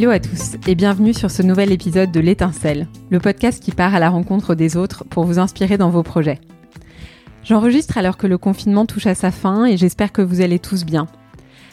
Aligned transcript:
Hello 0.00 0.12
à 0.12 0.18
tous 0.18 0.56
et 0.66 0.74
bienvenue 0.74 1.12
sur 1.12 1.30
ce 1.30 1.42
nouvel 1.42 1.72
épisode 1.72 2.10
de 2.10 2.20
L'étincelle, 2.20 2.88
le 3.10 3.18
podcast 3.18 3.62
qui 3.62 3.70
part 3.70 3.94
à 3.94 3.98
la 3.98 4.08
rencontre 4.08 4.54
des 4.54 4.78
autres 4.78 5.04
pour 5.04 5.24
vous 5.24 5.38
inspirer 5.38 5.76
dans 5.76 5.90
vos 5.90 6.02
projets. 6.02 6.40
J'enregistre 7.44 7.98
alors 7.98 8.16
que 8.16 8.26
le 8.26 8.38
confinement 8.38 8.86
touche 8.86 9.06
à 9.06 9.14
sa 9.14 9.30
fin 9.30 9.66
et 9.66 9.76
j'espère 9.76 10.10
que 10.10 10.22
vous 10.22 10.40
allez 10.40 10.58
tous 10.58 10.86
bien. 10.86 11.06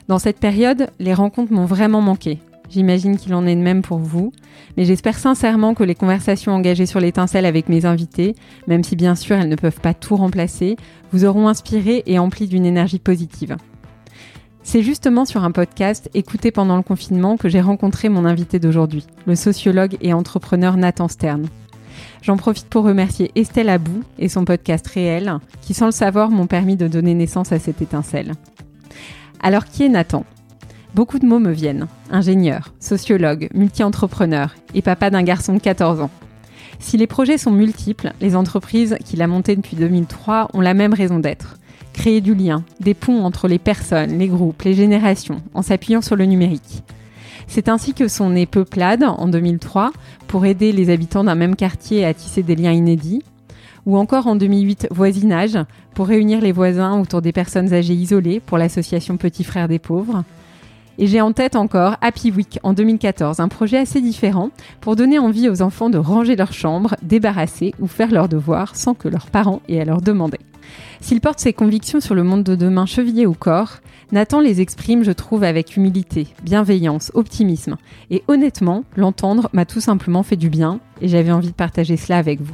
Dans 0.09 0.19
cette 0.19 0.41
période, 0.41 0.89
les 0.99 1.13
rencontres 1.13 1.53
m'ont 1.53 1.63
vraiment 1.63 2.01
manqué. 2.01 2.39
J'imagine 2.69 3.15
qu'il 3.15 3.33
en 3.33 3.47
est 3.47 3.55
de 3.55 3.61
même 3.61 3.81
pour 3.81 3.99
vous, 3.99 4.33
mais 4.75 4.83
j'espère 4.83 5.17
sincèrement 5.17 5.73
que 5.73 5.85
les 5.85 5.95
conversations 5.95 6.51
engagées 6.51 6.85
sur 6.85 6.99
l'étincelle 6.99 7.45
avec 7.45 7.69
mes 7.69 7.85
invités, 7.85 8.35
même 8.67 8.83
si 8.83 8.97
bien 8.97 9.15
sûr 9.15 9.37
elles 9.37 9.47
ne 9.47 9.55
peuvent 9.55 9.79
pas 9.79 9.93
tout 9.93 10.17
remplacer, 10.17 10.75
vous 11.13 11.23
auront 11.23 11.47
inspiré 11.47 12.03
et 12.05 12.19
empli 12.19 12.47
d'une 12.47 12.65
énergie 12.65 12.99
positive. 12.99 13.55
C'est 14.69 14.83
justement 14.83 15.23
sur 15.23 15.45
un 15.45 15.51
podcast 15.51 16.09
écouté 16.13 16.51
pendant 16.51 16.75
le 16.75 16.83
confinement 16.83 17.37
que 17.37 17.47
j'ai 17.47 17.61
rencontré 17.61 18.09
mon 18.09 18.25
invité 18.25 18.59
d'aujourd'hui, 18.59 19.07
le 19.25 19.33
sociologue 19.33 19.95
et 20.01 20.11
entrepreneur 20.11 20.75
Nathan 20.75 21.07
Stern. 21.07 21.47
J'en 22.21 22.35
profite 22.35 22.67
pour 22.67 22.83
remercier 22.83 23.31
Estelle 23.35 23.69
Abou 23.69 24.03
et 24.19 24.27
son 24.27 24.43
podcast 24.43 24.85
Réel, 24.87 25.37
qui 25.61 25.73
sans 25.73 25.85
le 25.85 25.93
savoir 25.93 26.31
m'ont 26.31 26.47
permis 26.47 26.75
de 26.75 26.89
donner 26.89 27.13
naissance 27.13 27.53
à 27.53 27.59
cette 27.59 27.81
étincelle. 27.81 28.33
Alors 29.39 29.63
qui 29.63 29.83
est 29.83 29.89
Nathan? 29.89 30.25
Beaucoup 30.93 31.19
de 31.19 31.25
mots 31.25 31.39
me 31.39 31.53
viennent. 31.53 31.87
Ingénieur, 32.11 32.73
sociologue, 32.81 33.47
multi-entrepreneur 33.53 34.53
et 34.73 34.81
papa 34.81 35.09
d'un 35.09 35.23
garçon 35.23 35.53
de 35.53 35.59
14 35.59 36.01
ans. 36.01 36.11
Si 36.79 36.97
les 36.97 37.07
projets 37.07 37.37
sont 37.37 37.51
multiples, 37.51 38.11
les 38.19 38.35
entreprises 38.35 38.97
qu'il 39.05 39.21
a 39.21 39.27
montées 39.27 39.55
depuis 39.55 39.77
2003 39.77 40.49
ont 40.53 40.59
la 40.59 40.73
même 40.73 40.93
raison 40.93 41.19
d'être 41.19 41.55
créer 41.97 42.21
du 42.21 42.35
lien, 42.35 42.63
des 42.79 42.93
ponts 42.93 43.25
entre 43.25 43.47
les 43.47 43.57
personnes, 43.57 44.19
les 44.19 44.27
groupes, 44.27 44.61
les 44.61 44.75
générations, 44.75 45.41
en 45.55 45.63
s'appuyant 45.63 46.01
sur 46.01 46.15
le 46.15 46.25
numérique. 46.25 46.83
C'est 47.47 47.69
ainsi 47.69 47.93
que 47.93 48.07
sont 48.07 48.29
nés 48.29 48.45
Peuplade 48.45 49.03
en 49.03 49.27
2003 49.27 49.91
pour 50.27 50.45
aider 50.45 50.71
les 50.71 50.91
habitants 50.91 51.23
d'un 51.23 51.33
même 51.33 51.55
quartier 51.55 52.05
à 52.05 52.13
tisser 52.13 52.43
des 52.43 52.55
liens 52.55 52.71
inédits, 52.71 53.23
ou 53.87 53.97
encore 53.97 54.27
en 54.27 54.35
2008 54.35 54.89
Voisinage 54.91 55.57
pour 55.95 56.07
réunir 56.07 56.39
les 56.39 56.51
voisins 56.51 56.99
autour 56.99 57.23
des 57.23 57.31
personnes 57.31 57.73
âgées 57.73 57.95
isolées 57.95 58.41
pour 58.41 58.59
l'association 58.59 59.17
Petits 59.17 59.43
Frères 59.43 59.67
des 59.67 59.79
Pauvres. 59.79 60.23
Et 60.99 61.07
j'ai 61.07 61.21
en 61.21 61.31
tête 61.31 61.55
encore 61.55 61.95
Happy 62.01 62.29
Week 62.31 62.59
en 62.61 62.73
2014, 62.73 63.39
un 63.39 63.47
projet 63.47 63.77
assez 63.77 64.01
différent 64.01 64.51
pour 64.81 64.95
donner 64.95 65.17
envie 65.17 65.49
aux 65.49 65.63
enfants 65.63 65.89
de 65.89 65.97
ranger 65.97 66.35
leur 66.35 66.53
chambre, 66.53 66.95
débarrasser 67.01 67.73
ou 67.79 67.87
faire 67.87 68.11
leurs 68.11 68.29
devoirs 68.29 68.75
sans 68.75 68.93
que 68.93 69.07
leurs 69.07 69.27
parents 69.31 69.61
aient 69.67 69.79
à 69.79 69.85
leur 69.85 70.01
demander. 70.01 70.39
S'il 71.01 71.21
porte 71.21 71.39
ses 71.39 71.53
convictions 71.53 71.99
sur 71.99 72.15
le 72.15 72.23
monde 72.23 72.43
de 72.43 72.55
demain 72.55 72.85
chevillé 72.85 73.25
au 73.25 73.33
corps, 73.33 73.77
Nathan 74.11 74.39
les 74.39 74.61
exprime, 74.61 75.03
je 75.03 75.11
trouve, 75.11 75.43
avec 75.43 75.75
humilité, 75.75 76.27
bienveillance, 76.43 77.11
optimisme. 77.13 77.77
Et 78.09 78.23
honnêtement, 78.27 78.83
l'entendre 78.95 79.49
m'a 79.53 79.65
tout 79.65 79.81
simplement 79.81 80.23
fait 80.23 80.37
du 80.37 80.49
bien 80.49 80.79
et 81.01 81.07
j'avais 81.07 81.31
envie 81.31 81.49
de 81.49 81.53
partager 81.53 81.97
cela 81.97 82.17
avec 82.17 82.41
vous. 82.41 82.53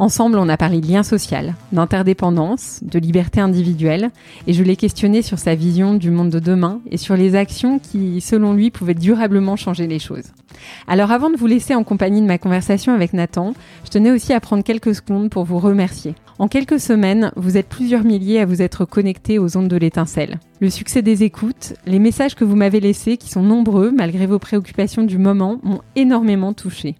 Ensemble, 0.00 0.38
on 0.38 0.48
a 0.48 0.56
parlé 0.56 0.80
de 0.80 0.86
lien 0.86 1.02
social, 1.02 1.56
d'interdépendance, 1.72 2.80
de 2.82 2.98
liberté 2.98 3.38
individuelle, 3.38 4.10
et 4.46 4.54
je 4.54 4.62
l'ai 4.62 4.76
questionné 4.76 5.20
sur 5.20 5.38
sa 5.38 5.54
vision 5.54 5.92
du 5.92 6.10
monde 6.10 6.30
de 6.30 6.38
demain 6.38 6.80
et 6.90 6.96
sur 6.96 7.18
les 7.18 7.34
actions 7.34 7.78
qui, 7.78 8.22
selon 8.22 8.54
lui, 8.54 8.70
pouvaient 8.70 8.94
durablement 8.94 9.56
changer 9.56 9.86
les 9.86 9.98
choses. 9.98 10.32
Alors 10.88 11.10
avant 11.10 11.28
de 11.28 11.36
vous 11.36 11.46
laisser 11.46 11.74
en 11.74 11.84
compagnie 11.84 12.22
de 12.22 12.26
ma 12.26 12.38
conversation 12.38 12.94
avec 12.94 13.12
Nathan, 13.12 13.52
je 13.84 13.90
tenais 13.90 14.10
aussi 14.10 14.32
à 14.32 14.40
prendre 14.40 14.64
quelques 14.64 14.94
secondes 14.94 15.28
pour 15.28 15.44
vous 15.44 15.58
remercier. 15.58 16.14
En 16.38 16.48
quelques 16.48 16.80
semaines, 16.80 17.30
vous 17.36 17.58
êtes 17.58 17.68
plusieurs 17.68 18.04
milliers 18.04 18.40
à 18.40 18.46
vous 18.46 18.62
être 18.62 18.86
connectés 18.86 19.38
aux 19.38 19.58
ondes 19.58 19.68
de 19.68 19.76
l'étincelle. 19.76 20.40
Le 20.60 20.70
succès 20.70 21.02
des 21.02 21.24
écoutes, 21.24 21.74
les 21.84 21.98
messages 21.98 22.34
que 22.34 22.44
vous 22.44 22.56
m'avez 22.56 22.80
laissés, 22.80 23.18
qui 23.18 23.28
sont 23.28 23.42
nombreux 23.42 23.90
malgré 23.90 24.24
vos 24.24 24.38
préoccupations 24.38 25.02
du 25.02 25.18
moment, 25.18 25.60
m'ont 25.62 25.82
énormément 25.94 26.54
touché. 26.54 26.96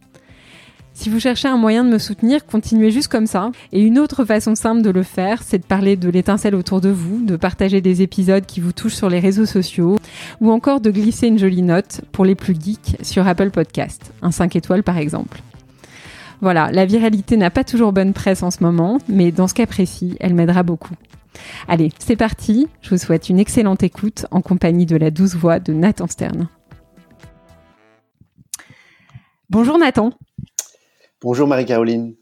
Si 1.00 1.08
vous 1.08 1.18
cherchez 1.18 1.48
un 1.48 1.56
moyen 1.56 1.82
de 1.82 1.88
me 1.88 1.96
soutenir, 1.96 2.44
continuez 2.44 2.90
juste 2.90 3.08
comme 3.08 3.26
ça. 3.26 3.52
Et 3.72 3.80
une 3.80 3.98
autre 3.98 4.26
façon 4.26 4.54
simple 4.54 4.82
de 4.82 4.90
le 4.90 5.02
faire, 5.02 5.42
c'est 5.42 5.56
de 5.56 5.64
parler 5.64 5.96
de 5.96 6.10
l'étincelle 6.10 6.54
autour 6.54 6.82
de 6.82 6.90
vous, 6.90 7.24
de 7.24 7.36
partager 7.36 7.80
des 7.80 8.02
épisodes 8.02 8.44
qui 8.44 8.60
vous 8.60 8.72
touchent 8.72 8.96
sur 8.96 9.08
les 9.08 9.18
réseaux 9.18 9.46
sociaux, 9.46 9.96
ou 10.42 10.50
encore 10.50 10.82
de 10.82 10.90
glisser 10.90 11.28
une 11.28 11.38
jolie 11.38 11.62
note 11.62 12.02
pour 12.12 12.26
les 12.26 12.34
plus 12.34 12.54
geeks 12.54 12.98
sur 13.00 13.26
Apple 13.26 13.48
Podcast, 13.48 14.12
un 14.20 14.30
5 14.30 14.56
étoiles 14.56 14.82
par 14.82 14.98
exemple. 14.98 15.40
Voilà, 16.42 16.70
la 16.70 16.84
viralité 16.84 17.38
n'a 17.38 17.48
pas 17.48 17.64
toujours 17.64 17.94
bonne 17.94 18.12
presse 18.12 18.42
en 18.42 18.50
ce 18.50 18.62
moment, 18.62 18.98
mais 19.08 19.32
dans 19.32 19.48
ce 19.48 19.54
cas 19.54 19.64
précis, 19.64 20.18
elle 20.20 20.34
m'aidera 20.34 20.64
beaucoup. 20.64 20.96
Allez, 21.66 21.92
c'est 21.98 22.16
parti, 22.16 22.68
je 22.82 22.90
vous 22.90 22.98
souhaite 22.98 23.30
une 23.30 23.38
excellente 23.38 23.82
écoute 23.82 24.26
en 24.30 24.42
compagnie 24.42 24.84
de 24.84 24.96
la 24.96 25.10
douce 25.10 25.34
voix 25.34 25.60
de 25.60 25.72
Nathan 25.72 26.08
Stern. 26.08 26.48
Bonjour 29.48 29.78
Nathan. 29.78 30.12
Bonjour 31.22 31.46
Marie-Caroline. 31.46 32.14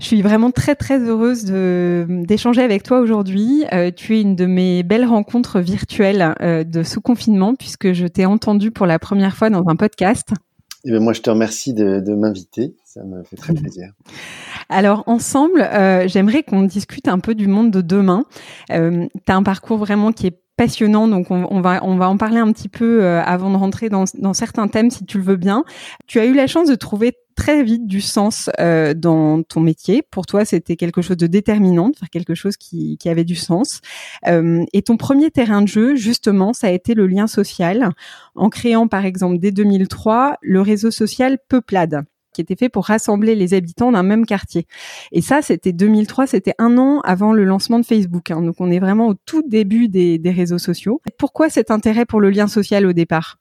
Je 0.00 0.06
suis 0.06 0.22
vraiment 0.22 0.50
très 0.50 0.74
très 0.74 0.98
heureuse 0.98 1.44
d'échanger 1.44 2.62
avec 2.62 2.82
toi 2.82 3.00
aujourd'hui. 3.00 3.64
Euh, 3.74 3.90
tu 3.94 4.16
es 4.16 4.22
une 4.22 4.34
de 4.34 4.46
mes 4.46 4.82
belles 4.82 5.04
rencontres 5.04 5.60
virtuelles 5.60 6.34
euh, 6.40 6.64
de 6.64 6.82
sous 6.82 7.02
confinement 7.02 7.54
puisque 7.54 7.92
je 7.92 8.06
t'ai 8.06 8.24
entendu 8.24 8.70
pour 8.70 8.86
la 8.86 8.98
première 8.98 9.36
fois 9.36 9.50
dans 9.50 9.64
un 9.68 9.76
podcast. 9.76 10.30
Et 10.30 10.88
eh 10.88 10.90
bien 10.92 11.00
moi 11.00 11.12
je 11.12 11.20
te 11.20 11.28
remercie 11.28 11.74
de, 11.74 12.14
m'inviter, 12.14 12.74
ça 12.86 13.04
me 13.04 13.22
fait 13.22 13.36
très 13.36 13.52
plaisir. 13.52 13.90
Alors 14.70 15.04
ensemble, 15.06 15.60
euh, 15.60 16.08
j'aimerais 16.08 16.42
qu'on 16.42 16.62
discute 16.62 17.08
un 17.08 17.18
peu 17.18 17.34
du 17.34 17.48
monde 17.48 17.70
de 17.70 17.82
demain. 17.82 18.24
tu 18.70 18.74
as 18.74 19.36
un 19.36 19.42
parcours 19.42 19.76
vraiment 19.76 20.12
qui 20.12 20.28
est 20.28 20.40
passionnant, 20.56 21.06
donc 21.06 21.30
on, 21.30 21.60
va 21.60 21.80
on 21.82 21.96
va 21.96 22.08
en 22.08 22.16
parler 22.16 22.38
un 22.38 22.50
petit 22.50 22.70
peu 22.70 23.06
avant 23.06 23.50
de 23.50 23.56
rentrer 23.56 23.90
dans, 23.90 24.04
dans 24.14 24.32
certains 24.32 24.68
thèmes 24.68 24.90
si 24.90 25.04
tu 25.04 25.18
le 25.18 25.24
veux 25.24 25.36
bien. 25.36 25.64
Tu 26.06 26.18
as 26.18 26.24
eu 26.24 26.32
la 26.32 26.46
chance 26.46 26.68
de 26.68 26.74
trouver 26.74 27.12
très 27.36 27.62
vite 27.62 27.86
du 27.86 28.00
sens 28.00 28.50
euh, 28.58 28.94
dans 28.94 29.42
ton 29.42 29.60
métier. 29.60 30.02
Pour 30.02 30.26
toi, 30.26 30.44
c'était 30.44 30.74
quelque 30.74 31.02
chose 31.02 31.16
de 31.16 31.26
déterminant, 31.28 31.90
de 31.90 31.96
faire 31.96 32.10
quelque 32.10 32.34
chose 32.34 32.56
qui, 32.56 32.98
avait 33.06 33.24
du 33.24 33.36
sens. 33.36 33.82
Euh, 34.26 34.64
et 34.72 34.82
ton 34.82 34.96
premier 34.96 35.30
terrain 35.30 35.62
de 35.62 35.68
jeu, 35.68 35.94
justement, 35.94 36.52
ça 36.52 36.66
a 36.66 36.70
été 36.70 36.94
le 36.94 37.06
lien 37.06 37.28
social, 37.28 37.90
en 38.34 38.48
créant 38.48 38.88
par 38.88 39.04
exemple 39.04 39.38
dès 39.38 39.52
2003 39.52 40.38
le 40.42 40.60
réseau 40.60 40.90
social 40.90 41.38
Peuplade 41.48 42.04
qui 42.32 42.42
était 42.42 42.56
fait 42.56 42.68
pour 42.68 42.84
rassembler 42.84 43.34
les 43.34 43.54
habitants 43.54 43.92
d'un 43.92 44.02
même 44.02 44.26
quartier. 44.26 44.66
Et 45.10 45.22
ça, 45.22 45.40
c'était 45.40 45.72
2003, 45.72 46.26
c'était 46.26 46.52
un 46.58 46.76
an 46.76 47.00
avant 47.00 47.32
le 47.32 47.44
lancement 47.44 47.78
de 47.78 47.86
Facebook. 47.86 48.30
Hein. 48.30 48.42
donc 48.42 48.56
on 48.58 48.70
est 48.70 48.78
vraiment 48.78 49.06
au 49.06 49.14
tout 49.14 49.42
début 49.42 49.88
des, 49.88 50.18
des 50.18 50.30
réseaux 50.32 50.58
sociaux. 50.58 51.00
Pourquoi 51.16 51.48
cet 51.48 51.70
intérêt 51.70 52.04
pour 52.04 52.20
le 52.20 52.28
lien 52.28 52.46
social 52.46 52.84
au 52.84 52.92
départ? 52.92 53.38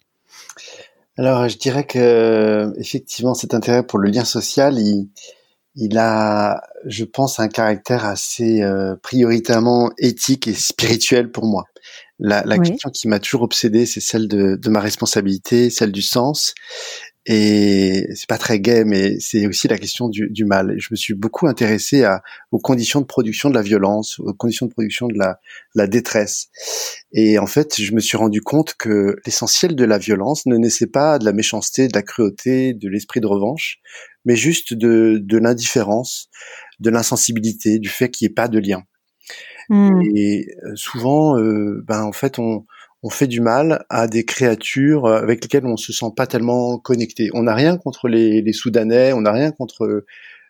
Alors, 1.17 1.47
je 1.47 1.57
dirais 1.57 1.85
que 1.85 2.73
effectivement, 2.77 3.33
cet 3.33 3.53
intérêt 3.53 3.85
pour 3.85 3.99
le 3.99 4.09
lien 4.09 4.25
social, 4.25 4.77
il, 4.77 5.07
il 5.75 5.97
a, 5.97 6.61
je 6.85 7.05
pense, 7.05 7.39
un 7.39 7.47
caractère 7.47 8.05
assez 8.05 8.61
euh, 8.61 8.95
prioritairement 9.01 9.91
éthique 9.97 10.47
et 10.47 10.53
spirituel 10.53 11.31
pour 11.31 11.45
moi. 11.45 11.65
La, 12.19 12.43
la 12.45 12.57
question 12.57 12.89
qui 12.91 13.09
m'a 13.09 13.19
toujours 13.19 13.41
obsédé, 13.41 13.85
c'est 13.85 13.99
celle 13.99 14.29
de, 14.29 14.55
de, 14.55 14.69
ma 14.69 14.79
responsabilité, 14.79 15.69
celle 15.69 15.91
du 15.91 16.01
sens. 16.01 16.53
Et 17.27 18.07
c'est 18.13 18.29
pas 18.29 18.37
très 18.37 18.59
gai, 18.59 18.83
mais 18.85 19.19
c'est 19.19 19.47
aussi 19.47 19.67
la 19.67 19.79
question 19.79 20.09
du, 20.09 20.29
du, 20.29 20.45
mal. 20.45 20.75
Je 20.77 20.89
me 20.91 20.95
suis 20.95 21.15
beaucoup 21.15 21.47
intéressé 21.47 22.03
à, 22.03 22.21
aux 22.51 22.59
conditions 22.59 23.01
de 23.01 23.05
production 23.05 23.49
de 23.49 23.55
la 23.55 23.63
violence, 23.63 24.19
aux 24.19 24.33
conditions 24.33 24.67
de 24.67 24.71
production 24.71 25.07
de 25.07 25.17
la, 25.17 25.39
la 25.73 25.87
détresse. 25.87 26.49
Et 27.13 27.39
en 27.39 27.47
fait, 27.47 27.81
je 27.81 27.93
me 27.93 27.99
suis 27.99 28.15
rendu 28.15 28.41
compte 28.41 28.75
que 28.75 29.15
l'essentiel 29.25 29.75
de 29.75 29.85
la 29.85 29.97
violence 29.97 30.45
ne 30.45 30.55
naissait 30.55 30.85
pas 30.85 31.17
de 31.17 31.25
la 31.25 31.33
méchanceté, 31.33 31.87
de 31.87 31.95
la 31.95 32.03
cruauté, 32.03 32.75
de 32.75 32.89
l'esprit 32.89 33.21
de 33.21 33.27
revanche, 33.27 33.79
mais 34.23 34.35
juste 34.35 34.75
de, 34.75 35.19
de 35.19 35.37
l'indifférence, 35.39 36.29
de 36.79 36.91
l'insensibilité, 36.91 37.79
du 37.79 37.89
fait 37.89 38.09
qu'il 38.09 38.27
n'y 38.27 38.31
ait 38.33 38.35
pas 38.35 38.47
de 38.47 38.59
lien. 38.59 38.83
Mmh. 39.69 40.01
Et 40.15 40.47
euh, 40.63 40.75
souvent, 40.75 41.39
euh, 41.39 41.83
ben 41.87 42.03
en 42.03 42.11
fait, 42.11 42.37
on, 42.37 42.65
on 43.03 43.09
fait 43.09 43.27
du 43.27 43.39
mal 43.39 43.85
à 43.89 44.07
des 44.07 44.25
créatures 44.25 45.05
euh, 45.05 45.21
avec 45.21 45.43
lesquelles 45.43 45.65
on 45.65 45.77
se 45.77 45.93
sent 45.93 46.11
pas 46.15 46.27
tellement 46.27 46.79
connecté. 46.79 47.29
On 47.33 47.43
n'a 47.43 47.53
rien 47.53 47.77
contre 47.77 48.07
les, 48.07 48.53
Soudanais, 48.53 49.13
on 49.13 49.21
n'a 49.21 49.31
rien 49.31 49.51
contre 49.51 50.05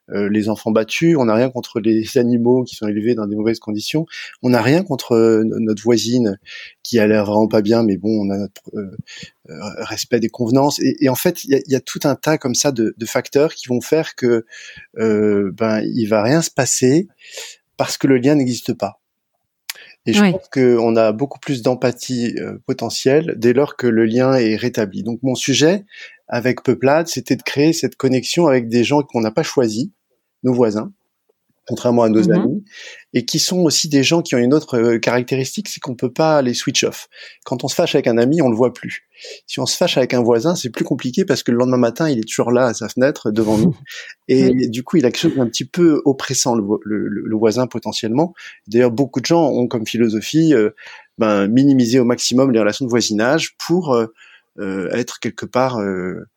euh, 0.10 0.30
les 0.30 0.50
enfants 0.50 0.72
battus, 0.72 1.18
on 1.18 1.26
n'a 1.26 1.34
rien 1.34 1.50
contre 1.50 1.80
les 1.80 2.18
animaux 2.18 2.64
qui 2.64 2.76
sont 2.76 2.88
élevés 2.88 3.16
dans 3.16 3.26
des 3.26 3.36
mauvaises 3.36 3.60
conditions, 3.60 4.06
on 4.44 4.52
n'a 4.52 4.62
rien 4.62 4.84
contre 4.84 5.14
euh, 5.14 5.44
notre 5.44 5.82
voisine 5.84 6.40
qui 6.84 7.00
a 7.00 7.08
l'air 7.08 7.26
vraiment 7.26 7.48
pas 7.48 7.62
bien, 7.62 7.84
mais 7.84 7.98
bon, 7.98 8.26
on 8.26 8.30
a 8.30 8.38
notre 8.38 8.62
respect 9.90 10.20
des 10.20 10.30
convenances. 10.30 10.80
Et, 10.80 11.10
en 11.10 11.16
fait, 11.16 11.44
il 11.44 11.52
y 11.52 11.56
a, 11.56 11.60
y 11.68 11.76
a, 11.76 11.82
tout 11.82 12.00
un 12.04 12.16
tas 12.16 12.38
comme 12.38 12.56
ça 12.56 12.72
de, 12.72 12.94
de 12.96 13.06
facteurs 13.06 13.54
qui 13.56 13.68
vont 13.68 13.82
faire 13.82 14.16
que 14.16 14.46
ben 14.96 15.82
il 15.84 16.06
va 16.06 16.22
rien 16.22 16.42
se 16.42 16.52
passer 16.52 17.08
parce 17.78 17.98
que 17.98 18.08
le 18.08 18.18
lien 18.18 18.36
n'existe 18.36 18.74
pas. 18.74 19.02
Et 20.06 20.14
je 20.14 20.20
pense 20.20 20.50
qu'on 20.50 20.96
a 20.96 21.12
beaucoup 21.12 21.40
plus 21.40 21.64
d'empathie 21.64 22.36
euh, 22.38 22.60
potentielle 22.68 23.34
dès 23.38 23.54
lors 23.54 23.76
que 23.76 23.88
le 23.88 24.06
lien 24.06 24.34
est 24.36 24.56
rétabli. 24.56 25.04
Donc 25.04 25.20
mon 25.24 25.36
sujet 25.36 25.86
avec 26.28 26.64
Peuplade, 26.64 27.08
c'était 27.08 27.36
de 27.36 27.42
créer 27.42 27.74
cette 27.74 27.96
connexion 27.96 28.48
avec 28.48 28.68
des 28.68 28.84
gens 28.84 29.02
qu'on 29.02 29.22
n'a 29.22 29.32
pas 29.32 29.44
choisis, 29.44 29.90
nos 30.44 30.54
voisins, 30.54 30.92
contrairement 31.68 32.04
à 32.04 32.10
nos 32.10 32.24
mhm. 32.24 32.32
amis, 32.32 32.64
et 33.14 33.26
qui 33.26 33.40
sont 33.40 33.60
aussi 33.62 33.90
des 33.90 34.04
gens 34.04 34.22
qui 34.22 34.36
ont 34.36 34.38
une 34.38 34.54
autre 34.54 34.78
euh, 34.78 35.00
caractéristique, 35.00 35.68
c'est 35.68 35.80
qu'on 35.80 35.96
peut 35.96 36.12
pas 36.12 36.42
les 36.42 36.54
switch 36.54 36.84
off. 36.84 37.08
Quand 37.44 37.64
on 37.64 37.68
se 37.68 37.76
fâche 37.76 37.96
avec 37.96 38.08
un 38.08 38.18
ami, 38.18 38.42
on 38.42 38.50
le 38.50 38.56
voit 38.56 38.74
plus. 38.74 39.08
Si 39.48 39.60
on 39.60 39.66
se 39.66 39.76
fâche 39.76 39.98
avec 39.98 40.14
un 40.14 40.22
voisin, 40.22 40.56
c'est 40.56 40.70
plus 40.70 40.86
compliqué 40.86 41.26
parce 41.26 41.44
que 41.44 41.52
le 41.52 41.58
lendemain 41.58 41.78
matin, 41.78 42.10
il 42.10 42.20
est 42.20 42.28
toujours 42.28 42.52
là 42.52 42.68
à 42.68 42.74
sa 42.74 42.90
fenêtre 42.90 43.32
devant 43.32 43.58
nous, 43.58 43.76
et 44.28 44.68
du 44.68 44.84
coup, 44.84 44.98
il 44.98 45.06
a 45.06 45.12
quelque 45.12 45.22
chose 45.22 45.36
d'un 45.36 45.48
petit 45.48 45.66
peu 45.66 46.02
oppressant 46.06 46.56
le, 46.56 46.64
le, 46.84 47.36
voisin 47.36 47.68
potentiellement. 47.68 48.34
D'ailleurs, 48.68 48.92
beaucoup 48.92 49.20
de 49.20 49.26
gens 49.26 49.50
ont 49.50 49.68
comme 49.68 49.88
philosophie 49.88 50.54
euh, 50.54 50.72
ben, 51.18 51.48
minimiser 51.48 52.00
au 52.00 52.06
maximum 52.06 52.52
les 52.52 52.60
relations 52.60 52.86
de 52.86 52.90
voisinage 52.90 53.56
pour 53.66 53.94
euh, 53.94 54.90
être 54.92 55.20
quelque 55.20 55.46
part 55.46 55.80
euh, 55.80 56.28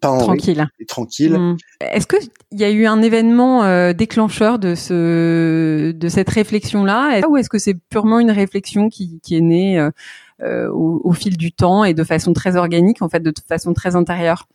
pas 0.00 0.16
tranquille. 0.18 0.66
Et 0.78 0.86
tranquille. 0.86 1.36
Hmm. 1.36 1.56
Est-ce 1.98 2.06
qu'il 2.06 2.60
y 2.60 2.62
a 2.62 2.70
eu 2.70 2.86
un 2.86 3.02
événement 3.02 3.64
euh, 3.64 3.92
déclencheur 3.92 4.60
de 4.60 4.76
ce 4.76 5.90
de 5.90 6.08
cette 6.08 6.30
réflexion-là, 6.30 7.26
ou 7.28 7.36
est-ce 7.36 7.48
que 7.48 7.58
c'est 7.58 7.74
purement 7.74 8.20
une 8.20 8.30
réflexion 8.30 8.88
qui, 8.88 9.18
qui 9.20 9.36
est 9.36 9.40
née 9.40 9.80
euh, 9.80 10.68
au, 10.68 11.00
au, 11.02 11.12
fil 11.12 11.36
du 11.36 11.50
temps 11.50 11.82
et 11.82 11.94
de 11.94 12.04
façon 12.04 12.32
très 12.32 12.54
organique, 12.54 13.02
en 13.02 13.08
fait, 13.08 13.18
de 13.18 13.32
façon 13.48 13.74
très 13.74 13.96
intérieure? 13.96 14.46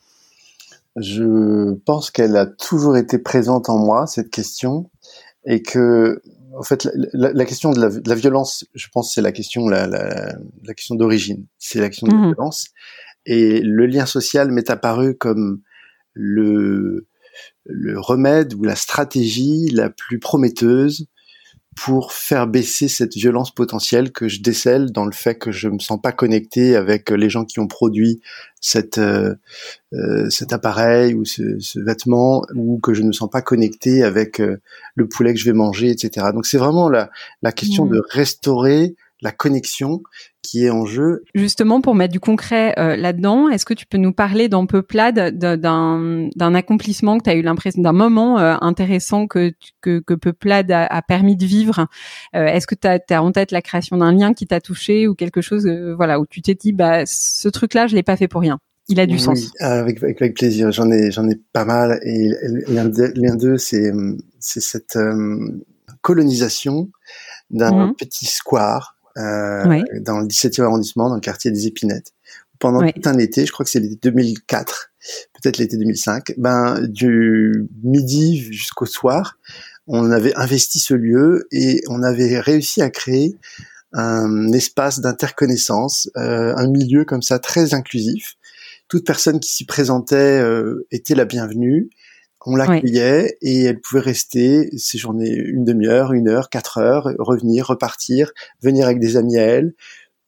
Je 0.96 1.74
pense 1.86 2.12
qu'elle 2.12 2.38
a 2.38 2.46
toujours 2.46 2.96
été 2.96 3.18
présente 3.18 3.68
en 3.68 3.78
moi 3.78 4.08
cette 4.08 4.30
question 4.30 4.90
et 5.46 5.62
que 5.62 6.22
en 6.58 6.64
fait, 6.64 6.88
la, 7.12 7.34
la 7.34 7.44
question 7.44 7.72
de 7.72 7.82
la, 7.82 7.90
de 7.90 8.08
la, 8.08 8.16
violence, 8.16 8.64
je 8.74 8.88
pense, 8.94 9.14
c'est 9.14 9.22
la 9.22 9.34
question, 9.34 9.68
la, 9.68 9.86
d'origine. 10.92 11.46
C'est 11.58 11.82
la 11.82 11.90
question 11.90 12.08
de 12.08 12.14
la 12.14 12.20
hmm. 12.20 12.34
violence. 12.36 12.68
Et 13.26 13.60
le 13.60 13.86
lien 13.86 14.06
social 14.06 14.50
m'est 14.50 14.70
apparu 14.70 15.16
comme 15.18 15.60
le, 16.14 17.08
le 17.66 18.00
remède 18.00 18.54
ou 18.54 18.64
la 18.64 18.76
stratégie 18.76 19.70
la 19.70 19.90
plus 19.90 20.20
prometteuse 20.20 21.08
pour 21.76 22.14
faire 22.14 22.48
baisser 22.48 22.88
cette 22.88 23.16
violence 23.16 23.54
potentielle 23.54 24.12
que 24.12 24.28
je 24.28 24.42
décèle 24.42 24.92
dans 24.92 25.06
le 25.06 25.12
fait 25.12 25.36
que 25.36 25.52
je 25.52 25.68
me 25.70 25.80
sens 25.80 26.00
pas 26.00 26.12
connecté 26.12 26.76
avec 26.76 27.10
les 27.10 27.30
gens 27.30 27.46
qui 27.46 27.60
ont 27.60 27.68
produit 27.68 28.22
cette, 28.62 29.00
euh, 29.00 29.36
euh 29.94 30.30
cet 30.30 30.54
appareil 30.54 31.16
ou 31.16 31.26
ce, 31.26 31.60
ce, 31.60 31.80
vêtement 31.80 32.44
ou 32.56 32.80
que 32.80 32.94
je 32.94 33.02
ne 33.02 33.08
me 33.08 33.12
sens 33.12 33.30
pas 33.30 33.42
connecté 33.42 34.04
avec 34.04 34.40
euh, 34.40 34.58
le 34.96 35.08
poulet 35.08 35.34
que 35.34 35.40
je 35.40 35.46
vais 35.46 35.54
manger, 35.54 35.90
etc. 35.90 36.28
Donc 36.34 36.46
c'est 36.46 36.58
vraiment 36.58 36.90
la, 36.90 37.10
la 37.42 37.52
question 37.52 37.86
mmh. 37.86 37.90
de 37.90 38.02
restaurer 38.10 38.96
la 39.24 39.32
connexion 39.32 40.04
qui 40.42 40.66
est 40.66 40.70
en 40.70 40.86
jeu. 40.86 41.24
Justement, 41.34 41.80
pour 41.80 41.96
mettre 41.96 42.12
du 42.12 42.20
concret 42.20 42.76
euh, 42.78 42.98
là-dedans, 42.98 43.48
est-ce 43.48 43.66
que 43.66 43.74
tu 43.74 43.86
peux 43.86 43.98
nous 43.98 44.12
parler 44.12 44.50
dans 44.50 44.66
Peuplade 44.66 45.38
d'un, 45.38 46.28
d'un 46.36 46.54
accomplissement 46.54 47.18
que 47.18 47.24
tu 47.24 47.30
as 47.30 47.36
eu 47.36 47.42
l'impression, 47.42 47.82
d'un 47.82 47.94
moment 47.94 48.38
euh, 48.38 48.56
intéressant 48.60 49.26
que, 49.26 49.54
que, 49.82 50.00
que 50.00 50.14
Peuplade 50.14 50.70
a, 50.72 50.86
a, 50.86 51.02
permis 51.02 51.38
de 51.38 51.46
vivre? 51.46 51.88
Euh, 52.36 52.46
Est-ce 52.46 52.68
que 52.68 52.76
tu 52.76 52.88
as, 52.88 53.24
en 53.24 53.32
tête 53.32 53.52
la 53.52 53.62
création 53.62 53.98
d'un 53.98 54.12
lien 54.12 54.34
qui 54.34 54.46
t'a 54.46 54.60
touché 54.60 55.08
ou 55.08 55.16
quelque 55.16 55.42
chose 55.42 55.66
voilà, 55.96 56.20
où 56.20 56.26
tu 56.26 56.42
t'es 56.42 56.56
dit, 56.56 56.74
bah, 56.74 57.06
ce 57.06 57.48
truc-là, 57.48 57.88
je 57.88 57.96
l'ai 57.96 58.04
pas 58.04 58.18
fait 58.18 58.28
pour 58.28 58.42
rien 58.42 58.60
il 58.90 59.00
a 59.00 59.06
du 59.06 59.18
sens. 59.18 59.54
Avec, 59.62 60.04
avec, 60.04 60.36
plaisir. 60.36 60.74
J'en 60.74 60.92
ai, 60.92 61.10
j'en 61.10 61.26
ai 61.30 61.40
pas 61.54 61.64
mal. 61.64 62.02
Et 62.04 62.30
l'un 62.68 63.36
d'eux, 63.36 63.58
c'est, 63.58 63.94
c'est 64.40 64.60
cette 64.60 64.98
colonisation 66.02 66.90
d'un 67.50 67.88
mmh. 67.88 67.96
petit 67.96 68.26
square 68.26 68.93
euh, 69.18 69.82
dans 70.02 70.20
le 70.20 70.28
17e 70.28 70.64
arrondissement, 70.64 71.10
dans 71.10 71.16
le 71.16 71.22
quartier 71.22 71.52
des 71.52 71.68
Épinettes. 71.68 72.14
Pendant 72.60 72.80
tout 72.80 73.02
un 73.06 73.18
été, 73.18 73.46
je 73.46 73.52
crois 73.52 73.66
que 73.66 73.70
c'est 73.70 73.80
l'été 73.80 74.10
2004, 74.10 74.92
peut-être 75.34 75.58
l'été 75.58 75.78
2005, 75.78 76.34
ben 76.38 76.80
du 76.82 77.68
midi 77.84 78.40
jusqu'au 78.40 78.86
soir, 78.86 79.38
on 79.88 80.12
avait 80.12 80.34
investi 80.36 80.80
ce 80.80 80.94
lieu 80.94 81.48
et 81.52 81.82
on 81.90 82.04
avait 82.04 82.40
réussi 82.40 82.82
à 82.82 82.90
créer 82.90 83.36
un 83.92 84.52
espace 84.54 85.02
d'interconnaissance, 85.02 86.10
euh, 86.18 86.54
un 86.56 86.68
milieu 86.68 87.06
comme 87.06 87.22
ça 87.22 87.38
très 87.38 87.74
inclusif. 87.74 88.36
Toute 88.88 89.06
personne 89.06 89.40
qui 89.40 89.52
s'y 89.52 89.66
présentait 89.66 90.40
euh, 90.40 90.88
était 90.92 91.16
la 91.16 91.26
bienvenue 91.26 91.90
on 92.46 92.56
l'accueillait 92.56 93.38
et 93.42 93.64
elle 93.64 93.80
pouvait 93.80 94.02
rester 94.02 94.70
séjourner 94.78 95.34
une 95.34 95.64
demi-heure, 95.64 96.14
une 96.14 96.28
heure, 96.28 96.50
quatre 96.50 96.78
heures, 96.78 97.10
revenir, 97.20 97.68
repartir, 97.68 98.32
venir 98.62 98.86
avec 98.86 99.00
des 99.00 99.18
amis 99.18 99.38
à 99.38 99.44
elle. 99.44 99.74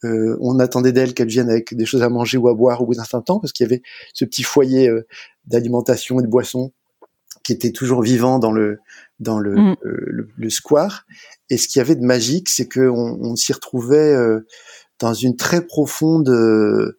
Euh, 0.03 0.37
on 0.39 0.59
attendait 0.59 0.91
d'elle 0.91 1.13
qu'elle 1.13 1.27
vienne 1.27 1.49
avec 1.49 1.73
des 1.73 1.85
choses 1.85 2.03
à 2.03 2.09
manger 2.09 2.37
ou 2.37 2.47
à 2.47 2.53
boire 2.53 2.81
au 2.81 2.85
bout 2.85 2.93
d'un 2.93 3.03
certain 3.03 3.21
temps 3.21 3.39
parce 3.39 3.51
qu'il 3.53 3.65
y 3.65 3.67
avait 3.67 3.81
ce 4.13 4.25
petit 4.25 4.43
foyer 4.43 4.87
euh, 4.87 5.07
d'alimentation 5.45 6.19
et 6.19 6.23
de 6.23 6.27
boissons 6.27 6.71
qui 7.43 7.53
était 7.53 7.71
toujours 7.71 8.01
vivant 8.01 8.39
dans 8.39 8.51
le 8.51 8.79
dans 9.19 9.39
le, 9.39 9.55
mm. 9.55 9.75
euh, 9.85 10.29
le, 10.35 10.49
square. 10.49 11.05
Et 11.49 11.57
ce 11.57 11.67
qu'il 11.67 11.79
y 11.79 11.81
avait 11.81 11.95
de 11.95 12.05
magique, 12.05 12.49
c'est 12.49 12.67
qu'on 12.67 13.17
on, 13.21 13.35
s'y 13.35 13.53
retrouvait 13.53 14.15
dans 14.99 15.13
une 15.13 15.37
très 15.37 15.65
profonde 15.65 16.95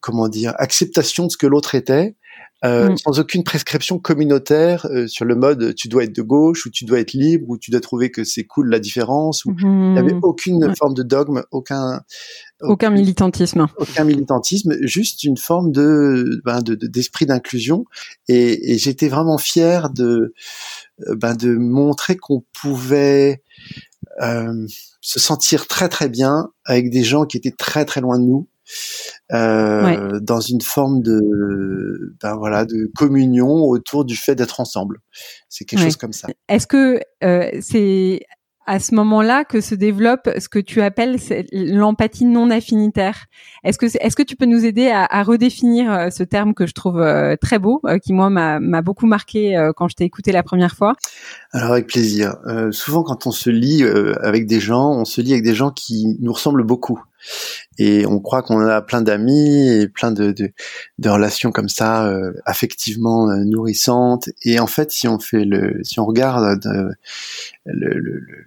comment 0.00 0.28
dire 0.28 0.54
acceptation 0.58 1.26
de 1.26 1.30
ce 1.32 1.36
que 1.36 1.46
l'autre 1.46 1.74
était 1.74 2.14
euh, 2.64 2.90
mm. 2.90 2.96
sans 2.98 3.20
aucune 3.20 3.44
prescription 3.44 3.98
communautaire 3.98 4.86
euh, 4.86 5.06
sur 5.06 5.24
le 5.24 5.36
mode 5.36 5.74
tu 5.76 5.88
dois 5.88 6.04
être 6.04 6.14
de 6.14 6.22
gauche 6.22 6.66
ou 6.66 6.70
tu 6.70 6.84
dois 6.84 6.98
être 6.98 7.12
libre 7.12 7.46
ou 7.48 7.56
tu 7.56 7.70
dois 7.70 7.80
trouver 7.80 8.10
que 8.10 8.24
c'est 8.24 8.44
cool 8.44 8.68
la 8.68 8.80
différence 8.80 9.44
ou 9.44 9.54
il 9.58 9.66
n'y 9.66 9.98
avait 9.98 10.12
mm-hmm. 10.12 10.20
aucune 10.22 10.74
forme 10.76 10.94
de 10.94 11.04
dogme 11.04 11.44
aucun 11.52 12.02
aucun 12.60 12.90
militantisme 12.90 13.68
aucun 13.76 14.02
militantisme 14.02 14.76
juste 14.80 15.22
une 15.22 15.36
forme 15.36 15.70
de 15.70 16.40
ben, 16.44 16.60
d'esprit 16.64 17.26
d'inclusion 17.26 17.84
et, 18.26 18.72
et 18.72 18.78
j'étais 18.78 19.08
vraiment 19.08 19.38
fier 19.38 19.90
de 19.90 20.34
euh, 21.06 21.14
ben, 21.14 21.34
de 21.34 21.54
montrer 21.54 22.16
qu'on 22.16 22.44
pouvait 22.60 23.42
euh, 24.20 24.66
se 25.00 25.20
sentir 25.20 25.68
très 25.68 25.88
très 25.88 26.08
bien 26.08 26.50
avec 26.64 26.90
des 26.90 27.04
gens 27.04 27.24
qui 27.24 27.36
étaient 27.36 27.54
très 27.56 27.84
très 27.84 28.00
loin 28.00 28.18
de 28.18 28.24
nous 28.24 28.48
euh, 29.32 30.20
dans 30.20 30.40
une 30.40 30.60
forme 30.60 31.02
de 31.02 32.14
ben 32.20 32.36
voilà 32.36 32.64
de 32.64 32.90
communion 32.96 33.64
autour 33.64 34.04
du 34.04 34.16
fait 34.16 34.34
d'être 34.34 34.60
ensemble. 34.60 35.00
C'est 35.48 35.64
quelque 35.64 35.82
chose 35.82 35.96
comme 35.96 36.12
ça. 36.12 36.28
Est-ce 36.48 36.66
que 36.66 37.00
euh, 37.24 37.50
c'est 37.60 38.20
à 38.66 38.80
ce 38.80 38.94
moment-là 38.96 39.44
que 39.44 39.62
se 39.62 39.74
développe 39.74 40.28
ce 40.38 40.46
que 40.50 40.58
tu 40.58 40.82
appelles 40.82 41.18
l'empathie 41.52 42.26
non 42.26 42.50
affinitaire? 42.50 43.24
Est-ce 43.64 43.78
que 43.78 43.86
est-ce 43.86 44.14
que 44.14 44.22
tu 44.22 44.36
peux 44.36 44.44
nous 44.44 44.66
aider 44.66 44.88
à, 44.88 45.06
à, 45.06 45.22
redéfinir 45.22 45.90
euh, 45.90 46.10
ce 46.10 46.22
terme 46.22 46.52
que 46.52 46.66
je 46.66 46.74
trouve 46.74 47.02
très 47.40 47.58
beau, 47.58 47.80
qui 48.02 48.12
moi 48.12 48.28
m'a 48.28 48.82
beaucoup 48.82 49.06
marqué 49.06 49.70
quand 49.76 49.88
je 49.88 49.94
t'ai 49.94 50.04
écouté 50.04 50.32
la 50.32 50.42
première 50.42 50.74
fois? 50.74 50.94
Alors 51.52 51.72
avec 51.72 51.86
plaisir. 51.86 52.36
Euh, 52.46 52.70
souvent 52.70 53.02
quand 53.02 53.26
on 53.26 53.30
se 53.30 53.48
lit 53.48 53.84
avec 54.22 54.46
des 54.46 54.60
gens, 54.60 54.90
on 54.90 55.06
se 55.06 55.22
lit 55.22 55.32
avec 55.32 55.44
des 55.44 55.54
gens 55.54 55.70
qui 55.70 56.16
nous 56.20 56.32
ressemblent 56.32 56.64
beaucoup 56.64 57.00
et 57.78 58.06
on 58.06 58.20
croit 58.20 58.42
qu'on 58.42 58.60
a 58.60 58.82
plein 58.82 59.02
d'amis 59.02 59.68
et 59.68 59.88
plein 59.88 60.10
de, 60.10 60.32
de, 60.32 60.50
de, 60.98 61.08
relations 61.08 61.52
comme 61.52 61.68
ça 61.68 62.06
euh, 62.06 62.32
affectivement 62.44 63.30
euh, 63.30 63.44
nourrissantes. 63.44 64.28
Et 64.42 64.58
en 64.58 64.66
fait 64.66 64.90
si 64.90 65.08
on 65.08 65.18
fait 65.18 65.44
le 65.44 65.82
si 65.84 66.00
on 66.00 66.06
regarde 66.06 66.66
euh, 66.66 66.90
le, 67.64 67.88
le, 67.94 68.18
le 68.20 68.46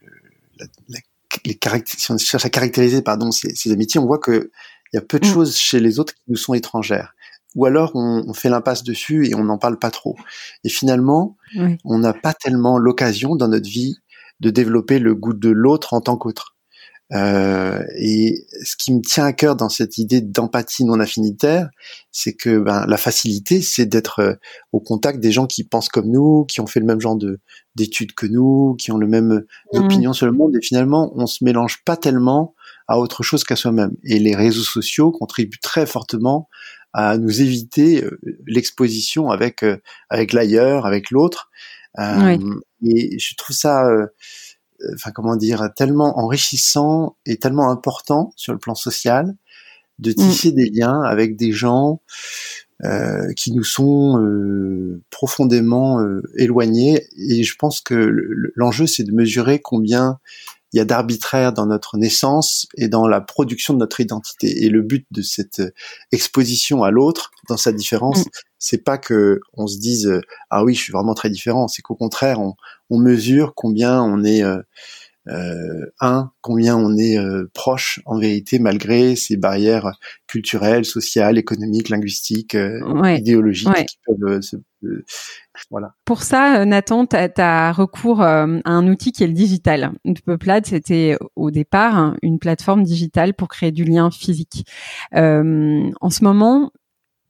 les 1.45 1.57
si 1.85 2.11
on 2.11 2.17
cherche 2.17 2.45
à 2.45 2.49
caractériser 2.49 3.01
pardon 3.01 3.31
ces, 3.31 3.55
ces 3.55 3.71
amitiés 3.71 3.99
on 3.99 4.05
voit 4.05 4.19
que 4.19 4.51
il 4.91 4.97
y 4.97 4.99
a 4.99 5.01
peu 5.01 5.19
de 5.19 5.25
mm. 5.25 5.33
choses 5.33 5.55
chez 5.55 5.79
les 5.79 5.99
autres 5.99 6.13
qui 6.13 6.23
nous 6.27 6.35
sont 6.35 6.53
étrangères. 6.53 7.15
Ou 7.55 7.65
alors 7.65 7.91
on, 7.95 8.23
on 8.27 8.33
fait 8.33 8.49
l'impasse 8.49 8.83
dessus 8.83 9.27
et 9.27 9.35
on 9.35 9.43
n'en 9.43 9.57
parle 9.57 9.79
pas 9.79 9.91
trop. 9.91 10.17
Et 10.63 10.69
finalement 10.69 11.37
on 11.85 11.99
n'a 11.99 12.13
pas 12.13 12.33
tellement 12.33 12.77
l'occasion 12.77 13.35
dans 13.35 13.47
notre 13.47 13.69
vie 13.69 13.95
de 14.41 14.49
développer 14.49 14.99
le 14.99 15.15
goût 15.15 15.33
de 15.33 15.49
l'autre 15.49 15.93
en 15.93 16.01
tant 16.01 16.17
qu'autre 16.17 16.55
euh, 17.13 17.83
et 17.97 18.45
ce 18.63 18.75
qui 18.77 18.93
me 18.93 19.01
tient 19.01 19.25
à 19.25 19.33
cœur 19.33 19.55
dans 19.55 19.67
cette 19.67 19.97
idée 19.97 20.21
d'empathie 20.21 20.85
non 20.85 20.99
affinitaire, 20.99 21.69
c'est 22.11 22.33
que 22.33 22.59
ben, 22.59 22.85
la 22.87 22.97
facilité, 22.97 23.61
c'est 23.61 23.85
d'être 23.85 24.19
euh, 24.19 24.33
au 24.71 24.79
contact 24.79 25.19
des 25.19 25.31
gens 25.31 25.45
qui 25.45 25.65
pensent 25.65 25.89
comme 25.89 26.09
nous, 26.09 26.45
qui 26.45 26.61
ont 26.61 26.67
fait 26.67 26.79
le 26.79 26.85
même 26.85 27.01
genre 27.01 27.17
de 27.17 27.39
d'études 27.75 28.13
que 28.13 28.25
nous, 28.25 28.75
qui 28.77 28.91
ont 28.91 28.97
le 28.97 29.07
même 29.07 29.43
mmh. 29.73 29.77
opinion 29.77 30.13
sur 30.13 30.25
le 30.25 30.31
monde. 30.31 30.55
Et 30.55 30.61
finalement, 30.61 31.11
on 31.15 31.25
se 31.25 31.43
mélange 31.43 31.83
pas 31.83 31.97
tellement 31.97 32.53
à 32.87 32.97
autre 32.97 33.23
chose 33.23 33.43
qu'à 33.43 33.55
soi-même. 33.55 33.95
Et 34.03 34.19
les 34.19 34.35
réseaux 34.35 34.63
sociaux 34.63 35.11
contribuent 35.11 35.59
très 35.61 35.85
fortement 35.85 36.49
à 36.93 37.17
nous 37.17 37.41
éviter 37.41 38.03
euh, 38.03 38.19
l'exposition 38.47 39.31
avec 39.31 39.65
avec 40.09 40.31
l'ailleurs, 40.31 40.85
avec 40.85 41.11
l'autre. 41.11 41.49
Et 41.97 43.19
je 43.19 43.35
trouve 43.35 43.55
ça 43.55 43.85
enfin 44.93 45.11
comment 45.11 45.35
dire, 45.35 45.69
tellement 45.75 46.19
enrichissant 46.19 47.15
et 47.25 47.38
tellement 47.38 47.69
important 47.69 48.33
sur 48.35 48.53
le 48.53 48.59
plan 48.59 48.75
social 48.75 49.35
de 50.00 50.11
mm. 50.11 50.15
tisser 50.15 50.51
des 50.51 50.69
liens 50.69 51.01
avec 51.03 51.35
des 51.35 51.51
gens 51.51 52.01
euh, 52.83 53.31
qui 53.33 53.51
nous 53.51 53.63
sont 53.63 54.19
euh, 54.19 55.03
profondément 55.11 56.01
euh, 56.01 56.23
éloignés. 56.35 57.05
Et 57.15 57.43
je 57.43 57.55
pense 57.55 57.79
que 57.79 57.93
l'enjeu, 58.55 58.88
c'est 58.88 59.03
de 59.03 59.11
mesurer 59.11 59.59
combien 59.59 60.19
il 60.73 60.77
y 60.77 60.79
a 60.79 60.85
d'arbitraire 60.85 61.53
dans 61.53 61.65
notre 61.65 61.97
naissance 61.97 62.67
et 62.77 62.87
dans 62.87 63.07
la 63.07 63.21
production 63.21 63.73
de 63.73 63.79
notre 63.79 63.99
identité. 63.99 64.65
Et 64.65 64.69
le 64.69 64.81
but 64.81 65.05
de 65.11 65.21
cette 65.21 65.61
exposition 66.11 66.83
à 66.83 66.91
l'autre, 66.91 67.31
dans 67.49 67.57
sa 67.57 67.71
différence, 67.71 68.25
mm. 68.25 68.29
c'est 68.59 68.83
pas 68.83 68.97
que 68.97 69.39
on 69.53 69.67
se 69.67 69.79
dise 69.79 70.21
ah 70.49 70.63
oui, 70.63 70.73
je 70.73 70.81
suis 70.81 70.93
vraiment 70.93 71.13
très 71.13 71.29
différent. 71.29 71.67
C'est 71.67 71.81
qu'au 71.81 71.95
contraire, 71.95 72.39
on, 72.39 72.55
on, 72.89 72.97
mesure 72.97 73.53
combien 73.55 74.01
on 74.01 74.23
est 74.23 74.43
euh, 74.43 74.61
euh, 75.27 75.85
un, 75.99 76.31
combien 76.41 76.75
on 76.75 76.97
est 76.97 77.19
euh, 77.19 77.49
proche 77.53 78.01
en 78.05 78.17
vérité 78.17 78.57
malgré 78.57 79.15
ces 79.15 79.37
barrières 79.37 79.91
culturelles, 80.25 80.83
sociales, 80.83 81.37
économiques, 81.37 81.89
linguistiques, 81.89 82.55
euh, 82.55 82.79
idéologiques 83.17 83.99
Pour 86.05 86.24
ça, 86.24 86.65
Nathan, 86.65 87.05
tu 87.05 87.15
as, 87.15 87.72
recours 87.74 88.22
à 88.22 88.43
un 88.43 88.88
outil 88.88 89.12
qui 89.12 89.24
est 89.24 89.27
le 89.27 89.34
digital. 89.34 89.91
Peuplade, 90.25 90.65
c'était 90.65 91.17
au 91.36 91.51
départ 91.51 92.15
une 92.22 92.39
plateforme 92.39 92.84
digitale 92.84 93.34
pour 93.34 93.48
créer 93.48 93.72
du 93.72 93.84
lien 93.84 94.12
physique. 94.12 94.65
en 95.13 96.10
ce 96.10 96.24
moment, 96.24 96.72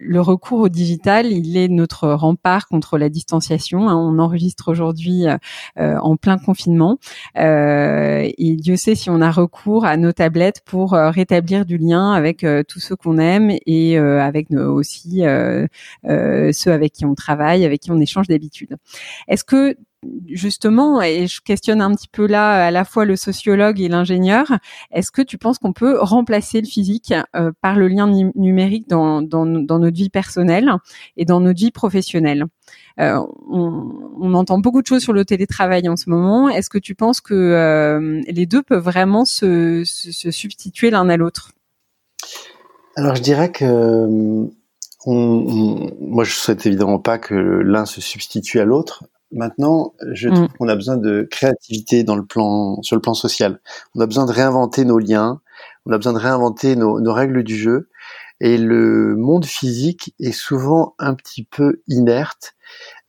le 0.03 0.20
recours 0.20 0.60
au 0.60 0.70
digital, 0.70 1.27
il 1.27 1.55
est 1.58 1.67
notre 1.67 2.10
rempart 2.10 2.67
contre 2.67 2.98
la 2.98 3.10
distanciation. 3.10 3.88
Hein. 3.88 3.96
On 3.96 4.20
enregistre 4.20 4.70
aujourd'hui 4.72 5.27
euh, 5.27 5.38
euh, 5.79 5.98
en 6.00 6.17
plein 6.17 6.38
confinement 6.38 6.98
euh, 7.38 8.27
et 8.38 8.55
Dieu 8.55 8.75
sait 8.75 8.96
si 8.96 9.10
on 9.10 9.22
a 9.22 9.31
recours 9.31 9.86
à 9.86 9.98
nos 9.98 10.12
tablettes 10.12 10.62
pour 10.65 10.93
rétablir 10.93 11.65
du 11.65 11.77
lien 11.77 12.12
avec 12.12 12.46
tous 12.67 12.79
ceux 12.79 12.96
qu'on 12.96 13.17
aime 13.17 13.51
et 13.65 13.98
avec 13.98 14.51
aussi 14.51 15.22
ceux 16.03 16.72
avec 16.72 16.93
qui 16.93 17.05
on 17.05 17.15
travaille, 17.15 17.65
avec 17.65 17.81
qui 17.81 17.91
on 17.91 18.00
échange 18.00 18.27
d'habitude. 18.27 18.75
Est-ce 19.27 19.43
que 19.43 19.75
justement, 20.27 21.01
et 21.01 21.27
je 21.27 21.41
questionne 21.41 21.81
un 21.81 21.93
petit 21.93 22.08
peu 22.08 22.25
là 22.25 22.65
à 22.65 22.72
la 22.72 22.86
fois 22.86 23.05
le 23.05 23.15
sociologue 23.15 23.79
et 23.79 23.88
l'ingénieur, 23.88 24.46
est-ce 24.91 25.12
que 25.12 25.22
tu 25.22 25.38
penses 25.38 25.60
qu'on 25.60 25.74
peut 25.74 26.00
remplacer 26.00 26.62
le 26.62 26.67
physique 26.67 27.13
euh, 27.36 27.51
par 27.62 27.75
le 27.75 27.88
lien 27.88 28.08
numérique 28.36 28.88
dans, 28.88 29.22
notre 29.22 29.96
vie 29.96 30.10
personnelle 30.10 30.72
et 31.17 31.25
dans 31.25 31.39
notre 31.39 31.60
vie 31.60 31.72
professionnelle? 31.72 32.46
Euh, 33.00 33.20
on, 33.50 34.34
entend 34.34 34.60
beaucoup 34.60 34.81
de 34.81 34.88
choses 34.88 35.03
sur 35.03 35.13
le 35.13 35.25
télétravail 35.25 35.88
en 35.89 35.98
ce 35.98 36.10
moment. 36.10 36.50
Est-ce 36.50 36.70
que 36.70 36.77
tu 36.77 36.96
penses 36.96 37.22
que 37.22 37.34
euh, 37.34 38.22
les 38.27 38.46
deux 38.46 38.63
peuvent 38.63 38.84
vraiment 38.84 39.25
se, 39.25 39.84
substituer 39.86 40.89
l'un 40.89 41.08
à 41.10 41.17
l'autre? 41.17 41.51
Alors 42.96 43.15
je 43.15 43.22
dirais 43.22 43.51
que 43.51 44.08
moi 45.05 46.24
je 46.24 46.31
souhaite 46.31 46.65
évidemment 46.65 47.00
pas 47.00 47.17
que 47.17 47.34
l'un 47.34 47.86
se 47.86 48.01
substitue 48.01 48.60
à 48.60 48.65
l'autre. 48.65 49.03
Maintenant, 49.31 49.93
je 50.11 50.29
trouve 50.29 50.45
mm. 50.45 50.53
qu'on 50.57 50.67
a 50.67 50.75
besoin 50.75 50.97
de 50.97 51.27
créativité 51.29 52.03
dans 52.03 52.15
le 52.15 52.25
plan, 52.25 52.81
sur 52.81 52.95
le 52.95 53.01
plan 53.01 53.13
social. 53.13 53.59
On 53.95 54.01
a 54.01 54.05
besoin 54.05 54.25
de 54.25 54.31
réinventer 54.31 54.85
nos 54.85 55.00
liens, 55.00 55.41
on 55.85 55.91
a 55.91 55.97
besoin 55.97 56.13
de 56.13 56.19
réinventer 56.19 56.75
nos, 56.75 57.00
nos 57.00 57.13
règles 57.13 57.43
du 57.43 57.55
jeu. 57.55 57.89
Et 58.39 58.57
le 58.57 59.15
monde 59.15 59.45
physique 59.45 60.15
est 60.19 60.31
souvent 60.31 60.95
un 60.97 61.13
petit 61.13 61.43
peu 61.43 61.81
inerte 61.88 62.55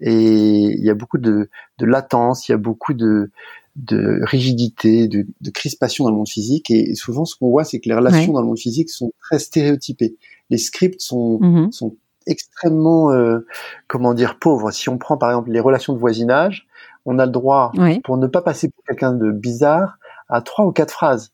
et 0.01 0.65
il 0.65 0.85
y 0.85 0.91
a 0.91 0.95
beaucoup 0.95 1.19
de, 1.19 1.49
de 1.79 1.87
latence, 1.87 2.49
il 2.49 2.53
y 2.53 2.55
a 2.55 2.59
beaucoup 2.59 2.93
de, 2.93 3.31
de 3.77 4.21
rigidité, 4.25 5.09
de, 5.09 5.27
de, 5.41 5.51
crispation 5.51 6.05
dans 6.05 6.11
le 6.11 6.17
monde 6.17 6.29
physique. 6.29 6.71
Et 6.71 6.95
souvent, 6.95 7.25
ce 7.25 7.37
qu'on 7.37 7.51
voit, 7.51 7.65
c'est 7.65 7.81
que 7.81 7.89
les 7.89 7.95
relations 7.95 8.33
dans 8.33 8.41
le 8.41 8.47
monde 8.47 8.59
physique 8.59 8.91
sont 8.91 9.13
très 9.21 9.39
stéréotypées. 9.39 10.17
Les 10.51 10.59
scripts 10.59 11.01
sont, 11.01 11.39
mm-hmm. 11.41 11.73
sont 11.73 11.97
extrêmement, 12.27 13.13
euh, 13.13 13.47
comment 13.87 14.15
dire, 14.15 14.39
pauvre. 14.39 14.71
Si 14.71 14.89
on 14.89 14.99
prend 14.99 15.17
par 15.17 15.31
exemple 15.31 15.51
les 15.51 15.61
relations 15.61 15.93
de 15.93 15.99
voisinage, 15.99 16.67
on 17.05 17.19
a 17.19 17.27
le 17.27 17.33
droit, 17.33 17.73
pour 18.05 18.17
ne 18.17 18.27
pas 18.27 18.43
passer 18.43 18.69
pour 18.69 18.85
quelqu'un 18.85 19.13
de 19.13 19.31
bizarre, 19.31 19.99
à 20.29 20.41
trois 20.41 20.65
ou 20.67 20.73
quatre 20.73 20.93
phrases. 20.93 21.33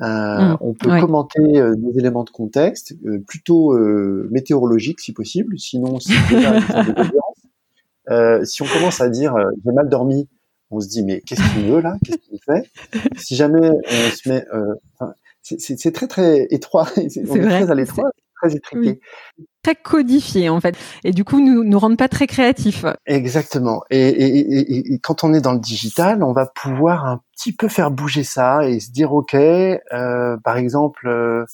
Euh, 0.00 0.04
mmh. 0.04 0.56
on 0.60 0.74
peut 0.74 1.00
commenter 1.00 1.60
euh, 1.60 1.76
des 1.76 2.00
éléments 2.00 2.24
de 2.24 2.30
contexte, 2.30 2.96
plutôt 3.28 3.78
météorologiques 4.30 5.00
si 5.00 5.12
possible, 5.12 5.58
sinon 5.58 6.00
c'est 6.00 6.14
euh, 8.10 8.44
si 8.44 8.60
on 8.60 8.66
commence 8.66 9.00
à 9.00 9.08
dire 9.08 9.34
j'ai 9.64 9.72
mal 9.72 9.88
dormi, 9.88 10.28
on 10.70 10.80
se 10.80 10.88
dit 10.88 11.04
mais 11.04 11.20
qu'est-ce 11.20 11.42
qu'il 11.54 11.70
veut 11.70 11.80
là? 11.80 11.96
Qu'est-ce 12.04 12.18
qu'il 12.18 12.40
fait? 12.44 12.68
Si 13.16 13.36
jamais 13.36 13.70
on 13.70 14.10
se 14.10 14.28
met, 14.28 14.44
c'est 15.42 15.92
très 15.92 16.08
très 16.08 16.46
étroit, 16.50 16.86
c'est 17.08 17.24
très 17.24 17.70
à 17.70 17.74
l'étroit, 17.74 18.10
très 18.40 18.54
étriqué 18.54 19.00
très 19.64 19.74
codifié 19.74 20.50
en 20.50 20.60
fait, 20.60 20.76
et 21.02 21.10
du 21.10 21.24
coup 21.24 21.40
nous 21.40 21.64
nous 21.64 21.78
rendent 21.78 21.96
pas 21.96 22.08
très 22.08 22.26
créatifs. 22.26 22.84
Exactement. 23.06 23.82
Et, 23.90 24.08
et, 24.08 24.92
et, 24.92 24.98
quand 24.98 25.24
on 25.24 25.32
est 25.32 25.40
dans 25.40 25.54
le 25.54 25.58
digital, 25.58 26.22
on 26.22 26.32
va 26.32 26.46
pouvoir 26.46 27.06
un 27.06 27.22
petit 27.32 27.52
peu 27.52 27.68
faire 27.68 27.90
bouger 27.90 28.24
ça 28.24 28.68
et 28.68 28.78
se 28.78 28.92
dire 28.92 29.12
ok, 29.12 29.34
euh, 29.34 30.36
par 30.44 30.58
exemple, 30.58 31.08
euh, 31.08 31.46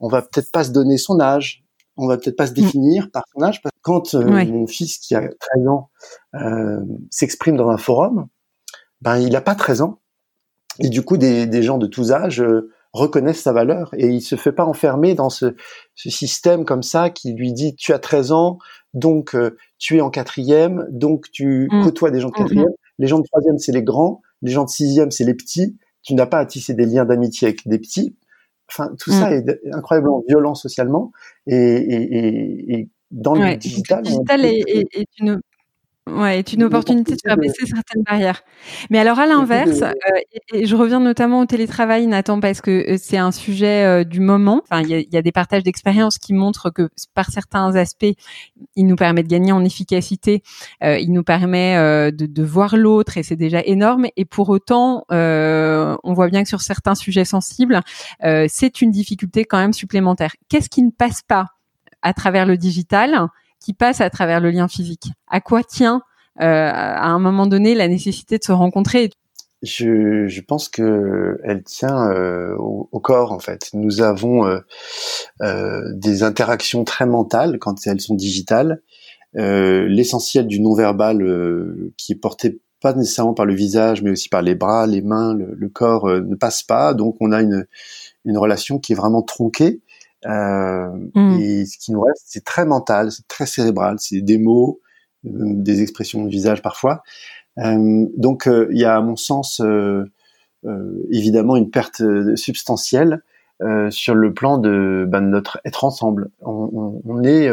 on 0.00 0.08
va 0.08 0.22
peut-être 0.22 0.50
pas 0.50 0.64
se 0.64 0.70
donner 0.70 0.96
son 0.96 1.20
âge, 1.20 1.62
on 1.96 2.08
va 2.08 2.16
peut-être 2.16 2.36
pas 2.36 2.46
se 2.46 2.52
mm. 2.52 2.54
définir 2.54 3.10
par 3.12 3.24
son 3.34 3.42
âge. 3.42 3.62
Parce 3.62 3.72
que 3.74 3.80
quand 3.82 4.14
euh, 4.14 4.44
mon 4.46 4.66
fils 4.66 4.98
qui 4.98 5.14
a 5.14 5.20
13 5.20 5.68
ans 5.68 5.90
euh, 6.34 6.80
s'exprime 7.10 7.56
dans 7.56 7.68
un 7.68 7.76
forum, 7.76 8.26
ben 9.02 9.18
il 9.18 9.36
a 9.36 9.40
pas 9.42 9.54
13 9.54 9.82
ans. 9.82 10.00
Et 10.78 10.88
du 10.88 11.02
coup, 11.02 11.18
des, 11.18 11.46
des 11.46 11.62
gens 11.62 11.76
de 11.76 11.86
tous 11.86 12.10
âges 12.12 12.40
euh, 12.40 12.70
reconnaissent 12.92 13.42
sa 13.42 13.52
valeur 13.52 13.90
et 13.96 14.08
il 14.08 14.20
se 14.20 14.36
fait 14.36 14.52
pas 14.52 14.64
enfermer 14.64 15.14
dans 15.14 15.30
ce, 15.30 15.54
ce 15.94 16.10
système 16.10 16.64
comme 16.64 16.82
ça 16.82 17.10
qui 17.10 17.32
lui 17.32 17.52
dit 17.52 17.74
tu 17.76 17.92
as 17.92 17.98
13 17.98 18.32
ans 18.32 18.58
donc 18.94 19.34
euh, 19.34 19.56
tu 19.78 19.98
es 19.98 20.00
en 20.00 20.10
quatrième 20.10 20.86
donc 20.90 21.30
tu 21.30 21.68
mmh. 21.70 21.84
côtoies 21.84 22.10
des 22.10 22.20
gens 22.20 22.28
de 22.28 22.34
mmh, 22.34 22.42
quatrième. 22.42 22.66
Mmh. 22.66 22.98
les 22.98 23.06
gens 23.06 23.18
de 23.18 23.24
troisième 23.24 23.58
c'est 23.58 23.72
les 23.72 23.82
grands. 23.82 24.22
Les 24.42 24.50
gens 24.50 24.64
de 24.64 24.70
sixième 24.70 25.10
c'est 25.10 25.24
les 25.24 25.34
petits. 25.34 25.76
Tu 26.02 26.14
n'as 26.14 26.26
pas 26.26 26.38
à 26.38 26.46
tisser 26.46 26.74
des 26.74 26.86
liens 26.86 27.04
d'amitié 27.04 27.48
avec 27.48 27.68
des 27.68 27.78
petits. 27.78 28.16
Enfin 28.68 28.92
tout 28.98 29.10
ça 29.10 29.32
est 29.32 29.44
incroyablement 29.72 30.22
violent 30.28 30.54
socialement 30.54 31.12
et, 31.46 31.56
et, 31.56 32.18
et, 32.18 32.74
et 32.74 32.88
dans 33.10 33.34
le 33.34 33.56
digital, 33.56 33.98
le 33.98 34.04
digital 34.04 34.44
est, 34.44 34.62
est, 34.92 35.08
une 35.18 35.40
Ouais, 36.10 36.38
est 36.38 36.52
une 36.52 36.64
opportunité 36.64 37.14
de 37.14 37.20
faire 37.24 37.36
baisser 37.36 37.66
certaines 37.66 38.02
barrières. 38.02 38.42
Mais 38.90 38.98
alors 38.98 39.18
à 39.18 39.26
l'inverse, 39.26 39.82
euh, 39.82 40.20
et, 40.52 40.66
je 40.66 40.76
reviens 40.76 41.00
notamment 41.00 41.40
au 41.40 41.46
télétravail, 41.46 42.06
Nathan, 42.06 42.40
parce 42.40 42.60
que 42.60 42.70
euh, 42.70 42.96
c'est 42.98 43.16
un 43.16 43.30
sujet 43.30 43.84
euh, 43.84 44.04
du 44.04 44.20
moment. 44.20 44.62
Enfin, 44.64 44.82
il 44.82 44.88
y 44.88 44.94
a, 44.94 45.00
y 45.00 45.16
a, 45.16 45.22
des 45.22 45.32
partages 45.32 45.62
d'expériences 45.62 46.18
qui 46.18 46.32
montrent 46.32 46.70
que 46.70 46.88
par 47.14 47.30
certains 47.30 47.74
aspects, 47.76 48.12
il 48.76 48.86
nous 48.86 48.96
permet 48.96 49.22
de 49.22 49.28
gagner 49.28 49.52
en 49.52 49.64
efficacité, 49.64 50.42
il 50.82 51.12
nous 51.12 51.22
permet 51.22 51.76
de, 52.12 52.26
de, 52.26 52.42
voir 52.42 52.76
l'autre, 52.76 53.16
et 53.16 53.22
c'est 53.22 53.36
déjà 53.36 53.60
énorme. 53.64 54.06
Et 54.16 54.24
pour 54.24 54.48
autant, 54.48 55.04
on 55.10 56.12
voit 56.14 56.28
bien 56.28 56.42
que 56.42 56.48
sur 56.48 56.62
certains 56.62 56.94
sujets 56.94 57.24
sensibles, 57.24 57.80
c'est 58.48 58.80
une 58.80 58.90
difficulté 58.90 59.44
quand 59.44 59.58
même 59.58 59.72
supplémentaire. 59.72 60.32
Qu'est-ce 60.48 60.68
qui 60.68 60.82
ne 60.82 60.90
passe 60.90 61.22
pas 61.26 61.46
à 62.02 62.14
travers 62.14 62.46
le 62.46 62.56
digital? 62.56 63.28
Qui 63.60 63.74
passe 63.74 64.00
à 64.00 64.10
travers 64.10 64.40
le 64.40 64.50
lien 64.50 64.68
physique. 64.68 65.08
À 65.28 65.40
quoi 65.40 65.62
tient 65.62 66.02
euh, 66.40 66.70
à 66.72 67.08
un 67.08 67.18
moment 67.18 67.46
donné 67.46 67.74
la 67.74 67.88
nécessité 67.88 68.38
de 68.38 68.44
se 68.44 68.52
rencontrer 68.52 69.10
je, 69.62 70.40
pense 70.40 70.70
que 70.70 71.38
elle 71.44 71.62
tient 71.64 72.10
euh, 72.12 72.56
au, 72.56 72.98
corps 72.98 73.32
en 73.32 73.40
fait. 73.40 73.68
Nous 73.74 74.00
avons 74.00 74.46
euh, 75.42 75.82
des 75.92 76.22
interactions 76.22 76.84
très 76.84 77.04
mentales 77.04 77.58
quand 77.58 77.86
elles 77.86 78.00
sont 78.00 78.14
digitales. 78.14 78.80
L'essentiel 79.34 80.46
du 80.46 80.60
non-verbal 80.60 81.22
qui 81.98 82.12
est 82.12 82.16
porté 82.16 82.62
pas 82.80 82.94
nécessairement 82.94 83.34
par 83.34 83.44
le 83.44 83.52
visage, 83.52 84.00
mais 84.00 84.10
aussi 84.10 84.30
par 84.30 84.40
les 84.40 84.54
bras, 84.54 84.86
les 84.86 85.02
mains, 85.02 85.34
le, 85.34 85.52
le 85.54 85.68
corps 85.68 86.08
ne 86.08 86.34
passe 86.36 86.62
pas. 86.62 86.94
Donc 86.94 87.16
on 87.20 87.30
a 87.30 87.42
une, 87.42 87.66
une 88.24 88.38
relation 88.38 88.78
qui 88.78 88.94
est 88.94 88.96
vraiment 88.96 89.20
tronquée. 89.20 89.82
Euh, 90.26 90.90
mmh. 91.14 91.40
Et 91.40 91.66
ce 91.66 91.78
qui 91.78 91.92
nous 91.92 92.00
reste, 92.00 92.24
c'est 92.26 92.44
très 92.44 92.64
mental, 92.64 93.10
c'est 93.10 93.26
très 93.28 93.46
cérébral, 93.46 93.96
c'est 93.98 94.20
des 94.20 94.38
mots, 94.38 94.80
euh, 95.26 95.30
des 95.32 95.82
expressions 95.82 96.24
de 96.24 96.30
visage 96.30 96.62
parfois. 96.62 97.02
Euh, 97.58 98.06
donc 98.16 98.48
il 98.48 98.78
y 98.78 98.84
a 98.84 98.96
à 98.96 99.00
mon 99.00 99.16
sens 99.16 99.60
évidemment 101.10 101.56
une 101.56 101.70
perte 101.70 102.02
substantielle 102.36 103.22
sur 103.90 104.14
le 104.14 104.32
plan 104.32 104.58
de, 104.58 105.04
ben, 105.08 105.20
de, 105.20 105.26
notre 105.26 105.60
être 105.64 105.84
ensemble. 105.84 106.30
On, 106.40 106.70
on, 106.72 107.02
on 107.04 107.22
est 107.24 107.50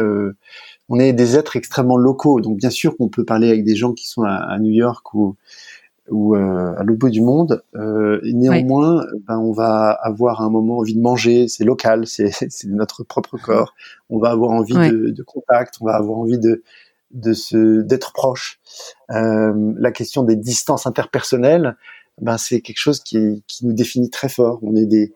on 0.90 0.98
est 0.98 1.12
des 1.12 1.36
êtres 1.36 1.56
extrêmement 1.56 1.98
locaux, 1.98 2.40
donc 2.40 2.56
bien 2.56 2.70
sûr 2.70 2.96
qu'on 2.96 3.08
peut 3.08 3.24
parler 3.24 3.48
avec 3.48 3.64
des 3.64 3.76
gens 3.76 3.92
qui 3.92 4.08
sont 4.08 4.22
à, 4.22 4.34
à 4.34 4.58
New 4.58 4.70
York 4.70 5.14
ou 5.14 5.36
ou 6.10 6.34
euh, 6.34 6.74
à 6.76 6.82
l'autre 6.84 6.98
bout 6.98 7.10
du 7.10 7.20
monde. 7.20 7.62
Euh, 7.74 8.20
néanmoins, 8.24 9.04
ben, 9.26 9.38
on 9.38 9.52
va 9.52 9.90
avoir 9.90 10.42
un 10.42 10.50
moment 10.50 10.78
envie 10.78 10.94
de 10.94 11.00
manger, 11.00 11.48
c'est 11.48 11.64
local, 11.64 12.06
c'est 12.06 12.32
notre 12.66 13.04
propre 13.04 13.36
corps. 13.36 13.74
On 14.10 14.18
va 14.18 14.30
avoir 14.30 14.50
envie 14.50 14.74
de, 14.74 15.10
de, 15.10 15.22
contact, 15.22 15.76
on 15.80 15.86
va 15.86 15.94
avoir 15.94 16.18
envie 16.18 16.38
de 16.38 16.62
de 17.10 17.32
se 17.32 17.80
d'être 17.82 18.12
proche. 18.12 18.60
Euh, 19.10 19.72
la 19.78 19.92
question 19.92 20.22
des 20.24 20.36
distances 20.36 20.86
interpersonnelles, 20.86 21.76
ben 22.20 22.36
c'est 22.36 22.60
quelque 22.60 22.78
chose 22.78 23.00
qui, 23.00 23.42
qui 23.46 23.66
nous 23.66 23.72
définit 23.72 24.10
très 24.10 24.28
fort. 24.28 24.58
On 24.62 24.76
est 24.76 24.86
des 24.86 25.14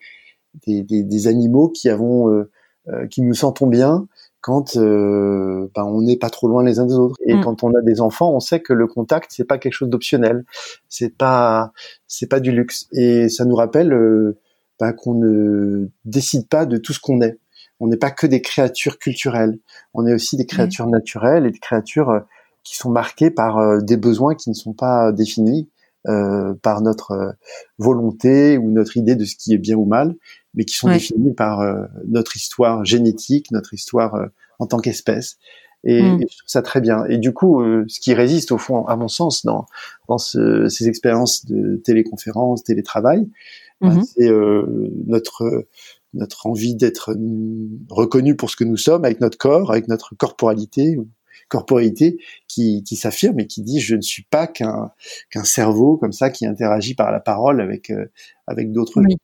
des, 0.67 0.83
des, 0.83 1.03
des 1.03 1.27
animaux 1.27 1.69
qui 1.69 1.89
avons 1.89 2.31
euh, 2.31 2.51
euh, 2.89 3.07
qui 3.07 3.23
nous 3.23 3.35
sentons 3.35 3.67
bien 3.67 4.07
quand 4.43 4.77
euh, 4.77 5.71
ben, 5.75 5.85
on 5.85 6.03
n'est 6.03 6.17
pas 6.17 6.29
trop 6.29 6.49
loin 6.49 6.65
les 6.65 6.81
uns 6.81 6.85
des 6.85 6.95
autres. 6.95 7.17
Et 7.25 7.35
mm. 7.35 7.43
quand 7.43 7.63
on 7.63 7.73
a 7.75 7.81
des 7.81 8.01
enfants, 8.01 8.35
on 8.35 8.41
sait 8.41 8.61
que 8.61 8.73
le 8.73 8.87
contact 8.87 9.31
c'est 9.35 9.45
pas 9.45 9.57
quelque 9.57 9.73
chose 9.73 9.89
d'optionnel, 9.89 10.45
c'est 10.89 11.17
pas 11.17 11.73
c'est 12.09 12.27
pas 12.27 12.41
du 12.41 12.53
luxe. 12.53 12.89
Et 12.93 13.29
ça 13.29 13.45
nous 13.45 13.55
rappelle 13.55 13.93
euh, 13.93 14.37
ben, 14.81 14.93
qu'on 14.93 15.15
ne 15.15 15.89
décide 16.05 16.49
pas 16.49 16.67
de 16.67 16.77
tout 16.77 16.93
ce 16.93 17.01
qu'on 17.01 17.23
est. 17.23 17.39
On 17.79 17.87
n'est 17.87 17.97
pas 17.97 18.11
que 18.11 18.27
des 18.27 18.43
créatures 18.43 18.99
culturelles, 18.99 19.59
on 19.95 20.07
est 20.07 20.15
aussi 20.15 20.37
des 20.37 20.47
créatures 20.47 20.89
naturelles 20.89 21.47
et 21.47 21.51
des 21.53 21.59
créatures 21.59 22.11
euh, 22.11 22.21
qui 22.65 22.77
sont 22.77 22.91
marquées 22.91 23.31
par 23.31 23.83
des 23.83 23.97
besoins 23.97 24.37
qui 24.37 24.49
ne 24.49 24.55
sont 24.55 24.73
pas 24.73 25.11
définis 25.11 25.69
par 26.05 26.81
notre 26.81 27.35
volonté 27.79 28.57
ou 28.57 28.71
notre 28.71 28.97
idée 28.97 29.17
de 29.17 29.25
ce 29.25 29.35
qui 29.35 29.53
est 29.53 29.59
bien 29.59 29.75
ou 29.75 29.85
mal 29.85 30.15
mais 30.55 30.65
qui 30.65 30.77
sont 30.77 30.89
définis 30.89 31.33
par 31.33 31.61
euh, 31.61 31.85
notre 32.07 32.37
histoire 32.37 32.85
génétique, 32.85 33.51
notre 33.51 33.75
histoire 33.75 34.15
euh, 34.15 34.27
en 34.59 34.67
tant 34.67 34.79
qu'espèce. 34.79 35.39
Et, 35.85 36.03
mm. 36.03 36.23
et, 36.23 36.27
je 36.31 36.39
trouve 36.39 36.49
ça 36.49 36.63
très 36.63 36.81
bien. 36.81 37.05
Et 37.07 37.19
du 37.19 37.33
coup, 37.33 37.61
euh, 37.63 37.85
ce 37.89 38.01
qui 38.01 38.15
résiste 38.15 38.53
au 38.53 38.59
fond, 38.59 38.85
à 38.87 38.97
mon 38.97 39.09
sens, 39.09 39.45
dans, 39.45 39.67
dans 40.09 40.19
ce, 40.19 40.69
ces 40.69 40.89
expériences 40.89 41.47
de 41.47 41.77
téléconférence, 41.77 42.65
télétravail, 42.65 43.29
bah, 43.81 43.89
mm-hmm. 43.89 44.05
c'est 44.05 44.31
notre 45.07 45.67
notre 46.15 46.47
envie 46.47 46.75
d'être 46.75 47.17
reconnu 47.89 48.37
pour 48.37 48.51
ce 48.51 48.57
que 48.57 48.65
nous 48.65 48.77
sommes, 48.77 49.07
avec 49.07 49.23
notre 49.23 49.39
corps, 49.39 49.71
avec 49.71 49.89
notre 49.89 50.15
corporalité, 50.15 50.99
corporalité 51.49 52.19
qui, 52.49 52.85
qui 52.85 52.97
s'affirme 52.97 53.41
et 53.41 53.47
qui 53.47 53.63
dit 53.63 53.81
je 53.81 53.97
ne 53.97 54.03
suis 54.03 54.25
pas 54.25 54.47
qu'un 54.47 54.93
qu'un 55.31 55.45
cerveau 55.45 55.97
comme 55.97 56.13
ça 56.13 56.29
qui 56.29 56.45
interagit 56.45 56.95
par 56.95 57.13
la 57.13 57.19
parole 57.19 57.63
avec 57.63 57.91
avec 58.47 58.73
d'autres 58.73 59.01
oui. 59.01 59.17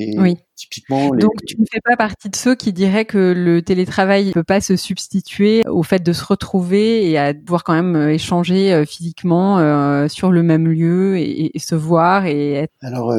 Et 0.00 0.16
oui. 0.16 0.36
typiquement, 0.54 1.08
donc 1.08 1.32
tu 1.44 1.60
ne 1.60 1.66
fais 1.68 1.80
pas 1.84 1.96
partie 1.96 2.30
de 2.30 2.36
ceux 2.36 2.54
qui 2.54 2.72
diraient 2.72 3.04
que 3.04 3.34
le 3.36 3.62
télétravail 3.62 4.28
ne 4.28 4.32
peut 4.32 4.44
pas 4.44 4.60
se 4.60 4.76
substituer 4.76 5.66
au 5.66 5.82
fait 5.82 6.04
de 6.04 6.12
se 6.12 6.24
retrouver 6.24 7.10
et 7.10 7.18
à 7.18 7.34
pouvoir 7.34 7.64
quand 7.64 7.72
même 7.72 7.96
euh, 7.96 8.12
échanger 8.12 8.72
euh, 8.72 8.84
physiquement 8.84 9.58
euh, 9.58 10.06
sur 10.06 10.30
le 10.30 10.44
même 10.44 10.68
lieu 10.68 11.18
et, 11.18 11.50
se 11.58 11.74
voir 11.74 12.26
et 12.26 12.52
être... 12.52 12.72
Alors 12.80 13.12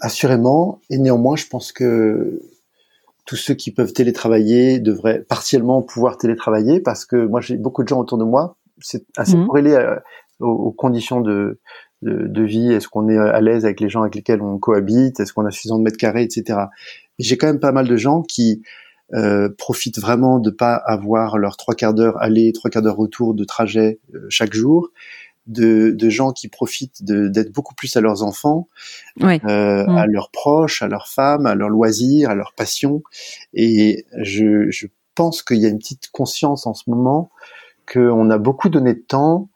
assurément, 0.00 0.80
et 0.88 0.98
néanmoins, 0.98 1.34
je 1.34 1.46
pense 1.48 1.72
que 1.72 2.40
tous 3.24 3.36
ceux 3.36 3.54
qui 3.54 3.72
peuvent 3.72 3.92
télétravailler 3.92 4.78
devraient 4.78 5.22
partiellement 5.22 5.82
pouvoir 5.82 6.16
télétravailler 6.16 6.78
parce 6.78 7.04
que 7.04 7.26
moi 7.26 7.40
j'ai 7.40 7.56
beaucoup 7.56 7.82
de 7.82 7.88
gens 7.88 7.98
autour 7.98 8.18
de 8.18 8.24
moi, 8.24 8.56
c'est 8.80 9.04
assez 9.16 9.36
mmh. 9.36 9.46
corrélé 9.48 9.96
aux, 10.38 10.70
conditions 10.70 11.20
de, 11.20 11.58
de, 12.02 12.42
vie 12.42 12.72
Est-ce 12.72 12.88
qu'on 12.88 13.08
est 13.08 13.16
à 13.16 13.40
l'aise 13.40 13.64
avec 13.64 13.80
les 13.80 13.88
gens 13.88 14.02
avec 14.02 14.14
lesquels 14.14 14.42
on 14.42 14.58
cohabite? 14.58 15.20
Est-ce 15.20 15.32
qu'on 15.32 15.46
a 15.46 15.50
suffisamment 15.50 15.78
de 15.78 15.84
mètres 15.84 15.98
carrés, 15.98 16.22
etc. 16.22 16.58
J'ai 17.18 17.36
quand 17.36 17.46
même 17.46 17.60
pas 17.60 17.72
mal 17.72 17.88
de 17.88 17.96
gens 17.96 18.22
qui 18.22 18.62
euh, 19.14 19.50
profitent 19.58 20.00
vraiment 20.00 20.38
de 20.38 20.50
pas 20.50 20.74
avoir 20.74 21.36
leurs 21.36 21.58
trois 21.58 21.74
quarts 21.74 21.92
d'heure 21.92 22.20
aller, 22.22 22.52
trois 22.52 22.70
quarts 22.70 22.80
d'heure 22.82 22.96
retour 22.96 23.34
de 23.34 23.44
trajet 23.44 24.00
euh, 24.14 24.26
chaque 24.28 24.54
jour. 24.54 24.88
De, 25.48 25.90
de, 25.90 26.08
gens 26.08 26.30
qui 26.30 26.46
profitent 26.46 27.02
d'être 27.02 27.50
beaucoup 27.50 27.74
plus 27.74 27.96
à 27.96 28.00
leurs 28.00 28.22
enfants, 28.22 28.68
euh, 29.20 29.36
mm. 29.36 29.88
à 29.88 30.06
leurs 30.06 30.30
proches, 30.30 30.82
à 30.82 30.86
leurs 30.86 31.08
femmes, 31.08 31.46
à 31.46 31.56
leurs 31.56 31.68
loisirs, 31.68 32.30
à 32.30 32.36
leurs 32.36 32.52
passions. 32.54 33.02
Et 33.52 34.06
je, 34.20 34.70
je 34.70 34.86
pense 35.16 35.42
qu'il 35.42 35.56
y 35.56 35.66
a 35.66 35.68
une 35.68 35.80
petite 35.80 36.10
conscience 36.12 36.64
en 36.68 36.74
ce 36.74 36.88
moment 36.88 37.32
qu'on 37.92 38.30
a 38.30 38.38
beaucoup 38.38 38.68
donné 38.68 38.94
de 38.94 39.00
temps 39.00 39.48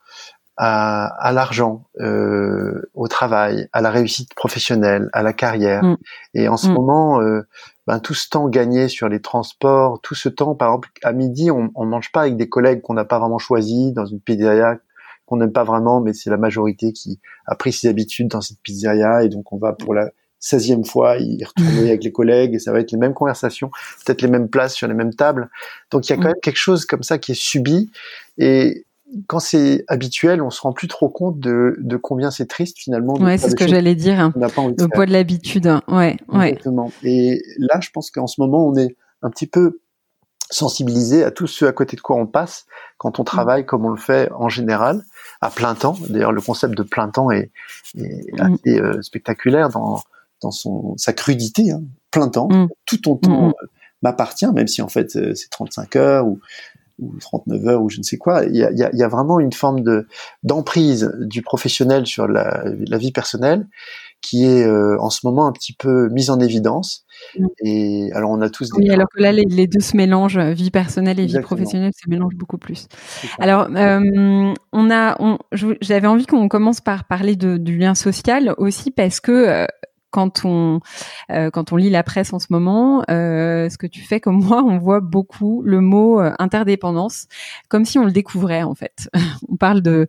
à, 0.57 1.07
à 1.07 1.33
l'argent, 1.33 1.85
euh, 2.01 2.91
au 2.95 3.09
travail, 3.09 3.69
à 3.73 3.81
la 3.81 3.91
réussite 3.91 4.35
professionnelle, 4.35 5.09
à 5.13 5.23
la 5.23 5.33
carrière. 5.33 5.85
Mm. 5.85 5.97
Et 6.35 6.49
en 6.49 6.57
ce 6.57 6.69
mm. 6.69 6.73
moment, 6.73 7.21
euh, 7.21 7.43
ben, 7.87 8.01
tout 8.01 8.15
ce 8.15 8.29
temps 8.29 8.49
gagné 8.49 8.89
sur 8.89 9.09
les 9.09 9.21
transports, 9.21 10.01
tout 10.01 10.15
ce 10.15 10.29
temps, 10.29 10.55
par 10.55 10.69
exemple, 10.71 10.91
à 11.03 11.13
midi, 11.13 11.51
on, 11.51 11.71
on 11.75 11.85
mange 11.85 12.11
pas 12.13 12.23
avec 12.23 12.37
des 12.37 12.49
collègues 12.49 12.81
qu'on 12.81 12.95
n'a 12.95 13.05
pas 13.05 13.19
vraiment 13.19 13.39
choisi 13.39 13.93
dans 13.93 14.07
une 14.07 14.21
pizzeria 14.21 14.79
qu'on 15.27 15.37
n'aime 15.37 15.53
pas 15.53 15.65
vraiment, 15.65 16.01
mais 16.01 16.13
c'est 16.13 16.31
la 16.31 16.37
majorité 16.37 16.93
qui 16.93 17.21
a 17.47 17.57
pris 17.57 17.73
ses 17.73 17.89
habitudes 17.89 18.29
dans 18.29 18.41
cette 18.41 18.61
pizzeria 18.61 19.25
et 19.25 19.29
donc 19.29 19.53
on 19.53 19.59
va 19.59 19.73
pour 19.73 19.93
la 19.93 20.11
16e 20.41 20.85
fois 20.85 21.17
y 21.19 21.43
retourner 21.45 21.89
avec 21.89 22.05
les 22.05 22.13
collègues 22.13 22.55
et 22.55 22.59
ça 22.59 22.73
va 22.73 22.81
être 22.81 22.93
les 22.93 22.99
mêmes 22.99 23.15
conversations, 23.15 23.71
peut-être 24.05 24.23
les 24.23 24.29
mêmes 24.29 24.49
places 24.49 24.75
sur 24.75 24.87
les 24.87 24.95
mêmes 24.95 25.15
tables. 25.15 25.51
Donc 25.91 26.09
il 26.09 26.11
y 26.11 26.13
a 26.13 26.17
quand 26.17 26.23
mm. 26.23 26.27
même 26.27 26.41
quelque 26.43 26.59
chose 26.59 26.87
comme 26.87 27.03
ça 27.03 27.19
qui 27.19 27.33
est 27.33 27.41
subi 27.41 27.91
et 28.39 28.86
quand 29.29 29.39
c'est 29.39 29.85
habituel, 29.89 30.43
on 30.43 30.51
se 30.51 30.61
rend 30.61 30.73
plus 30.73 30.89
trop 30.89 31.09
compte 31.09 31.39
de, 31.39 31.77
de 31.79 31.97
combien 31.97 32.31
c'est 32.31 32.47
triste 32.47 32.79
finalement. 32.79 33.15
Ouais, 33.15 33.39
c'est 33.39 33.51
ce 33.51 33.57
que 33.57 33.69
j'allais 33.69 33.95
dire. 33.95 34.19
Hein. 34.19 34.33
Le 34.37 34.89
poids 34.89 35.07
de 35.07 35.13
l'habitude. 35.13 35.67
Ouais, 35.89 36.17
ouais. 36.29 36.49
Exactement. 36.49 36.93
Et 37.03 37.41
là, 37.59 37.81
je 37.81 37.91
pense 37.91 38.11
qu'en 38.11 38.27
ce 38.27 38.41
moment, 38.41 38.67
on 38.67 38.77
est 38.77 38.97
un 39.23 39.31
petit 39.31 39.47
peu 39.47 39.81
sensibilisé 40.51 41.25
à 41.25 41.31
tout 41.31 41.47
ce 41.47 41.65
à 41.65 41.73
côté 41.73 41.97
de 41.97 42.01
quoi 42.01 42.17
on 42.17 42.27
passe 42.27 42.67
quand 42.99 43.19
on 43.19 43.23
mm. 43.23 43.27
travaille 43.27 43.67
comme 43.67 43.85
on 43.85 43.91
le 43.91 43.97
fait 43.97 44.31
en 44.33 44.49
général 44.49 45.03
à 45.41 45.51
plein 45.51 45.75
temps. 45.75 45.97
D'ailleurs, 46.09 46.33
le 46.33 46.41
concept 46.41 46.77
de 46.77 46.83
plein 46.83 47.09
temps 47.09 47.31
est, 47.31 47.51
est 47.97 48.33
mm. 48.33 48.41
assez 48.41 48.81
euh, 48.81 49.03
spectaculaire 49.03 49.69
dans 49.69 50.01
dans 50.43 50.51
son 50.51 50.97
sa 50.97 51.13
crudité. 51.13 51.71
Hein. 51.71 51.83
Plein 52.11 52.29
temps, 52.29 52.49
mm. 52.49 52.69
tout 52.87 52.99
ton 52.99 53.17
temps 53.17 53.49
euh, 53.49 53.67
m'appartient, 54.03 54.51
même 54.53 54.69
si 54.69 54.83
en 54.83 54.89
fait 54.89 55.17
euh, 55.17 55.35
c'est 55.35 55.51
35 55.51 55.97
heures 55.97 56.27
ou 56.27 56.41
ou 56.99 57.17
39 57.19 57.67
heures 57.67 57.83
ou 57.83 57.91
je 57.91 57.99
ne 57.99 58.03
sais 58.03 58.17
quoi. 58.17 58.45
Il 58.45 58.57
y 58.57 58.65
a, 58.65 58.71
il 58.71 58.79
y 58.79 58.83
a, 58.83 58.91
il 58.93 58.99
y 58.99 59.03
a 59.03 59.09
vraiment 59.09 59.41
une 59.41 59.53
forme 59.53 59.83
de 59.83 60.07
d'emprise 60.43 61.13
du 61.21 61.43
professionnel 61.43 62.07
sur 62.07 62.27
la, 62.27 62.65
la, 62.65 62.99
vie 62.99 63.13
personnelle 63.13 63.67
qui 64.23 64.45
est 64.45 64.65
euh, 64.65 64.97
en 65.01 65.11
ce 65.11 65.21
moment 65.25 65.47
un 65.47 65.53
petit 65.53 65.75
peu 65.75 66.09
mise 66.09 66.31
en 66.31 66.41
évidence. 66.41 67.05
Mm. 67.39 67.47
Et 67.65 68.11
alors 68.13 68.31
on 68.31 68.41
a 68.41 68.49
tous 68.49 68.71
des. 68.71 68.79
Oui, 68.79 68.91
alors 68.91 69.09
que 69.15 69.21
là 69.21 69.33
les, 69.33 69.45
les, 69.45 69.67
deux 69.67 69.81
se 69.81 69.97
mélangent, 69.97 70.39
vie 70.39 70.71
personnelle 70.71 71.21
et 71.21 71.27
vie 71.27 71.41
professionnelle 71.41 71.93
se 71.95 72.09
mélangent 72.09 72.37
beaucoup 72.37 72.59
plus. 72.59 72.89
Alors 73.39 73.69
euh, 73.75 74.55
on 74.73 74.91
a, 74.91 75.17
on, 75.21 75.39
j'avais 75.81 76.07
envie 76.07 76.27
qu'on 76.27 76.49
commence 76.49 76.81
par 76.81 77.05
parler 77.05 77.37
de, 77.37 77.57
du 77.57 77.77
lien 77.77 77.95
social 77.95 78.55
aussi 78.59 78.91
parce 78.91 79.21
que 79.21 79.33
euh, 79.33 79.67
quand 80.11 80.45
on 80.45 80.81
euh, 81.31 81.51
quand 81.51 81.73
on 81.73 81.77
lit 81.77 81.91
la 81.91 82.03
presse 82.03 82.33
en 82.33 82.39
ce 82.39 82.47
moment, 82.51 83.03
euh, 83.11 83.69
ce 83.69 83.79
que 83.79 83.87
tu 83.87 84.01
fais 84.01 84.21
comme 84.21 84.43
moi, 84.43 84.63
on 84.65 84.79
voit 84.79 85.01
beaucoup 85.01 85.63
le 85.63 85.81
mot 85.81 86.21
euh, 86.21 86.33
interdépendance 86.39 87.27
comme 87.69 87.85
si 87.85 87.99
on 87.99 88.05
le 88.05 88.13
découvrait 88.13 88.63
en 88.63 88.75
fait. 88.75 89.11
on 89.49 89.57
parle 89.57 89.83
de 89.83 90.07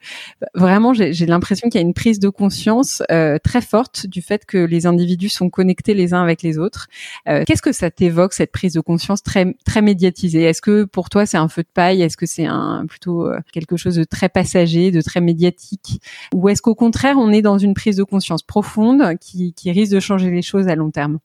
vraiment, 0.54 0.94
j'ai 0.94 1.26
l'impression 1.26 1.70
qu'il 1.70 1.80
y 1.80 1.84
a 1.84 1.88
une 1.88 1.94
prise 1.94 2.20
de 2.20 2.30
conscience 2.30 3.02
très 3.44 3.62
forte 3.62 4.08
du 4.08 4.22
fait 4.22 4.46
que 4.46 4.58
les 4.58 4.86
individus 4.86 5.30
sont 5.30 5.50
connectés 5.50 5.94
les 5.94 6.14
uns 6.14 6.22
avec 6.22 6.42
les 6.42 6.58
autres. 6.58 6.88
Qu'est-ce 7.26 7.62
que 7.62 7.72
ça 7.72 7.92
t'évoque 7.92 8.34
cette 8.34 8.52
prise 8.52 8.74
de 8.74 8.82
conscience 8.82 9.24
très 9.24 9.56
très 9.66 9.82
médiatisée? 9.82 10.44
Est-ce 10.44 10.62
que 10.62 10.84
pour 10.84 11.10
toi 11.10 11.26
c'est 11.26 11.38
un 11.38 11.48
feu 11.48 11.64
de 11.64 11.70
paille? 11.74 12.02
Est-ce 12.02 12.18
que 12.18 12.26
c'est 12.26 12.46
un 12.46 12.86
plutôt 12.88 13.30
quelque 13.52 13.78
chose 13.78 13.96
de 13.96 14.04
très 14.04 14.30
passager, 14.30 14.92
de 14.92 15.02
très 15.02 15.22
médiatique? 15.22 16.02
Ou 16.34 16.50
est-ce 16.50 16.62
qu'au 16.62 16.76
contraire 16.76 17.18
on 17.18 17.32
est 17.32 17.42
dans 17.42 17.58
une 17.58 17.74
prise 17.74 17.98
de 17.98 18.04
conscience 18.04 18.44
profonde 18.44 19.18
qui, 19.20 19.54
qui 19.54 19.72
risque 19.72 19.87
de 19.90 19.96
de 19.96 20.00
changer 20.00 20.30
les 20.30 20.42
choses 20.42 20.68
à 20.68 20.76
long 20.76 20.92
terme 20.92 21.20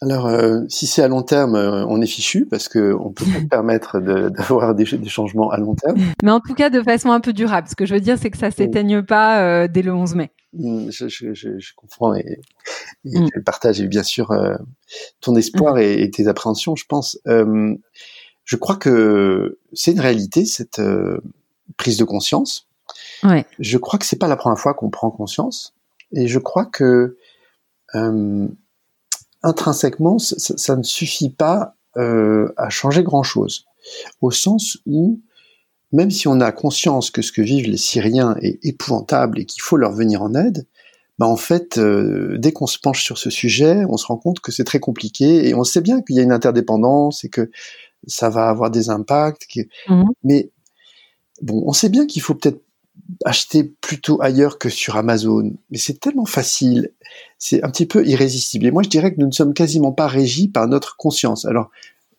alors, 0.00 0.26
euh, 0.26 0.60
si 0.68 0.86
c'est 0.86 1.02
à 1.02 1.08
long 1.08 1.22
terme, 1.22 1.54
euh, 1.54 1.86
on 1.86 2.00
est 2.02 2.06
fichu 2.06 2.46
parce 2.46 2.68
que 2.68 2.94
on 3.00 3.10
peut 3.10 3.24
pas 3.24 3.46
permettre 3.50 4.00
d'avoir 4.00 4.74
des, 4.74 4.84
des, 4.84 5.08
changements 5.08 5.50
à 5.50 5.56
long 5.56 5.74
terme. 5.74 5.96
Mais 6.22 6.30
en 6.30 6.40
tout 6.40 6.54
cas, 6.54 6.68
de 6.68 6.82
façon 6.82 7.10
un 7.10 7.20
peu 7.20 7.32
durable. 7.32 7.68
Ce 7.68 7.74
que 7.74 7.86
je 7.86 7.94
veux 7.94 8.00
dire, 8.00 8.18
c'est 8.18 8.30
que 8.30 8.36
ça 8.36 8.50
s'éteigne 8.50 9.02
pas 9.02 9.40
euh, 9.40 9.68
dès 9.68 9.82
le 9.82 9.94
11 9.94 10.14
mai. 10.16 10.30
Mm, 10.52 10.90
je, 10.90 11.08
je, 11.08 11.32
je, 11.32 11.58
je 11.58 11.72
comprends 11.74 12.14
et, 12.14 12.40
et 13.06 13.18
mm. 13.18 13.28
je 13.34 13.40
partage 13.40 13.80
bien 13.82 14.02
sûr 14.02 14.30
ton 15.20 15.36
espoir 15.36 15.76
mm. 15.76 15.78
et, 15.78 16.02
et, 16.02 16.10
tes 16.10 16.28
appréhensions. 16.28 16.76
Je 16.76 16.84
pense. 16.86 17.18
je 17.24 18.56
crois 18.56 18.76
que 18.76 19.58
c'est 19.72 19.92
une 19.92 20.00
réalité 20.00 20.44
cette 20.44 20.82
prise 21.76 21.96
de 21.96 22.04
conscience. 22.04 22.68
Ouais. 23.22 23.46
Je 23.58 23.78
crois 23.78 23.98
que 23.98 24.04
c'est 24.04 24.18
pas 24.18 24.28
la 24.28 24.36
première 24.36 24.58
fois 24.58 24.74
qu'on 24.74 24.90
prend 24.90 25.10
conscience 25.10 25.74
et 26.12 26.28
je 26.28 26.38
crois 26.38 26.66
que 26.66 27.16
euh, 27.94 28.48
intrinsèquement, 29.42 30.18
ça, 30.18 30.76
ne 30.76 30.82
suffit 30.82 31.30
pas 31.30 31.76
euh, 31.96 32.52
à 32.56 32.70
changer 32.70 33.02
grand-chose, 33.02 33.66
au 34.20 34.30
sens 34.30 34.78
où 34.86 35.20
même 35.92 36.10
si 36.10 36.26
on 36.26 36.40
a 36.40 36.50
conscience 36.50 37.12
que 37.12 37.22
ce 37.22 37.30
que 37.30 37.40
vivent 37.40 37.68
les 37.68 37.76
Syriens 37.76 38.36
est 38.42 38.58
épouvantable 38.64 39.38
et 39.38 39.46
qu'il 39.46 39.62
faut 39.62 39.76
leur 39.76 39.92
venir 39.92 40.22
en 40.22 40.34
aide, 40.34 40.66
bah 41.18 41.26
en 41.26 41.36
fait, 41.36 41.78
euh, 41.78 42.36
dès 42.38 42.52
qu'on 42.52 42.66
se 42.66 42.80
penche 42.80 43.04
sur 43.04 43.16
ce 43.16 43.30
sujet, 43.30 43.84
on 43.88 43.96
se 43.96 44.06
rend 44.06 44.16
compte 44.16 44.40
que 44.40 44.50
c'est 44.50 44.64
très 44.64 44.80
compliqué 44.80 45.48
et 45.48 45.54
on 45.54 45.62
sait 45.62 45.80
bien 45.80 46.02
qu'il 46.02 46.16
y 46.16 46.18
a 46.18 46.22
une 46.22 46.32
interdépendance 46.32 47.22
et 47.22 47.28
que 47.28 47.52
ça 48.08 48.28
va 48.28 48.48
avoir 48.48 48.72
des 48.72 48.90
impacts. 48.90 49.46
Mmh. 49.88 50.04
Mais 50.24 50.50
bon, 51.40 51.62
on 51.64 51.72
sait 51.72 51.88
bien 51.88 52.06
qu'il 52.06 52.22
faut 52.22 52.34
peut-être 52.34 52.63
acheter 53.24 53.64
plutôt 53.64 54.20
ailleurs 54.22 54.58
que 54.58 54.68
sur 54.68 54.96
Amazon. 54.96 55.52
Mais 55.70 55.78
c'est 55.78 56.00
tellement 56.00 56.24
facile, 56.24 56.92
c'est 57.38 57.62
un 57.62 57.70
petit 57.70 57.86
peu 57.86 58.06
irrésistible. 58.06 58.66
Et 58.66 58.70
moi, 58.70 58.82
je 58.82 58.88
dirais 58.88 59.14
que 59.14 59.20
nous 59.20 59.26
ne 59.26 59.32
sommes 59.32 59.54
quasiment 59.54 59.92
pas 59.92 60.06
régis 60.06 60.48
par 60.48 60.66
notre 60.68 60.96
conscience. 60.96 61.44
Alors, 61.44 61.70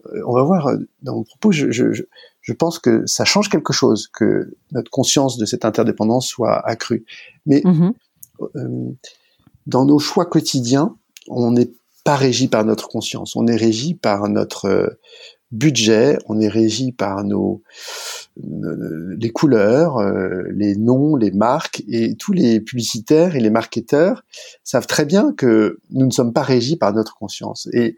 euh, 0.08 0.22
on 0.26 0.34
va 0.34 0.44
voir 0.44 0.68
euh, 0.68 0.78
dans 1.02 1.16
mon 1.16 1.24
propos, 1.24 1.52
je, 1.52 1.72
je, 1.72 2.04
je, 2.42 2.54
pense 2.54 2.80
que 2.80 3.06
ça 3.06 3.26
change 3.26 3.50
quelque 3.50 3.74
chose, 3.74 4.08
que 4.08 4.56
notre 4.72 4.92
conscience 4.92 5.38
de 5.38 5.46
cette 5.46 5.66
interdépendance 5.66 6.28
soit 6.28 6.60
accrue. 6.68 7.06
Mais 7.46 7.62
mm-hmm. 7.62 7.94
euh, 8.56 8.92
dans 9.68 9.86
nos 9.86 10.00
choix 10.00 10.26
quotidiens, 10.26 10.96
on 11.28 11.52
n'est 11.52 11.72
pas 12.04 12.16
régi 12.16 12.48
par 12.48 12.64
notre 12.64 12.88
conscience, 12.88 13.36
on 13.36 13.48
est 13.48 13.56
régi 13.56 13.96
par 13.96 14.30
notre 14.30 15.00
budget, 15.52 16.18
on 16.28 16.40
est 16.40 16.48
régi 16.48 16.92
par 16.92 17.24
nos 17.24 17.62
les 18.38 19.30
couleurs, 19.32 19.98
euh, 19.98 20.44
les 20.52 20.76
noms, 20.76 21.16
les 21.16 21.32
marques 21.32 21.84
et 21.88 22.16
tous 22.16 22.34
les 22.34 22.60
publicitaires 22.60 23.36
et 23.36 23.40
les 23.40 23.50
marketeurs 23.50 24.24
savent 24.64 24.88
très 24.88 25.06
bien 25.06 25.34
que 25.34 25.80
nous 25.92 26.06
ne 26.06 26.12
sommes 26.12 26.34
pas 26.34 26.42
régis 26.42 26.78
par 26.78 26.94
notre 26.94 27.16
conscience 27.16 27.70
et 27.72 27.96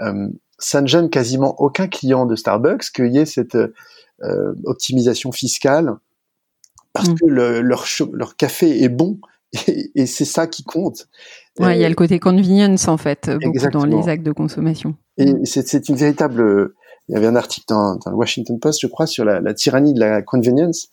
euh, 0.00 0.28
ça 0.58 0.80
ne 0.80 0.86
gêne 0.86 1.08
quasiment 1.08 1.60
aucun 1.60 1.86
client 1.86 2.26
de 2.26 2.34
Starbucks 2.34 2.90
qu'il 2.90 3.12
y 3.12 3.18
ait 3.18 3.26
cette 3.26 3.54
euh, 3.54 4.54
optimisation 4.64 5.30
fiscale 5.30 5.94
parce 6.92 7.10
mm. 7.10 7.14
que 7.14 7.26
leur, 7.26 7.84
leur 8.12 8.36
café 8.36 8.82
est 8.82 8.88
bon 8.88 9.20
et, 9.94 10.06
c'est 10.06 10.24
ça 10.24 10.48
qui 10.48 10.64
compte. 10.64 11.06
Ouais, 11.60 11.78
il 11.78 11.80
y 11.80 11.84
a 11.84 11.88
le 11.88 11.94
côté 11.94 12.18
convenience 12.18 12.88
en 12.88 12.96
fait, 12.96 13.30
beaucoup 13.30 13.70
dans 13.70 13.84
les 13.84 14.08
actes 14.08 14.24
de 14.24 14.32
consommation. 14.32 14.96
Et 15.16 15.32
c'est 15.44 15.88
une 15.88 15.94
véritable 15.94 16.74
il 17.08 17.14
y 17.14 17.16
avait 17.16 17.26
un 17.26 17.36
article 17.36 17.66
dans, 17.68 17.98
le 18.06 18.14
Washington 18.14 18.58
Post, 18.58 18.80
je 18.82 18.86
crois, 18.86 19.06
sur 19.06 19.24
la, 19.24 19.54
tyrannie 19.54 19.94
de 19.94 20.00
la 20.00 20.22
convenience. 20.22 20.88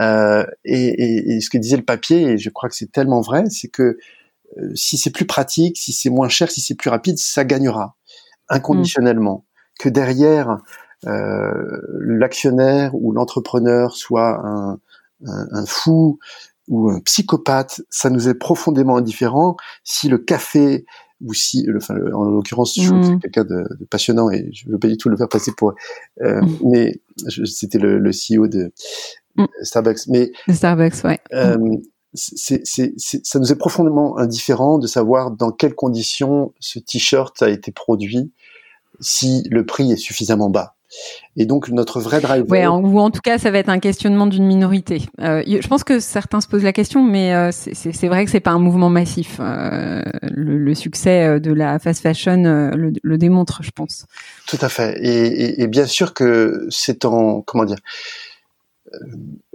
Euh, 0.00 0.44
et, 0.64 1.40
ce 1.40 1.50
que 1.50 1.58
disait 1.58 1.76
le 1.76 1.84
papier, 1.84 2.22
et 2.22 2.38
je 2.38 2.50
crois 2.50 2.68
que 2.68 2.74
c'est 2.74 2.90
tellement 2.90 3.20
vrai, 3.20 3.44
c'est 3.50 3.68
que 3.68 3.98
euh, 4.58 4.70
si 4.74 4.96
c'est 4.98 5.10
plus 5.10 5.26
pratique, 5.26 5.76
si 5.76 5.92
c'est 5.92 6.10
moins 6.10 6.28
cher, 6.28 6.50
si 6.50 6.60
c'est 6.60 6.74
plus 6.74 6.90
rapide, 6.90 7.18
ça 7.18 7.44
gagnera 7.44 7.96
inconditionnellement. 8.48 9.44
Que 9.78 9.88
derrière 9.88 10.58
euh, 11.06 11.80
l'actionnaire 12.00 12.94
ou 12.94 13.12
l'entrepreneur 13.12 13.94
soit 13.94 14.40
un, 14.44 14.78
un, 15.26 15.46
un, 15.52 15.66
fou 15.66 16.18
ou 16.68 16.90
un 16.90 17.00
psychopathe, 17.00 17.82
ça 17.90 18.10
nous 18.10 18.28
est 18.28 18.34
profondément 18.34 18.96
indifférent. 18.96 19.56
Si 19.84 20.08
le 20.08 20.18
café 20.18 20.84
ou 21.24 21.34
si, 21.34 21.66
enfin, 21.76 21.94
en 22.12 22.24
l'occurrence, 22.24 22.74
je 22.76 22.82
suis 22.82 22.92
mm. 22.92 23.20
quelqu'un 23.20 23.44
de, 23.44 23.64
de, 23.78 23.84
passionnant 23.84 24.30
et 24.30 24.48
je 24.52 24.68
veux 24.68 24.78
pas 24.78 24.88
du 24.88 24.96
tout 24.96 25.08
le 25.08 25.16
faire 25.16 25.28
passer 25.28 25.52
pour, 25.56 25.74
euh, 26.22 26.40
mm. 26.40 26.58
mais 26.64 27.00
c'était 27.44 27.78
le, 27.78 27.98
le, 27.98 28.10
CEO 28.10 28.46
de 28.46 28.72
mm. 29.36 29.46
Starbucks. 29.62 30.06
Mais 30.08 30.32
Starbucks, 30.48 31.04
ouais. 31.04 31.18
Euh, 31.32 31.76
c'est, 32.14 32.62
c'est, 32.64 32.94
ça 32.96 33.38
nous 33.38 33.52
est 33.52 33.56
profondément 33.56 34.18
indifférent 34.18 34.78
de 34.78 34.86
savoir 34.86 35.30
dans 35.30 35.52
quelles 35.52 35.74
conditions 35.74 36.52
ce 36.58 36.78
t-shirt 36.78 37.40
a 37.42 37.48
été 37.48 37.70
produit, 37.70 38.32
si 39.00 39.44
le 39.50 39.64
prix 39.64 39.92
est 39.92 39.96
suffisamment 39.96 40.50
bas. 40.50 40.74
Et 41.36 41.46
donc 41.46 41.68
notre 41.68 42.00
vrai 42.00 42.20
driver. 42.20 42.48
Ouais, 42.50 42.66
ou 42.66 42.98
en 42.98 43.10
tout 43.10 43.20
cas, 43.20 43.38
ça 43.38 43.50
va 43.50 43.58
être 43.58 43.68
un 43.68 43.78
questionnement 43.78 44.26
d'une 44.26 44.44
minorité. 44.44 45.02
Euh, 45.20 45.42
je 45.46 45.66
pense 45.68 45.84
que 45.84 46.00
certains 46.00 46.40
se 46.40 46.48
posent 46.48 46.64
la 46.64 46.72
question, 46.72 47.04
mais 47.04 47.34
euh, 47.34 47.50
c'est 47.52 48.08
vrai 48.08 48.24
que 48.24 48.30
c'est 48.30 48.40
pas 48.40 48.50
un 48.50 48.58
mouvement 48.58 48.90
massif. 48.90 49.36
Euh, 49.40 50.02
le, 50.22 50.58
le, 50.58 50.74
succès 50.74 51.40
de 51.40 51.52
la 51.52 51.78
fast 51.78 52.02
fashion 52.02 52.42
le, 52.74 52.92
le, 53.02 53.18
démontre, 53.18 53.62
je 53.62 53.70
pense. 53.70 54.06
Tout 54.46 54.58
à 54.60 54.68
fait. 54.68 54.98
Et, 55.00 55.26
et, 55.26 55.62
et 55.62 55.66
bien 55.68 55.86
sûr 55.86 56.14
que 56.14 56.66
c'est 56.70 57.04
en 57.04 57.42
comment 57.42 57.64
dire. 57.64 57.78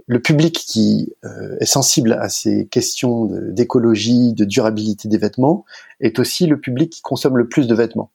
Le 0.08 0.22
public 0.22 0.54
qui 0.54 1.12
est 1.60 1.66
sensible 1.66 2.12
à 2.12 2.28
ces 2.28 2.66
questions 2.68 3.26
d'écologie, 3.26 4.32
de, 4.32 4.44
de 4.44 4.48
durabilité 4.48 5.08
des 5.08 5.18
vêtements, 5.18 5.64
est 6.00 6.18
aussi 6.18 6.46
le 6.46 6.58
public 6.60 6.90
qui 6.90 7.02
consomme 7.02 7.36
le 7.36 7.48
plus 7.48 7.66
de 7.66 7.74
vêtements. 7.74 8.10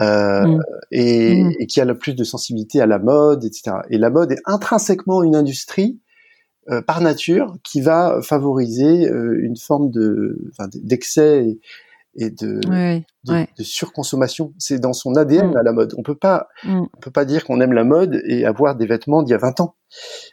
Euh, 0.00 0.46
mm. 0.46 0.62
Et, 0.90 1.42
mm. 1.42 1.52
et, 1.58 1.66
qui 1.66 1.80
a 1.80 1.84
le 1.84 1.98
plus 1.98 2.14
de 2.14 2.24
sensibilité 2.24 2.80
à 2.80 2.86
la 2.86 2.98
mode, 2.98 3.44
etc. 3.44 3.78
Et 3.90 3.98
la 3.98 4.10
mode 4.10 4.32
est 4.32 4.40
intrinsèquement 4.44 5.22
une 5.22 5.34
industrie 5.34 6.00
euh, 6.70 6.82
par 6.82 7.00
nature 7.00 7.56
qui 7.64 7.80
va 7.80 8.20
favoriser 8.22 9.08
euh, 9.08 9.38
une 9.42 9.56
forme 9.56 9.90
de 9.90 10.38
d'excès 10.74 11.58
et 12.18 12.30
de, 12.30 12.60
de, 13.24 13.62
surconsommation. 13.62 14.52
C'est 14.58 14.78
dans 14.78 14.92
son 14.92 15.14
ADN 15.14 15.52
mm. 15.52 15.56
à 15.56 15.62
la 15.62 15.72
mode. 15.72 15.94
On 15.96 16.02
peut 16.02 16.16
pas, 16.16 16.48
mm. 16.64 16.80
on 16.80 17.00
peut 17.00 17.10
pas 17.10 17.24
dire 17.24 17.44
qu'on 17.44 17.60
aime 17.60 17.72
la 17.72 17.84
mode 17.84 18.20
et 18.26 18.44
avoir 18.44 18.76
des 18.76 18.86
vêtements 18.86 19.22
d'il 19.22 19.32
y 19.32 19.34
a 19.34 19.38
20 19.38 19.60
ans. 19.60 19.76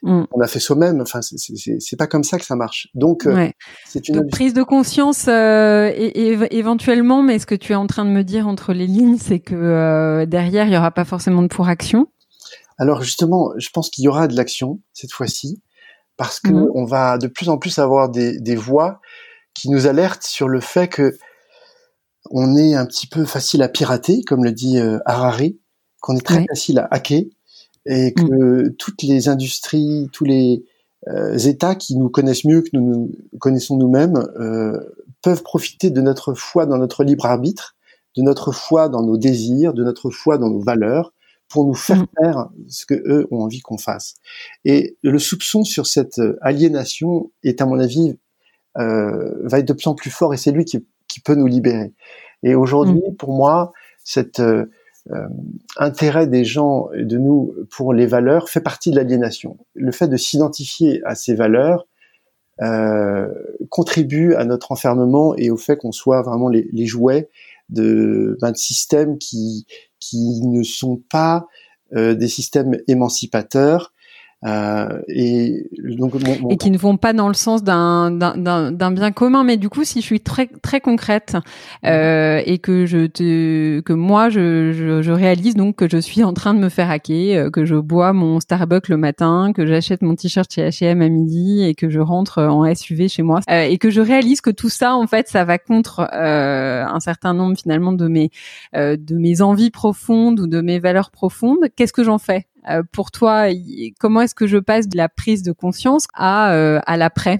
Mm. 0.01 0.23
On 0.31 0.41
a 0.41 0.47
fait 0.47 0.59
soi-même. 0.59 1.01
Enfin, 1.01 1.19
c'est 1.21 1.97
pas 1.97 2.07
comme 2.07 2.23
ça 2.23 2.39
que 2.39 2.45
ça 2.45 2.55
marche. 2.55 2.87
Donc, 2.95 3.27
euh, 3.27 3.49
c'est 3.85 4.09
une 4.09 4.27
prise 4.27 4.53
de 4.53 4.63
conscience 4.63 5.27
euh, 5.27 5.91
et, 5.95 6.37
éventuellement. 6.51 7.21
Mais 7.21 7.37
ce 7.39 7.45
que 7.45 7.55
tu 7.55 7.73
es 7.73 7.75
en 7.75 7.87
train 7.87 8.05
de 8.05 8.11
me 8.11 8.23
dire 8.23 8.47
entre 8.47 8.73
les 8.73 8.87
lignes, 8.87 9.17
c'est 9.17 9.39
que 9.39 9.55
euh, 9.55 10.25
derrière, 10.25 10.65
il 10.65 10.73
y 10.73 10.77
aura 10.77 10.91
pas 10.91 11.05
forcément 11.05 11.43
de 11.43 11.47
pour 11.47 11.67
action. 11.67 12.07
Alors 12.77 13.03
justement, 13.03 13.51
je 13.57 13.69
pense 13.69 13.89
qu'il 13.89 14.03
y 14.03 14.07
aura 14.07 14.27
de 14.27 14.35
l'action 14.35 14.81
cette 14.91 15.13
fois-ci 15.13 15.61
parce 16.17 16.39
que 16.39 16.51
on 16.73 16.85
va 16.85 17.17
de 17.17 17.27
plus 17.27 17.49
en 17.49 17.57
plus 17.57 17.77
avoir 17.79 18.09
des, 18.09 18.39
des 18.39 18.55
voix 18.55 18.99
qui 19.53 19.69
nous 19.69 19.87
alertent 19.87 20.23
sur 20.23 20.47
le 20.47 20.59
fait 20.59 20.87
que 20.87 21.17
on 22.31 22.55
est 22.55 22.75
un 22.75 22.85
petit 22.85 23.07
peu 23.07 23.25
facile 23.25 23.61
à 23.61 23.69
pirater, 23.69 24.23
comme 24.23 24.43
le 24.43 24.51
dit 24.51 24.79
euh, 24.79 24.99
Harari, 25.05 25.59
qu'on 26.01 26.15
est 26.15 26.25
très 26.25 26.45
facile 26.47 26.79
à 26.79 26.87
hacker 26.91 27.23
et 27.85 28.13
que 28.13 28.69
mm. 28.69 28.75
toutes 28.77 29.03
les 29.03 29.29
industries, 29.29 30.09
tous 30.11 30.25
les 30.25 30.63
euh, 31.07 31.37
États 31.37 31.75
qui 31.75 31.95
nous 31.97 32.09
connaissent 32.09 32.45
mieux 32.45 32.61
que 32.61 32.69
nous 32.73 32.81
nous 33.31 33.39
connaissons 33.39 33.77
nous-mêmes 33.77 34.17
euh, 34.39 34.79
peuvent 35.21 35.43
profiter 35.43 35.91
de 35.91 36.01
notre 36.01 36.33
foi 36.33 36.65
dans 36.65 36.77
notre 36.77 37.03
libre 37.03 37.25
arbitre, 37.25 37.75
de 38.17 38.23
notre 38.23 38.51
foi 38.51 38.89
dans 38.89 39.03
nos 39.03 39.17
désirs, 39.17 39.73
de 39.73 39.83
notre 39.83 40.09
foi 40.09 40.37
dans 40.37 40.49
nos 40.49 40.61
valeurs, 40.61 41.13
pour 41.47 41.65
nous 41.65 41.75
faire 41.75 42.01
mm. 42.01 42.07
faire 42.19 42.49
ce 42.67 42.85
que 42.85 42.95
eux 42.95 43.27
ont 43.29 43.41
envie 43.41 43.61
qu'on 43.61 43.77
fasse. 43.77 44.15
Et 44.63 44.97
le 45.03 45.19
soupçon 45.19 45.63
sur 45.63 45.85
cette 45.85 46.21
aliénation 46.41 47.31
est, 47.43 47.61
à 47.61 47.65
mon 47.65 47.79
avis, 47.79 48.15
va 48.75 49.59
être 49.59 49.67
de 49.67 49.73
plus 49.73 49.87
en 49.87 49.95
plus 49.95 50.09
fort 50.09 50.33
et 50.33 50.37
c'est 50.37 50.51
lui 50.51 50.65
qui 50.65 50.85
qui 51.15 51.21
peut 51.21 51.35
nous 51.35 51.47
libérer. 51.47 51.93
Et 52.43 52.55
aujourd'hui, 52.55 53.01
mm. 53.09 53.15
pour 53.15 53.33
moi, 53.33 53.71
cet 54.03 54.41
euh, 54.41 54.65
euh, 55.11 55.27
intérêt 55.77 56.27
des 56.27 56.43
gens 56.43 56.89
et 56.91 57.05
de 57.05 57.17
nous 57.17 57.53
pour 57.71 57.93
les 57.93 58.05
valeurs 58.05 58.49
fait 58.49 58.59
partie 58.59 58.91
de 58.91 58.97
l'aliénation. 58.97 59.57
Le 59.73 59.93
fait 59.93 60.09
de 60.09 60.17
s'identifier 60.17 61.01
à 61.05 61.15
ces 61.15 61.35
valeurs 61.35 61.87
euh, 62.61 63.29
contribue 63.69 64.33
à 64.35 64.43
notre 64.43 64.73
enfermement 64.73 65.35
et 65.37 65.49
au 65.51 65.57
fait 65.57 65.77
qu'on 65.77 65.93
soit 65.93 66.21
vraiment 66.21 66.49
les, 66.49 66.67
les 66.73 66.85
jouets 66.85 67.29
de, 67.69 68.37
ben, 68.41 68.51
de 68.51 68.57
systèmes 68.57 69.17
qui 69.17 69.65
qui 70.01 70.41
ne 70.43 70.63
sont 70.63 71.01
pas 71.09 71.47
euh, 71.95 72.13
des 72.13 72.27
systèmes 72.27 72.77
émancipateurs 72.89 73.93
euh, 74.45 75.01
et 75.07 75.67
donc 75.97 76.13
et 76.49 76.57
qui 76.57 76.69
ne 76.69 76.77
vont 76.77 76.97
pas 76.97 77.13
dans 77.13 77.27
le 77.27 77.33
sens 77.33 77.63
d'un 77.63 78.11
d'un 78.11 78.91
bien 78.91 79.11
commun. 79.11 79.43
Mais 79.43 79.57
du 79.57 79.69
coup, 79.69 79.83
si 79.83 80.01
je 80.01 80.05
suis 80.05 80.19
très 80.19 80.47
très 80.47 80.81
concrète 80.81 81.35
euh, 81.85 82.41
et 82.45 82.59
que 82.59 82.85
je 82.85 83.07
te 83.07 83.79
que 83.81 83.93
moi 83.93 84.29
je, 84.29 84.71
je, 84.71 85.01
je 85.01 85.11
réalise 85.11 85.55
donc 85.55 85.75
que 85.75 85.89
je 85.89 85.97
suis 85.97 86.23
en 86.23 86.33
train 86.33 86.53
de 86.53 86.59
me 86.59 86.69
faire 86.69 86.91
hacker, 86.91 87.45
euh, 87.45 87.49
que 87.49 87.65
je 87.65 87.75
bois 87.75 88.13
mon 88.13 88.39
Starbucks 88.39 88.89
le 88.89 88.97
matin, 88.97 89.51
que 89.53 89.65
j'achète 89.65 90.01
mon 90.01 90.15
t-shirt 90.15 90.51
chez 90.51 90.69
H&M 90.69 91.01
à 91.01 91.09
midi 91.09 91.63
et 91.63 91.73
que 91.73 91.89
je 91.89 91.99
rentre 91.99 92.43
en 92.43 92.73
SUV 92.73 93.07
chez 93.07 93.23
moi 93.23 93.39
euh, 93.49 93.63
et 93.63 93.77
que 93.77 93.89
je 93.89 94.01
réalise 94.01 94.41
que 94.41 94.51
tout 94.51 94.69
ça 94.69 94.95
en 94.95 95.07
fait 95.07 95.27
ça 95.27 95.43
va 95.45 95.57
contre 95.57 96.07
euh, 96.13 96.85
un 96.85 96.99
certain 96.99 97.33
nombre 97.33 97.57
finalement 97.57 97.93
de 97.93 98.07
mes 98.07 98.29
de 98.73 99.15
mes 99.15 99.41
envies 99.41 99.71
profondes 99.71 100.39
ou 100.39 100.47
de 100.47 100.61
mes 100.61 100.79
valeurs 100.79 101.11
profondes. 101.11 101.65
Qu'est-ce 101.75 101.93
que 101.93 102.03
j'en 102.03 102.17
fais? 102.17 102.45
euh, 102.54 102.54
pour 102.91 103.11
toi, 103.11 103.47
comment 103.99 104.21
est-ce 104.21 104.35
que 104.35 104.47
je 104.47 104.57
passe 104.57 104.87
de 104.87 104.97
la 104.97 105.09
prise 105.09 105.43
de 105.43 105.51
conscience 105.51 106.07
à, 106.13 106.53
euh, 106.53 106.79
à 106.85 106.97
l'après 106.97 107.39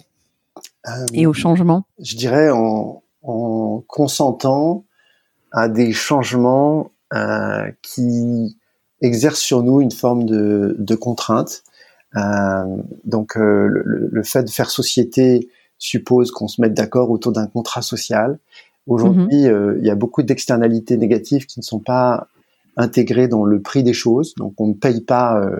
et 1.13 1.25
au 1.25 1.33
changement? 1.33 1.85
Je 1.99 2.15
dirais 2.15 2.49
en, 2.51 3.03
en, 3.23 3.83
consentant 3.87 4.85
à 5.51 5.67
des 5.67 5.93
changements 5.93 6.91
euh, 7.13 7.71
qui 7.81 8.57
exercent 9.01 9.41
sur 9.41 9.63
nous 9.63 9.81
une 9.81 9.91
forme 9.91 10.25
de, 10.25 10.75
de 10.77 10.95
contrainte. 10.95 11.63
Euh, 12.15 12.77
donc 13.03 13.35
le, 13.35 13.67
le, 14.11 14.23
fait 14.23 14.43
de 14.43 14.49
faire 14.49 14.69
société 14.69 15.49
suppose 15.77 16.31
qu'on 16.31 16.47
se 16.47 16.61
mette 16.61 16.73
d'accord 16.73 17.09
autour 17.09 17.31
d'un 17.31 17.47
contrat 17.47 17.81
social. 17.81 18.39
Aujourd'hui, 18.87 19.43
mm-hmm. 19.43 19.79
il 19.79 19.85
y 19.85 19.89
a 19.89 19.95
beaucoup 19.95 20.23
d'externalités 20.23 20.95
négatives 20.95 21.45
qui 21.45 21.59
ne 21.59 21.63
sont 21.63 21.79
pas 21.79 22.27
intégré 22.77 23.27
dans 23.27 23.43
le 23.43 23.61
prix 23.61 23.83
des 23.83 23.93
choses. 23.93 24.33
Donc 24.35 24.53
on 24.59 24.67
ne 24.67 24.73
paye 24.73 25.01
pas 25.01 25.39
euh, 25.39 25.59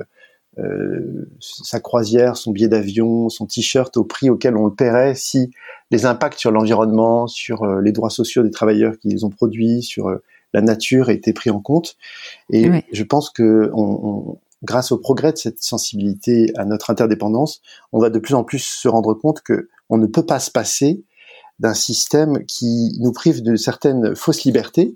euh, 0.60 1.30
sa 1.40 1.80
croisière, 1.80 2.38
son 2.38 2.52
billet 2.52 2.68
d'avion, 2.68 3.30
son 3.30 3.46
t-shirt 3.46 3.96
au 3.98 4.04
prix 4.04 4.30
auquel 4.30 4.56
on 4.56 4.66
le 4.66 4.74
paierait 4.74 5.16
si 5.16 5.52
les 5.92 6.06
impacts 6.06 6.40
sur 6.40 6.52
l'environnement, 6.52 7.28
sur 7.28 7.64
euh, 7.64 7.82
les 7.82 7.92
droits 7.92 8.10
sociaux 8.10 8.44
des 8.44 8.52
travailleurs 8.52 8.98
qui 9.00 9.10
les 9.10 9.24
ont 9.24 9.30
produits, 9.30 9.84
sur 9.84 10.10
la 10.54 10.62
nature 10.62 11.10
étaient 11.10 11.34
pris 11.34 11.50
en 11.50 11.60
compte. 11.60 11.98
Et 12.50 12.70
je 12.92 13.04
pense 13.04 13.30
que 13.30 13.70
on, 13.74 14.38
grâce 14.64 14.92
au 14.92 14.98
progrès 14.98 15.34
de 15.34 15.38
cette 15.38 15.62
sensibilité 15.62 16.52
à 16.56 16.66
notre 16.66 16.90
interdépendance, 16.90 17.62
on 17.92 18.00
va 18.00 18.10
de 18.10 18.20
plus 18.20 18.34
en 18.34 18.44
plus 18.44 18.60
se 18.60 18.88
rendre 18.88 19.14
compte 19.14 19.42
que 19.42 19.68
on 19.90 19.98
ne 19.98 20.08
peut 20.08 20.26
pas 20.26 20.40
se 20.40 20.52
passer 20.52 21.04
d'un 21.60 21.74
système 21.74 22.46
qui 22.46 22.98
nous 23.00 23.12
prive 23.12 23.42
de 23.42 23.56
certaines 23.56 24.16
fausses 24.16 24.44
libertés 24.44 24.96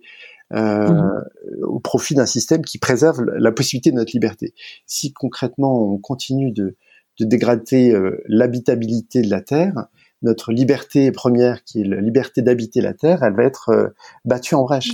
euh, 0.54 0.90
mmh. 0.90 1.24
au 1.64 1.80
profit 1.80 2.16
d'un 2.16 2.26
système 2.26 2.64
qui 2.64 2.78
préserve 2.78 3.24
la 3.24 3.52
possibilité 3.52 3.92
de 3.92 3.96
notre 3.96 4.12
liberté. 4.14 4.54
Si 4.86 5.14
concrètement 5.14 5.94
on 5.94 5.98
continue 5.98 6.52
de, 6.52 6.76
de 7.20 7.26
dégrader 7.26 7.92
euh, 7.94 8.22
l'habitabilité 8.28 9.22
de 9.22 9.30
la 9.30 9.42
Terre, 9.42 9.88
notre 10.22 10.52
liberté 10.52 11.12
première, 11.12 11.64
qui 11.64 11.82
est 11.82 11.86
la 11.86 12.02
liberté 12.02 12.42
d'habiter 12.42 12.82
la 12.82 12.94
Terre, 12.94 13.24
elle 13.24 13.36
va 13.36 13.44
être 13.44 13.70
euh, 13.70 13.88
battue 14.26 14.56
en 14.56 14.64
brèche. 14.64 14.92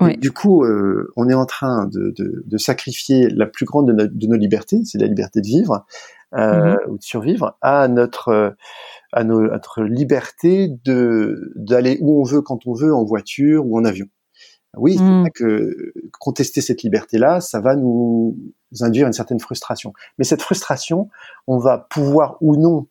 Mmh. 0.00 0.14
Du 0.14 0.32
coup, 0.32 0.66
on 1.16 1.28
est 1.28 1.34
en 1.34 1.46
train 1.46 1.86
de, 1.86 2.12
de, 2.16 2.42
de, 2.44 2.58
sacrifier 2.58 3.28
la 3.28 3.46
plus 3.46 3.66
grande 3.66 3.94
de, 3.94 4.06
de 4.06 4.26
nos 4.26 4.36
libertés, 4.36 4.84
c'est 4.84 4.98
la 4.98 5.06
liberté 5.06 5.40
de 5.40 5.46
vivre 5.46 5.86
euh, 6.34 6.72
mmh. 6.72 6.90
ou 6.90 6.98
de 6.98 7.02
survivre, 7.02 7.56
à 7.60 7.86
notre 7.86 8.56
à, 9.12 9.22
notre 9.22 9.82
liberté 9.82 10.68
de 10.84 11.52
d'aller 11.54 11.98
où 12.00 12.20
on 12.20 12.24
veut 12.24 12.42
quand 12.42 12.66
on 12.66 12.72
veut, 12.72 12.92
en 12.92 13.04
voiture 13.04 13.64
ou 13.64 13.78
en 13.78 13.84
avion. 13.84 14.06
Oui, 14.76 14.96
c'est 14.96 15.02
mmh. 15.02 15.30
que 15.34 15.92
contester 16.18 16.60
cette 16.60 16.82
liberté-là, 16.82 17.40
ça 17.40 17.60
va 17.60 17.76
nous 17.76 18.36
induire 18.80 19.06
une 19.06 19.12
certaine 19.12 19.40
frustration. 19.40 19.92
Mais 20.18 20.24
cette 20.24 20.42
frustration, 20.42 21.08
on 21.46 21.58
va 21.58 21.78
pouvoir 21.78 22.36
ou 22.40 22.56
non 22.56 22.86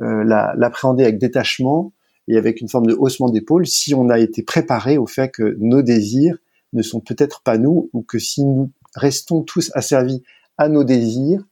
euh, 0.00 0.24
l'appréhender 0.24 1.04
avec 1.04 1.18
détachement 1.18 1.92
et 2.28 2.36
avec 2.36 2.60
une 2.60 2.68
forme 2.68 2.86
de 2.86 2.94
haussement 2.94 3.28
d'épaule 3.28 3.66
si 3.66 3.94
on 3.94 4.08
a 4.08 4.18
été 4.18 4.42
préparé 4.42 4.98
au 4.98 5.06
fait 5.06 5.30
que 5.30 5.56
nos 5.58 5.82
désirs 5.82 6.38
ne 6.72 6.82
sont 6.82 7.00
peut-être 7.00 7.42
pas 7.42 7.58
nous 7.58 7.90
ou 7.92 8.02
que 8.02 8.18
si 8.18 8.44
nous 8.44 8.70
restons 8.94 9.42
tous 9.42 9.70
asservis 9.74 10.22
à 10.58 10.68
nos 10.68 10.84
désirs 10.84 11.44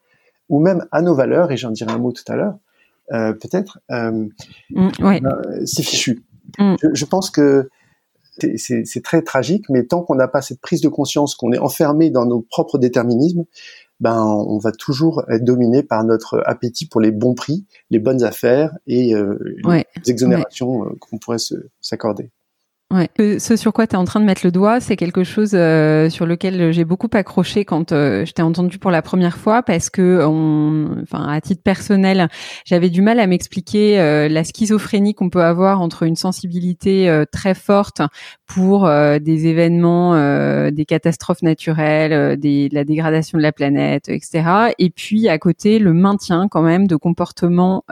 ou 0.49 0.61
même 0.61 0.87
à 0.93 1.03
nos 1.03 1.15
valeurs, 1.15 1.53
et 1.53 1.57
j'en 1.57 1.71
dirai 1.71 1.93
un 1.93 1.99
mot 1.99 2.13
tout 2.13 2.25
à 2.29 2.37
l'heure, 2.37 2.59
euh, 3.13 3.33
peut-être, 3.33 3.81
euh, 3.91 4.27
ben, 4.71 5.43
c'est 5.67 5.83
fichu. 5.83 6.23
Je, 6.59 6.89
je, 6.95 7.05
pense 7.05 7.31
que 7.31 7.69
c'est 8.57 9.03
très 9.03 9.23
tragique, 9.23 9.67
mais 9.69 9.85
tant 9.85 10.03
qu'on 10.03 10.15
n'a 10.15 10.29
pas 10.29 10.43
cette 10.43 10.61
prise 10.61 10.81
de 10.81 10.89
conscience 10.89 11.35
qu'on 11.35 11.53
est 11.53 11.59
enfermé 11.59 12.11
dans 12.11 12.27
nos 12.27 12.41
propres 12.41 12.79
déterminismes, 12.79 13.45
ben 14.01 14.23
on 14.25 14.59
va 14.59 14.71
toujours 14.73 15.25
être 15.29 15.45
dominé 15.45 15.83
par 15.83 16.05
notre 16.05 16.41
appétit 16.47 16.87
pour 16.87 17.01
les 17.01 17.11
bons 17.11 17.35
prix, 17.35 17.67
les 17.91 17.99
bonnes 17.99 18.23
affaires 18.23 18.77
et 18.87 19.15
euh, 19.15 19.39
les 19.65 19.85
exonérations 20.11 20.85
euh, 20.85 20.91
qu'on 21.01 21.19
pourrait 21.19 21.39
s'accorder. 21.81 22.31
Ouais. 22.91 23.11
Ce 23.39 23.57
sur 23.57 23.75
quoi 23.75 23.87
tu 23.87 23.97
es 23.97 23.99
en 23.99 24.07
train 24.07 24.19
de 24.19 24.25
mettre 24.25 24.41
le 24.45 24.51
doigt, 24.51 24.81
c'est 24.81 24.97
quelque 24.97 25.23
chose 25.23 25.51
euh, 25.53 26.09
sur 26.09 26.25
lequel 26.25 26.73
j'ai 26.73 26.87
beaucoup 26.87 27.11
accroché 27.13 27.67
quand 27.67 27.93
euh, 27.93 28.25
je 28.25 28.33
t'ai 28.33 28.41
entendu 28.41 28.79
pour 28.79 28.91
la 28.91 29.03
première 29.03 29.37
fois 29.37 29.63
parce 29.63 29.91
que 29.91 30.25
on, 30.25 31.03
enfin 31.03 31.29
à 31.29 31.39
titre 31.43 31.63
personnel, 31.63 32.31
j'avais 32.65 32.89
du 32.89 33.03
mal 33.03 33.21
à 33.21 33.27
m'expliquer 33.27 34.01
euh, 34.01 34.31
la 34.31 34.43
schizophrénie 34.43 35.13
qu'on 35.13 35.29
peut 35.29 35.43
avoir 35.43 35.83
entre 35.83 36.05
une 36.05 36.17
sensibilité 36.17 37.25
très 37.31 37.55
forte 37.55 38.01
pour 38.47 38.89
des 38.89 39.47
événements, 39.47 40.15
des 40.71 40.85
catastrophes 40.87 41.43
naturelles, 41.43 42.39
des, 42.39 42.71
la 42.73 42.85
dégradation 42.85 43.37
de 43.37 43.43
la 43.43 43.53
planète, 43.53 44.09
etc. 44.09 44.73
Et 44.79 44.89
puis 44.89 45.29
à 45.29 45.39
côté 45.39 45.79
le 45.79 45.93
maintien 45.93 46.49
quand 46.49 46.63
même 46.63 46.87
de 46.87 46.97
comportements 46.97 47.85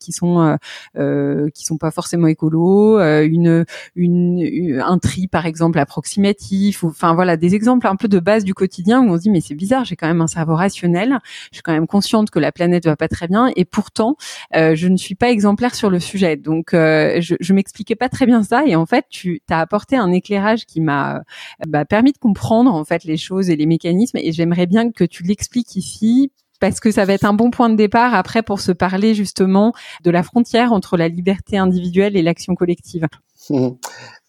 qui 0.00 0.10
sont 0.10 0.58
qui 0.96 1.64
sont 1.64 1.78
pas 1.78 1.92
forcément 1.92 2.26
écolos, 2.26 2.98
une 3.00 3.64
une 3.94 4.31
un 4.40 4.98
tri 4.98 5.28
par 5.28 5.46
exemple 5.46 5.78
approximatif 5.78 6.82
ou 6.82 6.88
enfin 6.88 7.14
voilà 7.14 7.36
des 7.36 7.54
exemples 7.54 7.86
un 7.86 7.96
peu 7.96 8.08
de 8.08 8.18
base 8.18 8.44
du 8.44 8.54
quotidien 8.54 9.02
où 9.02 9.10
on 9.10 9.16
se 9.16 9.22
dit 9.22 9.30
mais 9.30 9.40
c'est 9.40 9.54
bizarre 9.54 9.84
j'ai 9.84 9.96
quand 9.96 10.06
même 10.06 10.20
un 10.20 10.26
cerveau 10.26 10.54
rationnel 10.54 11.18
je 11.50 11.56
suis 11.56 11.62
quand 11.62 11.72
même 11.72 11.86
consciente 11.86 12.30
que 12.30 12.38
la 12.38 12.52
planète 12.52 12.84
va 12.84 12.96
pas 12.96 13.08
très 13.08 13.28
bien 13.28 13.50
et 13.56 13.64
pourtant 13.64 14.16
euh, 14.54 14.74
je 14.74 14.88
ne 14.88 14.96
suis 14.96 15.14
pas 15.14 15.30
exemplaire 15.30 15.74
sur 15.74 15.90
le 15.90 16.00
sujet 16.00 16.36
donc 16.36 16.74
euh, 16.74 17.20
je, 17.20 17.34
je 17.40 17.52
m'expliquais 17.52 17.96
pas 17.96 18.08
très 18.08 18.26
bien 18.26 18.42
ça 18.42 18.64
et 18.66 18.76
en 18.76 18.86
fait 18.86 19.06
tu 19.10 19.42
as 19.50 19.60
apporté 19.60 19.96
un 19.96 20.12
éclairage 20.12 20.66
qui 20.66 20.80
m'a 20.80 21.22
bah, 21.66 21.84
permis 21.84 22.12
de 22.12 22.18
comprendre 22.18 22.74
en 22.74 22.84
fait 22.84 23.04
les 23.04 23.16
choses 23.16 23.50
et 23.50 23.56
les 23.56 23.66
mécanismes 23.66 24.18
et 24.18 24.32
j'aimerais 24.32 24.66
bien 24.66 24.90
que 24.90 25.04
tu 25.04 25.22
l'expliques 25.22 25.76
ici 25.76 26.30
parce 26.62 26.78
que 26.78 26.92
ça 26.92 27.04
va 27.04 27.14
être 27.14 27.24
un 27.24 27.32
bon 27.32 27.50
point 27.50 27.68
de 27.70 27.74
départ 27.74 28.14
après 28.14 28.44
pour 28.44 28.60
se 28.60 28.70
parler 28.70 29.14
justement 29.14 29.72
de 30.04 30.12
la 30.12 30.22
frontière 30.22 30.72
entre 30.72 30.96
la 30.96 31.08
liberté 31.08 31.58
individuelle 31.58 32.16
et 32.16 32.22
l'action 32.22 32.54
collective. 32.54 33.08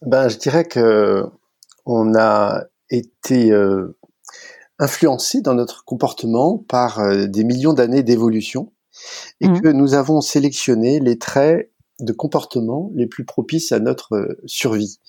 Ben, 0.05 0.27
je 0.27 0.37
dirais 0.37 0.65
que 0.65 1.23
on 1.85 2.15
a 2.15 2.65
été 2.89 3.51
euh, 3.51 3.97
influencé 4.79 5.41
dans 5.41 5.53
notre 5.53 5.85
comportement 5.85 6.57
par 6.57 6.99
euh, 6.99 7.27
des 7.27 7.43
millions 7.43 7.73
d'années 7.73 8.03
d'évolution 8.03 8.71
et 9.41 9.47
mmh. 9.47 9.61
que 9.61 9.67
nous 9.69 9.93
avons 9.93 10.21
sélectionné 10.21 10.99
les 10.99 11.17
traits 11.17 11.71
de 11.99 12.11
comportement 12.11 12.91
les 12.95 13.07
plus 13.07 13.23
propices 13.23 13.71
à 13.71 13.79
notre 13.79 14.13
euh, 14.15 14.41
survie 14.45 14.99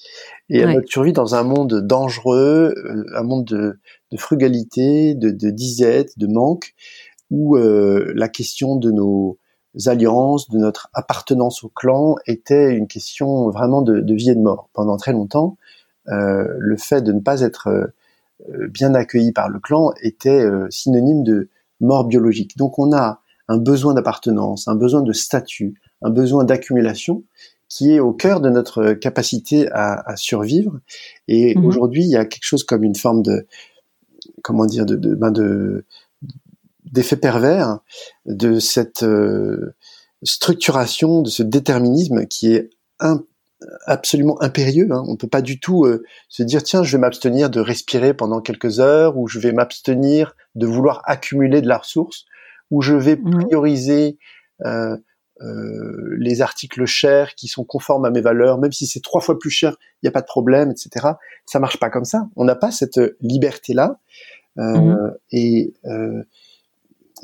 et 0.48 0.62
à 0.62 0.72
notre 0.72 0.88
survie 0.88 1.12
dans 1.12 1.34
un 1.34 1.42
monde 1.42 1.80
dangereux, 1.80 2.74
un 3.16 3.22
monde 3.22 3.46
de, 3.46 3.78
frugalité, 4.16 5.14
de, 5.14 5.30
de, 5.30 5.50
disette, 5.50 6.18
de 6.18 6.26
manque, 6.26 6.74
où 7.30 7.56
la 7.56 8.28
question 8.28 8.76
de 8.76 8.92
nos 8.92 9.38
alliances, 9.86 10.48
de 10.50 10.58
notre 10.58 10.88
appartenance 10.94 11.64
au 11.64 11.68
clan 11.68 12.16
était 12.26 12.74
une 12.74 12.86
question 12.86 13.50
vraiment 13.50 13.82
de, 13.82 14.14
vie 14.14 14.30
et 14.30 14.34
de 14.34 14.40
mort. 14.40 14.68
Pendant 14.72 14.96
très 14.96 15.12
longtemps, 15.12 15.56
euh, 16.08 16.46
le 16.58 16.76
fait 16.76 17.02
de 17.02 17.12
ne 17.12 17.20
pas 17.20 17.40
être 17.40 17.68
euh, 18.48 18.68
bien 18.68 18.94
accueilli 18.94 19.32
par 19.32 19.48
le 19.48 19.58
clan 19.58 19.92
était 20.02 20.44
euh, 20.44 20.66
synonyme 20.70 21.22
de 21.22 21.48
mort 21.80 22.04
biologique. 22.04 22.56
Donc 22.56 22.78
on 22.78 22.92
a 22.92 23.20
un 23.48 23.58
besoin 23.58 23.94
d'appartenance, 23.94 24.68
un 24.68 24.74
besoin 24.74 25.02
de 25.02 25.12
statut, 25.12 25.74
un 26.02 26.10
besoin 26.10 26.44
d'accumulation 26.44 27.24
qui 27.68 27.92
est 27.92 28.00
au 28.00 28.12
cœur 28.12 28.40
de 28.40 28.50
notre 28.50 28.92
capacité 28.92 29.68
à, 29.72 30.16
survivre. 30.16 30.78
Et 31.28 31.58
mmh 31.58 31.64
aujourd'hui, 31.64 32.04
il 32.04 32.10
y 32.10 32.16
a 32.16 32.24
quelque 32.24 32.44
chose 32.44 32.62
comme 32.62 32.84
une 32.84 32.94
forme 32.94 33.22
de 33.22 33.46
comment 34.42 34.66
dire 34.66 34.86
de, 34.86 34.96
de, 34.96 35.14
ben 35.14 35.30
de 35.30 35.84
d'effet 36.94 37.16
pervers 37.16 37.80
de 38.24 38.60
cette 38.60 39.02
euh, 39.02 39.74
structuration, 40.22 41.22
de 41.22 41.28
ce 41.28 41.42
déterminisme 41.42 42.26
qui 42.26 42.54
est 42.54 42.70
absolument 43.86 44.40
impérieux. 44.40 44.88
Hein. 44.92 45.02
On 45.08 45.12
ne 45.12 45.16
peut 45.16 45.28
pas 45.28 45.42
du 45.42 45.58
tout 45.58 45.84
euh, 45.84 46.04
se 46.28 46.44
dire 46.44 46.62
tiens, 46.62 46.84
je 46.84 46.96
vais 46.96 47.00
m'abstenir 47.00 47.50
de 47.50 47.60
respirer 47.60 48.14
pendant 48.14 48.40
quelques 48.40 48.78
heures, 48.78 49.18
ou 49.18 49.26
je 49.26 49.40
vais 49.40 49.52
m'abstenir 49.52 50.36
de 50.54 50.66
vouloir 50.66 51.02
accumuler 51.04 51.60
de 51.60 51.68
la 51.68 51.78
ressource, 51.78 52.26
ou 52.70 52.80
je 52.80 52.94
vais 52.94 53.16
mmh. 53.16 53.38
prioriser 53.40 54.18
euh, 54.64 54.96
les 56.16 56.42
articles 56.42 56.84
chers 56.84 57.34
qui 57.34 57.48
sont 57.48 57.64
conformes 57.64 58.04
à 58.04 58.10
mes 58.10 58.20
valeurs, 58.20 58.58
même 58.58 58.72
si 58.72 58.86
c'est 58.86 59.02
trois 59.02 59.20
fois 59.20 59.36
plus 59.36 59.50
cher, 59.50 59.76
il 59.80 60.06
n'y 60.06 60.08
a 60.08 60.12
pas 60.12 60.20
de 60.20 60.26
problème, 60.26 60.70
etc. 60.70 61.08
Ça 61.44 61.58
marche 61.58 61.78
pas 61.78 61.90
comme 61.90 62.04
ça. 62.04 62.28
On 62.36 62.44
n'a 62.44 62.54
pas 62.54 62.70
cette 62.70 63.00
liberté 63.20 63.74
là. 63.74 63.98
Mmh. 64.56 65.10
Et 65.32 65.74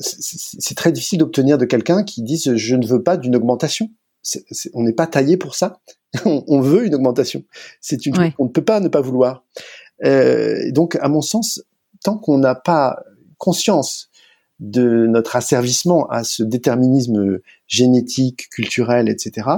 c'est 0.01 0.75
très 0.75 0.93
difficile 0.93 1.19
d'obtenir 1.19 1.59
de 1.59 1.65
quelqu'un 1.65 2.03
qui 2.03 2.23
dise 2.23 2.55
je 2.57 2.77
ne 2.77 2.87
veux 2.87 3.03
pas 3.03 3.17
d'une 3.17 3.37
augmentation. 3.37 3.91
on 4.75 4.83
n'est 4.83 4.93
pas 4.93 5.07
taillé 5.07 5.37
pour 5.37 5.55
ça. 5.55 5.81
on, 6.25 6.61
veut 6.61 6.87
une 6.87 6.95
augmentation. 6.95 7.45
C'est 7.81 8.07
une 8.07 8.15
on 8.39 8.45
ne 8.45 8.51
peut 8.51 8.65
pas 8.65 8.81
ne 8.81 8.89
pas 8.89 9.01
vouloir. 9.01 9.45
Euh, 10.05 10.71
donc, 10.73 10.97
à 11.01 11.09
mon 11.09 11.21
sens, 11.21 11.63
tant 12.03 12.19
qu'on 12.19 12.39
n'a 12.39 12.55
pas 12.55 13.03
conscience 13.39 14.11
de 14.59 15.07
notre 15.07 15.37
asservissement 15.37 16.07
à 16.09 16.25
ce 16.25 16.43
déterminisme 16.43 17.39
génétique, 17.67 18.49
culturel, 18.51 19.09
etc., 19.09 19.49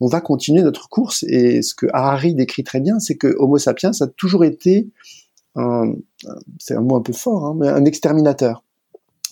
on 0.00 0.06
va 0.06 0.20
continuer 0.20 0.62
notre 0.62 0.88
course. 0.88 1.24
Et 1.24 1.62
ce 1.62 1.74
que 1.74 1.86
Harari 1.92 2.34
décrit 2.34 2.64
très 2.64 2.80
bien, 2.80 2.98
c'est 3.00 3.16
que 3.16 3.34
Homo 3.38 3.58
sapiens 3.58 3.92
a 4.00 4.06
toujours 4.06 4.44
été 4.44 4.88
un, 5.56 5.94
c'est 6.58 6.74
un 6.74 6.82
mot 6.82 6.96
un 6.96 7.02
peu 7.02 7.14
fort, 7.14 7.46
hein, 7.46 7.56
mais 7.58 7.68
un 7.68 7.84
exterminateur. 7.84 8.62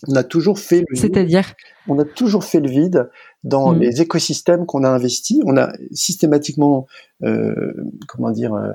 On 0.08 0.16
a 0.16 0.24
toujours 0.24 0.58
fait 0.58 0.84
le 0.88 0.96
C'est-à-dire 0.96 1.54
On 1.88 1.98
a 1.98 2.04
toujours 2.04 2.44
fait 2.44 2.60
le 2.60 2.68
vide 2.68 3.10
dans 3.42 3.72
mmh. 3.72 3.78
les 3.78 4.02
écosystèmes 4.02 4.66
qu'on 4.66 4.84
a 4.84 4.88
investis. 4.88 5.40
On 5.44 5.56
a 5.56 5.72
systématiquement, 5.92 6.86
euh, 7.22 7.72
comment 8.08 8.30
dire, 8.30 8.54
euh, 8.54 8.72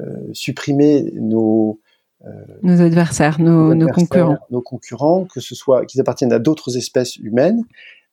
euh 0.00 0.32
supprimé 0.32 1.12
nos 1.14 1.80
euh, 2.26 2.30
nos 2.62 2.82
adversaires, 2.82 3.40
nos, 3.40 3.74
nos, 3.74 3.88
concurrents, 3.88 4.38
nos 4.50 4.60
concurrents, 4.60 5.24
que 5.24 5.40
ce 5.40 5.54
soit 5.54 5.86
qu'ils 5.86 6.02
appartiennent 6.02 6.34
à 6.34 6.38
d'autres 6.38 6.76
espèces 6.76 7.16
humaines 7.16 7.64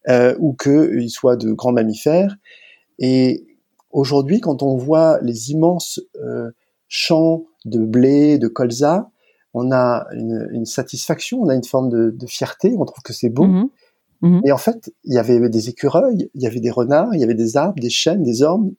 euh, 0.07 0.33
ou 0.39 0.53
qu'ils 0.53 1.09
soient 1.09 1.35
de 1.35 1.51
grands 1.51 1.73
mammifères. 1.73 2.37
Et 2.99 3.45
aujourd'hui, 3.91 4.39
quand 4.39 4.63
on 4.63 4.77
voit 4.77 5.19
les 5.21 5.51
immenses 5.51 5.99
champs 6.87 7.43
de 7.65 7.79
blé, 7.79 8.37
de 8.37 8.47
colza, 8.47 9.09
on 9.53 9.71
a 9.71 10.07
une, 10.13 10.65
satisfaction, 10.65 11.41
on 11.41 11.49
a 11.49 11.55
une 11.55 11.63
forme 11.63 11.89
de, 11.89 12.25
fierté, 12.27 12.75
on 12.77 12.85
trouve 12.85 13.03
que 13.03 13.13
c'est 13.13 13.29
beau. 13.29 13.45
Mhm. 13.45 13.69
Mhm. 14.21 14.41
Et 14.45 14.51
en 14.51 14.57
fait, 14.57 14.91
il 15.03 15.13
y 15.13 15.17
avait 15.17 15.49
des 15.49 15.69
écureuils, 15.69 16.29
il 16.33 16.41
y 16.41 16.47
avait 16.47 16.59
des 16.59 16.71
renards, 16.71 17.13
il 17.13 17.19
y 17.19 17.23
avait 17.23 17.35
des 17.35 17.55
arbres, 17.55 17.79
des 17.79 17.89
chênes, 17.89 18.23
des 18.23 18.41
ormes, 18.41 18.71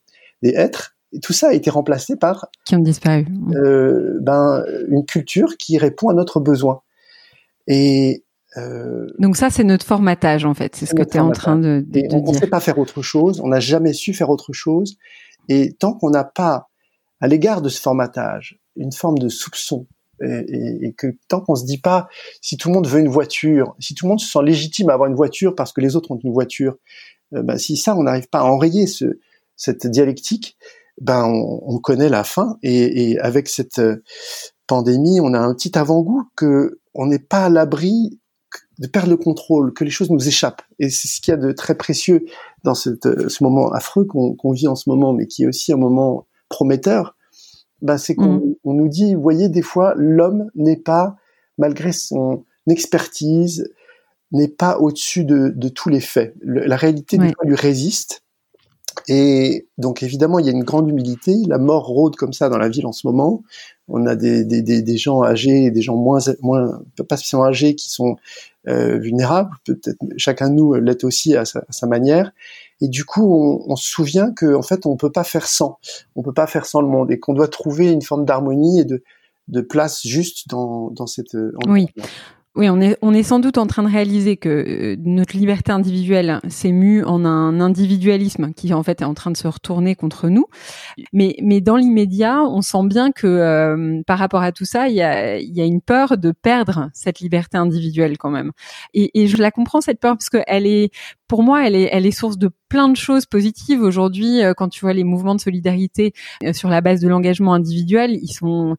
des 0.42 0.50
hêtres. 0.50 0.96
Et 1.12 1.20
tout 1.20 1.33
ça 1.33 1.48
a 1.48 1.52
été 1.52 1.70
remplacé 1.70 2.16
par 2.16 2.48
qui 2.66 2.76
ont 2.76 2.81
disparu. 2.81 3.26
Euh, 3.54 4.18
ben 4.20 4.62
une 4.88 5.07
culture 5.07 5.57
qui 5.57 5.78
répond 5.78 6.09
à 6.09 6.14
notre 6.14 6.40
besoin. 6.40 6.83
Et 7.66 8.24
euh, 8.57 9.07
donc 9.18 9.37
ça, 9.37 9.50
c'est 9.50 9.64
notre 9.64 9.87
formatage 9.87 10.44
en 10.44 10.54
fait. 10.54 10.74
C'est 10.76 10.87
ce 10.87 10.94
que 10.94 11.02
tu 11.02 11.16
es 11.16 11.20
en 11.20 11.31
train 11.31 11.57
de, 11.57 11.85
de, 11.87 12.00
on, 12.12 12.20
dire. 12.20 12.28
On 12.28 12.33
ne 12.33 12.37
sait 12.37 12.46
pas 12.46 12.61
faire 12.61 12.78
autre 12.78 13.02
chose. 13.02 13.40
On 13.42 13.48
n'a 13.48 13.61
jamais 13.61 13.92
su 13.92 14.12
faire 14.12 14.28
autre 14.28 14.52
chose. 14.52 14.96
Et 15.48 15.72
tant 15.72 15.94
qu'on 15.94 16.11
n'a 16.11 16.24
pas 16.24 16.68
à 17.20 17.28
l'égard 17.28 17.62
de 17.62 17.68
ce 17.68 17.81
formatage 17.81 18.61
une 18.76 18.92
forme 18.92 19.18
de 19.18 19.28
soupçon, 19.28 19.87
et, 20.22 20.87
et, 20.87 20.92
que 20.92 21.09
tant 21.28 21.40
qu'on 21.40 21.54
se 21.54 21.64
dit 21.64 21.78
pas 21.78 22.09
si 22.40 22.57
tout 22.57 22.68
le 22.68 22.74
monde 22.74 22.87
veut 22.87 23.00
une 23.00 23.09
voiture, 23.09 23.74
si 23.78 23.94
tout 23.94 24.07
le 24.07 24.11
monde 24.11 24.20
se 24.20 24.31
sent 24.31 24.42
légitime 24.42 24.90
à 24.90 24.94
avoir 24.94 25.09
une 25.09 25.16
voiture 25.16 25.54
parce 25.54 25.72
que 25.72 25.81
les 25.81 25.96
autres 25.96 26.11
ont 26.11 26.18
une 26.22 26.33
voiture, 26.33 26.76
ben, 27.33 27.59
si 27.59 27.76
ça, 27.76 27.96
on 27.96 28.02
n'arrive 28.02 28.28
pas 28.28 28.40
à 28.40 28.44
enrayer 28.44 28.87
ce, 28.87 29.18
cette 29.57 29.87
dialectique, 29.87 30.57
ben 31.00 31.24
on, 31.26 31.61
on 31.64 31.78
connaît 31.78 32.09
la 32.09 32.24
fin. 32.24 32.59
Et, 32.62 33.11
et, 33.11 33.18
avec 33.20 33.48
cette 33.48 33.81
pandémie, 34.66 35.20
on 35.20 35.35
a 35.35 35.38
un 35.38 35.54
petit 35.54 35.76
avant-goût 35.76 36.24
que 36.37 36.81
on 36.94 37.07
n'est 37.07 37.18
pas 37.18 37.44
à 37.44 37.48
l'abri 37.48 38.18
de 38.78 38.87
perdre 38.87 39.11
le 39.11 39.16
contrôle, 39.16 39.72
que 39.72 39.85
les 39.85 39.90
choses 39.90 40.11
nous 40.11 40.28
échappent. 40.28 40.62
Et 40.78 40.88
c'est 40.88 41.09
ce 41.09 41.20
qu'il 41.20 41.33
y 41.33 41.35
a 41.35 41.37
de 41.37 41.52
très 41.52 41.76
précieux 41.76 42.24
dans 42.64 42.74
cette, 42.74 43.28
ce 43.28 43.42
moment 43.42 43.72
affreux 43.72 44.04
qu'on 44.04 44.52
vit 44.52 44.68
en 44.68 44.76
ce 44.76 44.88
moment, 44.88 45.12
mais 45.12 45.26
qui 45.26 45.44
est 45.44 45.46
aussi 45.46 45.72
un 45.72 45.76
moment 45.76 46.26
prometteur. 46.48 47.16
Ben, 47.83 47.99
c'est 47.99 48.14
qu'on 48.14 48.35
mm. 48.35 48.55
on 48.64 48.75
nous 48.75 48.88
dit, 48.88 49.14
vous 49.14 49.23
voyez, 49.23 49.49
des 49.49 49.62
fois, 49.62 49.95
l'homme 49.97 50.51
n'est 50.55 50.77
pas, 50.77 51.17
malgré 51.59 51.93
son 51.93 52.45
expertise, 52.69 53.73
n'est 54.33 54.49
pas 54.49 54.79
au-dessus 54.79 55.25
de, 55.25 55.53
de, 55.55 55.69
tous 55.69 55.88
les 55.88 56.01
faits. 56.01 56.35
la 56.43 56.77
réalité 56.77 57.17
des 57.17 57.33
fois 57.33 57.45
lui 57.45 57.55
résiste. 57.55 58.23
Et 59.07 59.69
donc 59.79 60.03
évidemment, 60.03 60.38
il 60.38 60.47
y 60.47 60.49
a 60.49 60.53
une 60.53 60.64
grande 60.64 60.88
humilité. 60.91 61.37
La 61.47 61.59
mort 61.59 61.87
rôde 61.87 62.17
comme 62.17 62.33
ça 62.33 62.49
dans 62.49 62.59
la 62.59 62.69
ville 62.69 62.87
en 62.87 62.93
ce 62.93 63.07
moment. 63.07 63.43
On 63.87 64.07
a 64.07 64.17
des, 64.17 64.45
des, 64.45 64.61
des, 64.61 64.83
des 64.83 64.97
gens 64.97 65.23
âgés, 65.23 65.71
des 65.71 65.83
gens 65.83 65.97
moins, 65.97 66.19
moins 66.43 66.83
pas 67.09 67.17
spécialement 67.17 67.47
âgés, 67.47 67.75
qui 67.75 67.91
sont 67.91 68.17
euh, 68.67 68.99
vulnérables. 68.99 69.51
Peut-être 69.64 69.99
chacun 70.17 70.51
de 70.51 70.55
nous 70.55 70.75
l'est 70.75 71.05
aussi 71.05 71.37
à 71.37 71.45
sa, 71.45 71.61
à 71.61 71.73
sa, 71.73 71.87
manière. 71.87 72.33
Et 72.81 72.88
du 72.88 73.05
coup, 73.05 73.35
on, 73.35 73.64
on 73.67 73.77
se 73.77 73.88
souvient 73.88 74.33
que 74.33 74.55
en 74.55 74.62
fait, 74.62 74.87
on 74.87 74.97
peut 74.97 75.12
pas 75.12 75.25
faire 75.25 75.47
sans. 75.47 75.79
On 76.17 76.23
peut 76.23 76.35
pas 76.35 76.47
faire 76.47 76.67
sans 76.67 76.81
le 76.81 76.88
monde 76.88 77.11
et 77.11 77.19
qu'on 77.19 77.35
doit 77.35 77.49
trouver 77.49 77.91
une 77.91 78.03
forme 78.03 78.25
d'harmonie 78.25 78.81
et 78.81 78.85
de, 78.85 79.03
de 79.49 79.61
place 79.61 80.07
juste 80.07 80.49
dans, 80.49 80.91
dans 80.91 81.07
cette. 81.07 81.37
Oui. 81.67 81.88
Oui, 82.59 82.69
on 82.69 82.81
est, 82.81 82.99
on 83.03 83.14
est 83.14 83.23
sans 83.23 83.38
doute 83.38 83.57
en 83.57 83.69
train 83.69 83.85
de 83.85 83.88
réaliser 83.88 84.37
que 84.37 84.49
euh, 84.49 84.97
notre 85.05 85.37
liberté 85.37 85.71
individuelle 85.71 86.41
s'est 86.49 86.73
mue 86.73 87.05
en 87.05 87.25
un 87.25 87.61
individualisme 87.61 88.53
qui 88.53 88.75
en 88.75 88.83
fait 88.83 89.01
est 89.01 89.05
en 89.05 89.14
train 89.14 89.31
de 89.31 89.37
se 89.37 89.47
retourner 89.47 89.95
contre 89.95 90.29
nous. 90.29 90.47
Mais, 91.12 91.37
mais 91.41 91.61
dans 91.61 91.77
l'immédiat, 91.77 92.43
on 92.43 92.61
sent 92.61 92.85
bien 92.87 93.12
que 93.12 93.29
euh, 93.29 94.03
par 94.09 94.19
rapport 94.19 94.43
à 94.43 94.51
tout 94.51 94.64
ça, 94.64 94.88
il 94.88 94.97
y 94.97 95.03
a, 95.03 95.38
y 95.38 95.61
a 95.61 95.64
une 95.64 95.81
peur 95.81 96.19
de 96.19 96.33
perdre 96.33 96.91
cette 96.95 97.21
liberté 97.21 97.57
individuelle 97.57 98.19
quand 98.19 98.31
même. 98.31 98.51
Et, 98.93 99.23
et 99.23 99.29
je 99.29 99.37
la 99.37 99.53
comprends 99.53 99.81
cette 99.81 100.01
peur 100.01 100.17
parce 100.17 100.29
qu'elle 100.29 100.67
est 100.67 100.91
pour 101.29 101.43
moi, 101.43 101.67
elle 101.67 101.77
est, 101.77 102.11
source 102.11 102.38
de 102.38 102.51
plein 102.69 102.88
de 102.88 102.97
choses 102.97 103.27
positives 103.27 103.83
aujourd'hui. 103.83 104.43
Euh, 104.43 104.55
quand 104.55 104.69
tu 104.69 104.81
vois 104.81 104.95
les 104.95 105.05
mouvements 105.05 105.35
de 105.35 105.41
solidarité 105.41 106.14
euh, 106.43 106.55
sur 106.55 106.71
la 106.71 106.81
base 106.81 107.01
de 107.01 107.09
l'engagement 107.09 107.53
individuel, 107.53 108.19
ils 108.23 108.33
sont, 108.33 108.77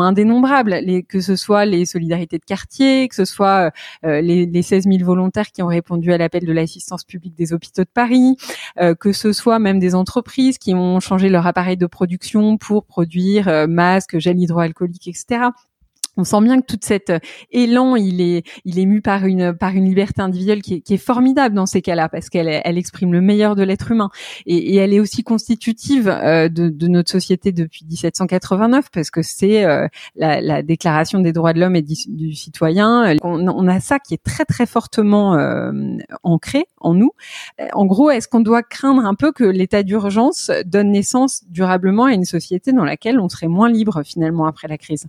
indénombrables. 0.00 0.76
Les, 0.82 1.02
que 1.02 1.20
ce 1.20 1.34
soit 1.34 1.64
les 1.64 1.84
solidarités 1.84 2.38
de 2.38 2.44
quartier, 2.44 3.08
que 3.08 3.16
ce 3.16 3.24
soit 3.24 3.72
euh, 4.04 4.20
les, 4.20 4.46
les 4.46 4.62
16 4.62 4.84
000 4.84 5.04
volontaires 5.04 5.50
qui 5.50 5.62
ont 5.62 5.66
répondu 5.66 6.12
à 6.12 6.18
l'appel 6.18 6.46
de 6.46 6.52
l'assistance 6.52 7.02
publique 7.02 7.34
des 7.34 7.52
hôpitaux 7.52 7.82
de 7.82 7.90
Paris, 7.92 8.36
que 9.00 9.12
ce 9.12 9.32
soit 9.32 9.58
même 9.58 9.80
des 9.80 9.94
entreprises 9.94 10.58
qui 10.58 10.74
ont 10.74 11.00
changé 11.00 11.28
leur 11.28 11.46
appareil 11.46 11.76
de 11.76 11.86
production 11.86 12.56
pour 12.56 12.84
produire 12.84 13.66
masques, 13.68 14.18
gel 14.18 14.38
hydroalcoolique, 14.38 15.08
etc 15.08 15.50
on 16.20 16.24
sent 16.24 16.40
bien 16.42 16.60
que 16.60 16.66
toute 16.66 16.84
cet 16.84 17.10
euh, 17.10 17.18
élan, 17.50 17.96
il 17.96 18.20
est, 18.20 18.44
il 18.64 18.78
est 18.78 18.86
mu 18.86 19.00
par 19.00 19.24
une, 19.24 19.54
par 19.54 19.70
une 19.70 19.86
liberté 19.86 20.20
individuelle 20.20 20.62
qui 20.62 20.74
est, 20.74 20.80
qui 20.80 20.94
est 20.94 20.98
formidable 20.98 21.54
dans 21.54 21.66
ces 21.66 21.82
cas-là, 21.82 22.08
parce 22.08 22.28
qu'elle, 22.28 22.48
elle 22.48 22.78
exprime 22.78 23.12
le 23.12 23.20
meilleur 23.20 23.56
de 23.56 23.62
l'être 23.62 23.90
humain, 23.90 24.10
et, 24.46 24.74
et, 24.74 24.76
elle 24.76 24.92
est 24.92 25.00
aussi 25.00 25.22
constitutive 25.24 26.08
euh, 26.08 26.48
de, 26.48 26.68
de, 26.68 26.88
notre 26.88 27.10
société 27.10 27.52
depuis 27.52 27.86
1789, 27.86 28.90
parce 28.92 29.10
que 29.10 29.22
c'est 29.22 29.64
euh, 29.64 29.88
la, 30.14 30.40
la, 30.40 30.60
Déclaration 30.62 31.20
des 31.20 31.32
droits 31.32 31.54
de 31.54 31.60
l'homme 31.60 31.74
et 31.74 31.82
du, 31.82 32.34
citoyen. 32.34 33.16
On, 33.22 33.48
on, 33.48 33.66
a 33.66 33.80
ça 33.80 33.98
qui 33.98 34.12
est 34.14 34.22
très 34.22 34.44
très 34.44 34.66
fortement 34.66 35.36
ancré 36.22 36.66
en 36.80 36.94
nous. 36.94 37.12
En 37.72 37.86
gros, 37.86 38.10
est-ce 38.10 38.28
qu'on 38.28 38.40
doit 38.40 38.62
craindre 38.62 39.04
un 39.04 39.14
peu 39.14 39.32
que 39.32 39.42
l'état 39.42 39.82
d'urgence 39.82 40.50
donne 40.66 40.92
naissance 40.92 41.44
durablement 41.48 42.04
à 42.04 42.12
une 42.12 42.26
société 42.26 42.72
dans 42.72 42.84
laquelle 42.84 43.18
on 43.18 43.28
serait 43.28 43.48
moins 43.48 43.70
libre 43.70 44.02
finalement 44.04 44.44
après 44.46 44.68
la 44.68 44.76
crise? 44.76 45.06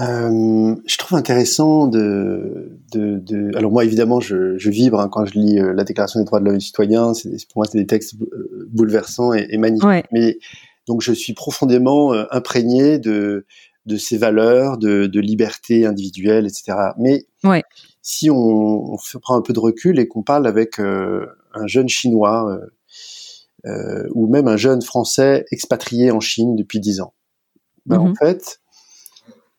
Euh, 0.00 0.74
je 0.86 0.96
trouve 0.96 1.18
intéressant 1.18 1.86
de, 1.86 2.78
de, 2.92 3.18
de, 3.18 3.56
alors 3.56 3.70
moi 3.70 3.84
évidemment 3.84 4.20
je, 4.20 4.56
je 4.56 4.70
vibre 4.70 4.98
hein, 4.98 5.08
quand 5.12 5.26
je 5.26 5.34
lis 5.38 5.58
euh, 5.58 5.74
la 5.74 5.84
Déclaration 5.84 6.18
des 6.18 6.24
droits 6.24 6.40
de 6.40 6.46
l'homme 6.46 6.54
et 6.54 6.58
du 6.58 6.64
citoyen. 6.64 7.12
C'est 7.12 7.30
pour 7.48 7.58
moi 7.58 7.66
c'est 7.70 7.78
des 7.78 7.86
textes 7.86 8.14
euh, 8.20 8.68
bouleversants 8.70 9.34
et, 9.34 9.46
et 9.50 9.58
magnifiques. 9.58 10.06
Mais 10.10 10.38
donc 10.86 11.02
je 11.02 11.12
suis 11.12 11.34
profondément 11.34 12.14
euh, 12.14 12.24
imprégné 12.30 12.98
de 12.98 13.44
de 13.84 13.96
ces 13.96 14.16
valeurs 14.16 14.78
de, 14.78 15.06
de 15.06 15.20
liberté 15.20 15.84
individuelle, 15.84 16.46
etc. 16.46 16.72
Mais 16.98 17.26
ouais. 17.44 17.64
si 18.00 18.30
on, 18.30 18.94
on, 18.94 18.96
prend 19.20 19.36
un 19.36 19.42
peu 19.42 19.52
de 19.52 19.58
recul 19.58 19.98
et 19.98 20.06
qu'on 20.06 20.22
parle 20.22 20.46
avec 20.46 20.78
un 20.78 21.66
jeune 21.66 21.88
chinois 21.88 22.60
ou 23.64 24.28
même 24.28 24.46
un 24.46 24.56
jeune 24.56 24.82
français 24.82 25.46
expatrié 25.50 26.12
en 26.12 26.20
Chine 26.20 26.54
depuis 26.54 26.78
dix 26.78 27.00
ans, 27.00 27.12
ben, 27.84 27.98
en 27.98 28.10
mm-hmm. 28.10 28.18
fait 28.18 28.61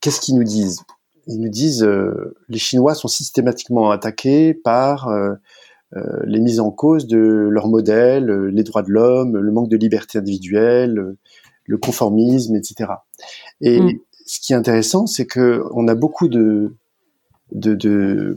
qu'est-ce 0.04 0.20
qu'ils 0.20 0.36
nous 0.36 0.44
disent? 0.44 0.84
Ils 1.28 1.40
nous 1.40 1.50
disent 1.50 1.84
euh, 1.84 2.36
les 2.50 2.60
Chinois 2.60 2.94
sont 2.94 3.08
systématiquement 3.08 3.90
attaqués 3.90 4.54
par 4.54 5.08
euh, 5.08 5.34
euh, 5.96 6.20
les 6.26 6.42
mises 6.42 6.60
en 6.60 6.72
cause 6.72 7.08
de 7.08 7.18
leur 7.18 7.70
modèle, 7.70 8.26
les 8.26 8.64
droits 8.64 8.84
de 8.84 8.92
l'homme, 8.92 9.38
le 9.38 9.52
manque 9.52 9.70
de 9.70 9.78
liberté 9.78 10.18
individuelle, 10.20 11.16
le 11.66 11.78
conformisme, 11.78 12.56
etc. 12.56 12.92
Et 13.62 13.80
mm. 13.80 14.00
ce 14.26 14.40
qui 14.42 14.52
est 14.52 14.58
intéressant, 14.58 15.08
c'est 15.08 15.26
que 15.26 15.64
on 15.74 15.88
a 15.88 15.96
beaucoup 15.96 16.28
de, 16.28 16.76
de, 17.54 17.74
de 17.74 18.36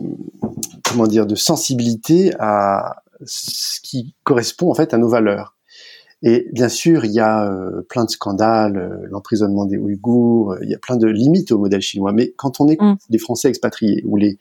comment 0.89 1.09
dire 1.09 1.27
de 1.27 1.35
sensibilité 1.35 2.33
à 2.39 3.03
ce 3.25 3.81
qui 3.81 4.15
correspond 4.23 4.71
en 4.71 4.75
fait 4.75 4.95
à 4.95 4.99
nos 4.99 5.09
valeurs. 5.09 5.56
Et 6.23 6.49
bien 6.53 6.69
sûr, 6.69 7.05
il 7.05 7.13
y 7.13 7.21
a 7.21 7.51
euh, 7.51 7.83
plein 7.83 8.05
de 8.05 8.11
scandales, 8.11 8.79
euh, 8.79 9.07
l'emprisonnement 9.11 9.67
des 9.67 9.77
Ouïghours, 9.77 10.53
euh, 10.53 10.59
il 10.63 10.71
y 10.71 10.75
a 10.75 10.79
plein 10.79 10.97
de 10.97 11.07
limites 11.07 11.53
au 11.53 11.59
modèle 11.59 11.83
chinois. 11.83 12.13
Mais 12.13 12.33
quand 12.37 12.61
on 12.61 12.69
est 12.69 12.81
mm. 12.81 12.97
des 13.11 13.19
Français 13.19 13.49
expatriés 13.49 14.03
ou 14.07 14.17
les 14.17 14.39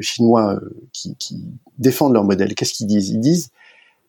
Chinois 0.00 0.58
qui, 0.90 1.16
qui, 1.16 1.44
défendent 1.76 2.14
leur 2.14 2.24
modèle, 2.24 2.54
qu'est-ce 2.54 2.72
qu'ils 2.72 2.86
disent? 2.86 3.10
Ils 3.10 3.20
disent 3.20 3.50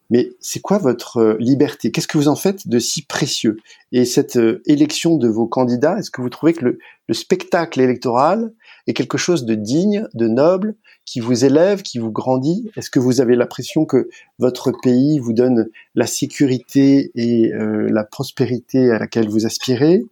mais 0.09 0.31
c'est 0.39 0.61
quoi 0.61 0.77
votre 0.77 1.35
liberté? 1.41 1.91
Qu'est-ce 1.91 2.07
que 2.07 2.17
vous 2.17 2.29
en 2.29 2.37
faites 2.37 2.69
de 2.69 2.79
si 2.79 3.01
précieux? 3.01 3.57
Et 3.91 4.05
cette 4.05 4.39
élection 4.65 5.17
de 5.17 5.27
vos 5.27 5.45
candidats, 5.45 5.99
est-ce 5.99 6.09
que 6.09 6.21
vous 6.21 6.29
trouvez 6.29 6.53
que 6.53 6.63
le, 6.63 6.79
le 7.09 7.13
spectacle 7.13 7.81
électoral 7.81 8.53
est 8.87 8.93
quelque 8.93 9.17
chose 9.17 9.43
de 9.43 9.55
digne, 9.55 10.07
de 10.13 10.29
noble, 10.29 10.75
qui 11.07 11.21
vous 11.21 11.45
élève, 11.45 11.81
qui 11.81 11.97
vous 11.97 12.11
grandit? 12.11 12.69
Est-ce 12.75 12.91
que 12.91 12.99
vous 12.99 13.21
avez 13.21 13.35
l'impression 13.35 13.85
que 13.85 14.09
votre 14.39 14.71
pays 14.83 15.19
vous 15.19 15.33
donne 15.33 15.69
la 15.95 16.05
sécurité 16.05 17.11
et 17.15 17.53
euh, 17.53 17.87
la 17.89 18.03
prospérité 18.03 18.91
à 18.91 18.99
laquelle 18.99 19.29
vous 19.29 19.45
aspirez? 19.45 20.03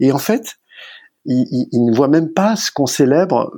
Et 0.00 0.12
en 0.12 0.18
fait, 0.18 0.58
ils, 1.24 1.66
ne 1.72 1.96
voient 1.96 2.08
même 2.08 2.30
pas 2.32 2.56
ce 2.56 2.70
qu'on 2.70 2.86
célèbre 2.86 3.52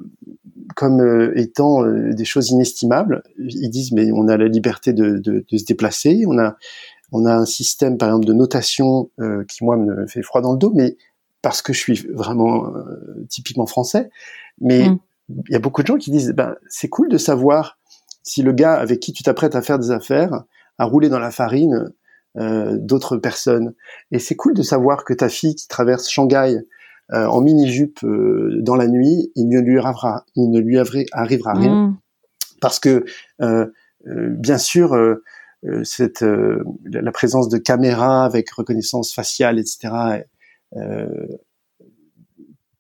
comme 0.77 1.01
euh, 1.01 1.33
étant 1.37 1.85
euh, 1.85 2.15
des 2.15 2.25
choses 2.25 2.51
inestimables. 2.51 3.25
Ils 3.37 3.69
disent 3.69 3.91
mais 3.91 4.13
on 4.13 4.29
a 4.29 4.37
la 4.37 4.47
liberté 4.47 4.93
de, 4.93 5.19
de, 5.19 5.45
de 5.51 5.57
se 5.59 5.65
déplacer, 5.65 6.23
on 6.27 6.39
a 6.39 6.57
on 7.13 7.27
a 7.27 7.35
un 7.35 7.47
système 7.47 7.99
par 7.99 8.11
exemple 8.11 8.27
de 8.27 8.33
notation 8.33 9.11
qui 9.49 9.65
moi 9.65 9.77
me 9.77 10.07
fait 10.07 10.23
froid 10.23 10.41
dans 10.41 10.53
le 10.53 10.59
dos, 10.59 10.71
mais 10.73 10.97
parce 11.43 11.63
que 11.63 11.73
je 11.73 11.79
suis 11.79 12.07
vraiment 12.13 12.67
euh, 12.67 13.27
typiquement 13.29 13.67
français, 13.67 14.11
mais 14.61 14.89
mm. 14.89 14.99
Il 15.49 15.53
y 15.53 15.57
a 15.57 15.61
beaucoup 15.61 15.83
de 15.83 15.87
gens 15.87 15.97
qui 15.97 16.11
disent 16.11 16.33
ben, 16.33 16.57
c'est 16.69 16.89
cool 16.89 17.09
de 17.09 17.19
savoir 17.19 17.79
si 18.23 18.43
le 18.43 18.53
gars 18.53 18.75
avec 18.75 19.01
qui 19.01 19.13
tu 19.13 19.23
t'apprêtes 19.23 19.57
à 19.57 19.63
faire 19.63 19.79
des 19.79 19.91
affaires 19.91 20.45
a 20.79 20.85
roulé 20.85 21.09
dans 21.09 21.19
la 21.19 21.31
farine 21.31 21.93
euh, 22.39 22.77
d'autres 22.79 23.17
personnes. 23.17 23.75
Et 24.13 24.19
c'est 24.19 24.37
cool 24.37 24.55
de 24.55 24.63
savoir 24.63 25.05
que 25.05 25.15
ta 25.15 25.29
fille 25.29 25.55
qui 25.55 25.69
traverse 25.69 26.09
Shanghai 26.09 26.59
euh, 27.13 27.27
en 27.27 27.41
mini-jupe 27.41 28.05
euh, 28.05 28.61
dans 28.61 28.77
la 28.77 28.87
nuit, 28.87 29.33
il 29.35 29.49
ne 29.49 29.61
lui 29.61 29.79
arrivera, 29.79 30.25
il 30.37 30.51
ne 30.51 30.61
lui 30.61 30.79
arrivera 30.79 31.55
rien. 31.55 31.75
Mm. 31.75 31.99
Parce 32.61 32.79
que, 32.79 33.05
euh, 33.41 33.67
bien 34.05 34.59
sûr, 34.59 34.97
cette, 35.83 36.23
la 36.23 37.13
présence 37.13 37.49
de 37.49 37.59
caméras 37.59 38.25
avec 38.25 38.51
reconnaissance 38.51 39.15
faciale, 39.15 39.59
etc., 39.59 40.23
euh, 40.77 41.27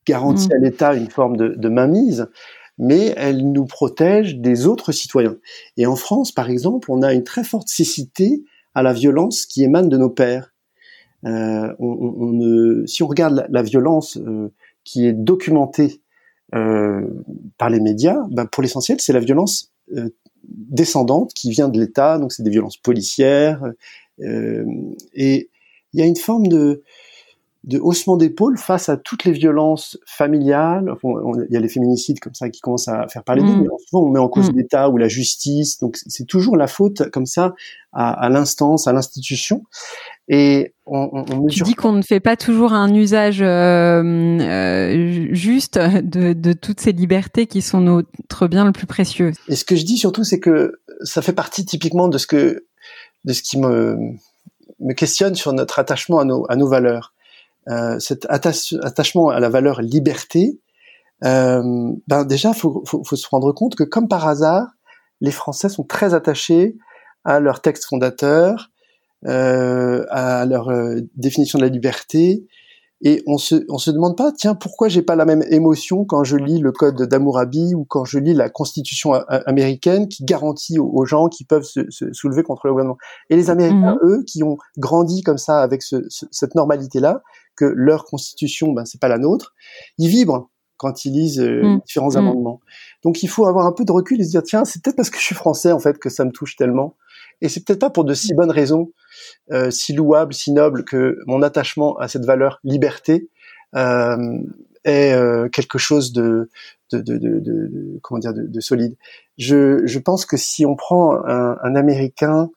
garantit 0.07 0.49
mm. 0.49 0.53
à 0.53 0.59
l'État 0.59 0.95
une 0.95 1.11
forme 1.11 1.37
de, 1.37 1.49
de, 1.49 1.69
mainmise, 1.69 2.29
mais 2.79 3.15
elle 3.17 3.51
nous 3.53 3.67
protège 3.67 4.37
des 4.37 4.67
autres 4.67 4.93
citoyens. 4.93 5.37
Et 5.77 5.87
en 5.87 5.97
France, 5.97 6.33
par 6.33 6.51
exemple, 6.51 6.91
on 6.91 7.03
a 7.03 7.13
une 7.13 7.25
très 7.25 7.45
forte 7.45 7.69
cécité 7.69 8.43
à 8.75 8.83
la 8.83 8.93
violence 8.93 9.47
qui 9.47 9.63
émane 9.65 9.89
de 9.89 9.97
nos 9.97 10.11
pères. 10.11 10.55
Euh, 11.27 11.75
on, 11.79 11.87
on, 11.87 12.87
si 12.87 13.03
on 13.03 13.07
regarde 13.07 13.47
la, 13.51 13.63
violence 13.63 14.17
euh, 14.17 14.51
qui 14.85 15.07
est 15.07 15.13
documentée 15.13 16.01
euh, 16.55 17.07
par 17.59 17.69
les 17.69 17.81
médias, 17.81 18.25
ben 18.31 18.47
pour 18.47 18.63
l'essentiel, 18.63 19.01
c'est 19.01 19.13
la 19.13 19.21
violence 19.21 19.73
descendante 20.45 21.33
qui 21.35 21.51
vient 21.51 21.69
de 21.69 21.79
l'État, 21.79 22.19
donc 22.19 22.33
c'est 22.33 22.43
des 22.43 22.51
violences 22.51 22.79
policières. 22.79 23.63
Et 24.19 25.51
il 25.93 26.01
y 26.01 26.03
a 26.03 26.07
une 26.07 26.17
forme 26.17 26.47
de 26.47 26.83
de 27.65 27.79
haussement 27.79 28.17
d'épaule 28.17 28.57
face 28.57 28.89
à 28.89 28.97
toutes 28.97 29.25
les 29.25 29.33
violences 29.33 29.99
familiales. 30.07 30.95
il 31.05 31.53
y 31.53 31.57
a 31.57 31.61
les 31.61 31.69
féminicides 31.69 32.19
comme 32.19 32.35
ça 32.35 32.49
qui 32.49 32.61
commencent 32.61 32.89
à 32.89 33.07
faire 33.09 33.23
parler 33.23 33.43
d'eux, 33.43 33.55
mm. 33.55 33.61
mais 33.61 33.69
souvent 33.87 34.05
on 34.05 34.11
met 34.11 34.19
en 34.19 34.29
cause 34.29 34.51
mm. 34.51 34.57
l'État 34.57 34.89
ou 34.89 34.97
la 34.97 35.09
justice. 35.09 35.79
Donc 35.79 35.99
c'est 36.07 36.27
toujours 36.27 36.57
la 36.57 36.67
faute 36.67 37.11
comme 37.11 37.27
ça 37.27 37.55
à, 37.93 38.29
l'instance, 38.31 38.87
à 38.87 38.93
l'institution. 38.93 39.65
Et 40.29 40.75
on, 40.87 41.11
on, 41.13 41.25
on 41.33 41.47
Tu 41.49 41.63
dis 41.65 41.75
qu'on 41.75 41.93
ne 41.93 42.03
fait 42.03 42.21
pas 42.21 42.37
toujours 42.37 42.73
un 42.73 42.95
usage 42.95 43.43
euh, 43.43 44.03
euh, 44.03 45.27
juste 45.33 45.79
de, 45.79 46.33
de, 46.33 46.53
toutes 46.53 46.81
ces 46.81 46.93
libertés 46.93 47.47
qui 47.47 47.63
sont 47.63 47.81
notre 47.81 48.47
bien 48.47 48.65
le 48.65 48.73
plus 48.73 48.87
précieux. 48.87 49.33
Et 49.49 49.57
ce 49.57 49.65
que 49.65 49.77
je 49.77 49.85
dis 49.85 49.99
surtout, 49.99 50.25
c'est 50.25 50.41
que 50.41 50.81
ça 51.03 51.21
fait 51.21 51.33
partie 51.33 51.65
typiquement 51.65 52.09
de 52.09 52.17
ce 52.17 52.27
que 52.27 52.65
de 53.25 53.33
ce 53.33 53.43
qui 53.43 53.59
me 53.59 53.99
me 54.79 54.95
questionne 54.95 55.35
sur 55.35 55.53
notre 55.53 55.79
attachement 55.79 56.21
à 56.21 56.25
nos, 56.25 56.47
à 56.49 56.57
nos 56.57 56.69
valeurs. 56.69 57.13
Euh, 57.69 57.99
cet 57.99 58.27
attachement 58.29 59.29
à 59.29 59.39
la 59.39 59.49
valeur 59.49 59.83
liberté, 59.83 60.61
euh, 61.25 61.93
ben 62.09 62.25
déjà, 62.25 62.53
faut, 62.53 62.83
faut, 62.87 63.05
faut, 63.05 63.17
se 63.17 63.29
rendre 63.29 63.53
compte 63.53 63.75
que 63.75 63.85
comme 63.85 64.09
par 64.09 64.27
hasard, 64.27 64.69
les 65.21 65.31
Français 65.31 65.69
sont 65.69 65.85
très 65.85 66.15
attachés 66.15 66.77
à 67.25 67.41
leur 67.41 67.61
texte 67.61 67.85
fondateur, 67.85 68.71
euh, 69.27 70.07
à 70.09 70.47
leur 70.47 70.71
euh, 70.71 71.01
définition 71.17 71.59
de 71.59 71.65
la 71.65 71.71
liberté, 71.71 72.47
et 73.03 73.23
on 73.27 73.39
se 73.39 73.65
on 73.71 73.79
se 73.79 73.91
demande 73.91 74.15
pas 74.15 74.31
tiens 74.31 74.55
pourquoi 74.55 74.89
j'ai 74.89 75.01
pas 75.01 75.17
la 75.17 75.25
même 75.25 75.43
émotion 75.51 76.05
quand 76.05 76.23
je 76.23 76.37
lis 76.37 76.59
le 76.59 76.71
code 76.71 77.01
d'Amourabi 77.01 77.75
ou 77.75 77.87
quand 77.87 78.05
je 78.05 78.19
lis 78.19 78.35
la 78.35 78.51
Constitution 78.51 79.15
américaine 79.15 80.07
qui 80.07 80.23
garantit 80.23 80.79
aux, 80.79 81.07
gens 81.07 81.29
qui 81.29 81.45
peuvent 81.45 81.65
se, 81.65 81.81
se, 81.89 82.13
soulever 82.13 82.43
contre 82.43 82.67
le 82.67 82.73
gouvernement 82.73 82.99
et 83.31 83.37
les 83.37 83.49
Américains 83.49 83.97
mhm. 84.03 84.11
eux 84.11 84.23
qui 84.27 84.43
ont 84.43 84.59
grandi 84.77 85.23
comme 85.23 85.39
ça 85.39 85.63
avec 85.63 85.83
ce, 85.83 85.97
cette 86.11 86.55
normalité 86.55 87.01
là 87.01 87.23
que 87.61 87.73
leur 87.77 88.05
Constitution 88.05 88.73
ben 88.73 88.85
c'est 88.85 89.01
pas 89.01 89.09
la 89.09 89.19
nôtre 89.19 89.55
ils 89.99 90.09
vibrent 90.09 90.51
quand 90.77 91.05
ils 91.05 91.13
lisent 91.13 91.41
euh, 91.41 91.63
mhm. 91.63 91.81
différents 91.87 92.13
mhm. 92.13 92.19
amendements 92.19 92.61
donc 93.05 93.23
il 93.23 93.29
faut 93.29 93.47
avoir 93.47 93.67
un 93.67 93.73
peu 93.73 93.85
de 93.85 93.93
recul 93.93 94.21
et 94.21 94.25
se 94.25 94.31
dire 94.31 94.43
tiens 94.43 94.65
c'est 94.65 94.83
peut-être 94.83 94.97
parce 94.97 95.11
que 95.11 95.19
je 95.19 95.25
suis 95.25 95.35
français 95.35 95.73
en 95.73 95.81
fait 95.81 95.99
que 95.99 96.09
ça 96.09 96.25
me 96.25 96.33
touche 96.33 96.57
tellement 96.57 96.97
et 97.41 97.49
c'est 97.49 97.65
peut-être 97.65 97.81
pas 97.81 97.91
pour 97.91 98.05
de 98.05 98.15
si 98.15 98.35
bonnes 98.35 98.51
raisons, 98.51 98.93
euh, 99.51 99.71
si 99.71 99.93
louables, 99.93 100.35
si 100.35 100.53
nobles, 100.53 100.85
que 100.85 101.19
mon 101.27 101.43
attachement 101.43 101.97
à 101.97 102.09
cette 102.09 102.25
valeur 102.25 102.61
liberté 102.65 103.29
euh, 103.75 104.39
est 104.85 105.13
euh, 105.15 105.49
quelque 105.49 105.79
chose 105.79 106.13
de, 106.13 106.51
de, 106.93 107.01
de, 107.01 107.17
de, 107.19 107.99
comment 108.03 108.19
dire, 108.19 108.35
de, 108.35 108.61
solide. 108.61 108.97
Je, 109.39 109.87
je, 109.87 109.99
pense 109.99 110.27
que 110.27 110.37
si 110.37 110.67
on 110.67 110.77
prend 110.77 111.15
un, 111.25 111.57
un 111.63 111.75
Américain 111.77 112.51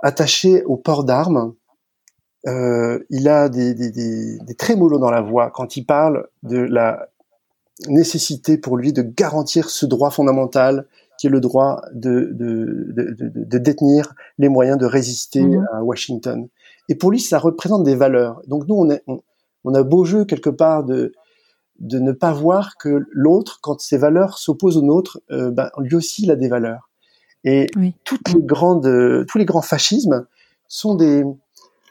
attaché 0.00 0.62
au 0.64 0.76
port 0.76 1.04
d'armes, 1.04 1.54
euh, 2.46 3.00
il 3.10 3.28
a 3.28 3.48
des, 3.48 3.74
des, 3.74 3.90
des, 3.90 4.38
des 4.38 4.54
trémolos 4.54 4.98
dans 4.98 5.10
la 5.10 5.20
voix 5.20 5.50
quand 5.50 5.76
il 5.76 5.84
parle 5.84 6.28
de 6.42 6.58
la 6.58 7.08
nécessité 7.88 8.56
pour 8.56 8.76
lui 8.76 8.92
de 8.92 9.02
garantir 9.02 9.68
ce 9.68 9.84
droit 9.84 10.10
fondamental 10.10 10.86
qui 11.18 11.26
est 11.26 11.30
le 11.30 11.40
droit 11.40 11.82
de, 11.92 12.30
de, 12.32 12.92
de, 12.92 13.32
de 13.34 13.58
détenir 13.58 14.14
les 14.38 14.48
moyens 14.48 14.78
de 14.78 14.86
résister 14.86 15.42
mhm. 15.42 15.66
à 15.72 15.82
Washington. 15.82 16.48
Et 16.88 16.94
pour 16.94 17.10
lui, 17.10 17.20
ça 17.20 17.38
représente 17.38 17.84
des 17.84 17.96
valeurs. 17.96 18.40
Donc 18.46 18.68
nous, 18.68 18.76
on, 18.76 18.90
est, 18.90 19.02
on, 19.64 19.74
a 19.74 19.82
beau 19.82 20.04
jeu 20.04 20.24
quelque 20.24 20.50
part 20.50 20.84
de, 20.84 21.12
de 21.80 21.98
ne 21.98 22.12
pas 22.12 22.32
voir 22.32 22.76
que 22.76 23.06
l'autre, 23.10 23.58
quand 23.62 23.80
ses 23.80 23.96
valeurs 23.96 24.38
s'opposent 24.38 24.76
aux 24.76 24.82
nôtres, 24.82 25.20
euh, 25.30 25.50
ben, 25.50 25.70
lui 25.78 25.96
aussi, 25.96 26.22
il 26.24 26.30
a 26.30 26.36
des 26.36 26.48
valeurs. 26.48 26.90
Et 27.44 27.66
toutes 28.04 28.28
les 28.34 28.42
grandes, 28.42 29.24
tous 29.28 29.38
les 29.38 29.44
grands 29.44 29.62
fascismes 29.62 30.26
sont 30.68 30.96
des, 30.96 31.24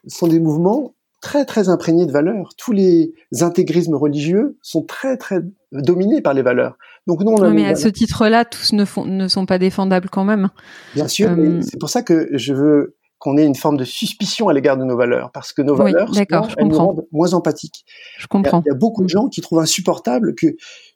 sont 0.07 0.27
des 0.27 0.39
mouvements 0.39 0.95
très 1.21 1.45
très 1.45 1.69
imprégnés 1.69 2.05
de 2.05 2.11
valeurs. 2.11 2.49
Tous 2.57 2.71
les 2.71 3.13
intégrismes 3.41 3.95
religieux 3.95 4.57
sont 4.61 4.83
très 4.83 5.17
très 5.17 5.39
dominés 5.71 6.21
par 6.21 6.33
les 6.33 6.43
valeurs. 6.43 6.77
Donc 7.07 7.21
non, 7.21 7.51
mais 7.51 7.65
à 7.65 7.75
ce 7.75 7.87
titre-là, 7.87 8.45
tous 8.45 8.73
ne, 8.73 8.85
font, 8.85 9.05
ne 9.05 9.27
sont 9.27 9.45
pas 9.45 9.57
défendables 9.57 10.09
quand 10.09 10.23
même. 10.23 10.49
Bien 10.93 11.07
sûr, 11.07 11.31
euh, 11.31 11.61
c'est 11.61 11.79
pour 11.79 11.89
ça 11.89 12.03
que 12.03 12.29
je 12.33 12.53
veux 12.53 12.95
qu'on 13.17 13.37
ait 13.37 13.45
une 13.45 13.55
forme 13.55 13.77
de 13.77 13.85
suspicion 13.85 14.49
à 14.49 14.53
l'égard 14.53 14.77
de 14.77 14.83
nos 14.83 14.97
valeurs, 14.97 15.31
parce 15.31 15.53
que 15.53 15.61
nos 15.61 15.75
valeurs 15.75 16.11
elles 16.15 16.67
nous 16.67 16.77
rendent 16.77 17.05
moins 17.11 17.33
empathiques. 17.33 17.85
Je 18.19 18.27
comprends. 18.27 18.61
Il 18.65 18.69
y, 18.69 18.71
a, 18.71 18.75
beaucoup 18.75 19.03
de 19.03 19.09
gens 19.09 19.27
qui 19.27 19.41
trouvent 19.41 19.59
insupportable 19.59 20.35
que 20.35 20.55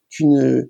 qu'une 0.10 0.68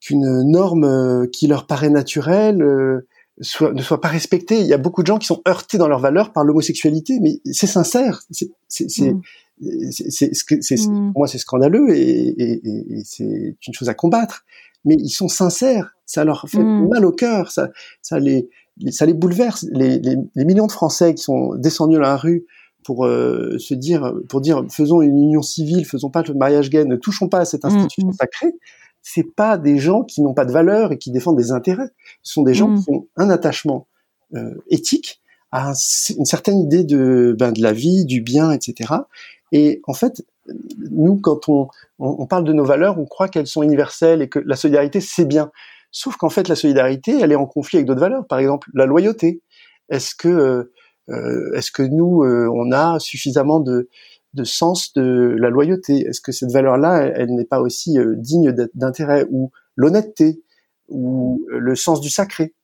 qu'une 0.00 0.42
norme 0.50 0.84
euh, 0.84 1.26
qui 1.26 1.46
leur 1.46 1.66
paraît 1.66 1.90
naturelle 1.90 2.62
euh, 2.62 3.06
soit, 3.40 3.72
ne 3.72 3.82
soit 3.82 4.00
pas 4.00 4.08
respectée. 4.08 4.60
Il 4.60 4.66
y 4.66 4.74
a 4.74 4.78
beaucoup 4.78 5.02
de 5.02 5.06
gens 5.06 5.18
qui 5.18 5.26
sont 5.26 5.42
heurtés 5.48 5.78
dans 5.78 5.88
leurs 5.88 6.00
valeurs 6.00 6.32
par 6.32 6.44
l'homosexualité, 6.44 7.18
mais 7.20 7.40
c'est 7.52 7.66
sincère. 7.66 8.22
C'est 8.30 8.50
mm 9.12 9.20
mmh. 9.60 11.12
moi 11.14 11.26
c'est 11.28 11.38
scandaleux 11.38 11.90
et, 11.90 12.28
et, 12.28 12.60
et 12.64 13.02
c'est 13.04 13.56
une 13.66 13.74
chose 13.74 13.88
à 13.88 13.94
combattre 13.94 14.44
mais 14.84 14.94
ils 14.94 15.10
sont 15.10 15.28
sincères 15.28 15.94
ça 16.06 16.24
leur 16.24 16.48
fait 16.48 16.62
mmh. 16.62 16.88
mal 16.88 17.04
au 17.04 17.12
cœur 17.12 17.50
ça 17.50 17.68
ça 18.00 18.18
les, 18.18 18.48
ça 18.90 19.04
les 19.04 19.12
bouleverse 19.12 19.66
les, 19.70 19.98
les, 19.98 20.16
les, 20.34 20.44
millions 20.44 20.66
de 20.66 20.72
Français 20.72 21.14
qui 21.14 21.22
sont 21.22 21.54
descendus 21.56 21.96
dans 21.96 22.02
la 22.02 22.16
rue 22.16 22.46
pour 22.84 23.04
euh, 23.04 23.58
se 23.58 23.74
dire 23.74 24.14
pour 24.28 24.40
dire 24.40 24.64
faisons 24.70 25.02
une 25.02 25.18
union 25.18 25.42
civile 25.42 25.84
faisons 25.84 26.08
pas 26.08 26.22
le 26.22 26.34
mariage 26.34 26.70
gay 26.70 26.84
ne 26.86 26.96
touchons 26.96 27.28
pas 27.28 27.40
à 27.40 27.44
cette 27.44 27.64
mmh, 27.64 27.68
institution 27.68 28.12
sacrée 28.12 28.54
c'est 29.02 29.34
pas 29.34 29.58
des 29.58 29.78
gens 29.78 30.02
qui 30.02 30.22
n'ont 30.22 30.34
pas 30.34 30.44
de 30.44 30.52
valeur 30.52 30.92
et 30.92 30.98
qui 30.98 31.10
défendent 31.10 31.38
des 31.38 31.52
intérêts 31.52 31.90
ce 32.22 32.34
sont 32.34 32.42
des 32.42 32.54
gens 32.54 32.76
qui 32.76 32.90
ont 32.90 33.06
un 33.16 33.30
attachement 33.30 33.86
euh, 34.34 34.54
éthique 34.68 35.20
à 35.52 35.72
une 36.16 36.24
certaine 36.24 36.60
idée 36.60 36.84
de 36.84 37.34
ben, 37.38 37.52
de 37.52 37.62
la 37.62 37.72
vie 37.72 38.04
du 38.04 38.20
bien 38.20 38.52
etc 38.52 38.94
et 39.52 39.80
en 39.86 39.94
fait, 39.94 40.24
nous, 40.90 41.20
quand 41.20 41.48
on, 41.48 41.68
on, 41.98 42.26
parle 42.26 42.44
de 42.44 42.52
nos 42.52 42.64
valeurs, 42.64 42.98
on 42.98 43.06
croit 43.06 43.28
qu'elles 43.28 43.46
sont 43.46 43.62
universelles 43.62 44.22
et 44.22 44.28
que 44.28 44.38
la 44.38 44.56
solidarité, 44.56 45.00
c'est 45.00 45.24
bien. 45.24 45.50
Sauf 45.90 46.16
qu'en 46.16 46.30
fait, 46.30 46.48
la 46.48 46.56
solidarité, 46.56 47.18
elle 47.20 47.32
est 47.32 47.36
en 47.36 47.46
conflit 47.46 47.78
avec 47.78 47.86
d'autres 47.86 48.00
valeurs. 48.00 48.26
Par 48.26 48.38
exemple, 48.38 48.68
la 48.74 48.86
loyauté. 48.86 49.42
Est-ce 49.88 50.14
que, 50.14 50.28
euh, 50.28 50.72
euh 51.08 51.52
est-ce 51.54 51.72
que 51.72 51.82
nous, 51.82 52.22
euh, 52.22 52.48
on 52.54 52.70
a 52.72 52.98
suffisamment 53.00 53.60
de, 53.60 53.88
de 54.34 54.44
sens 54.44 54.92
de 54.94 55.34
la 55.38 55.50
loyauté 55.50 56.06
Est-ce 56.06 56.20
que 56.20 56.32
cette 56.32 56.52
valeur-là, 56.52 57.02
elle, 57.14 57.34
n'est 57.34 57.44
pas 57.44 57.60
aussi 57.60 57.98
euh, 57.98 58.14
digne 58.16 58.52
d'intérêt 58.74 59.26
ou 59.30 59.50
l'honnêteté 59.76 60.42
ou 60.88 61.44
le 61.48 61.74
sens 61.74 62.00
du 62.00 62.10
sacré? 62.10 62.54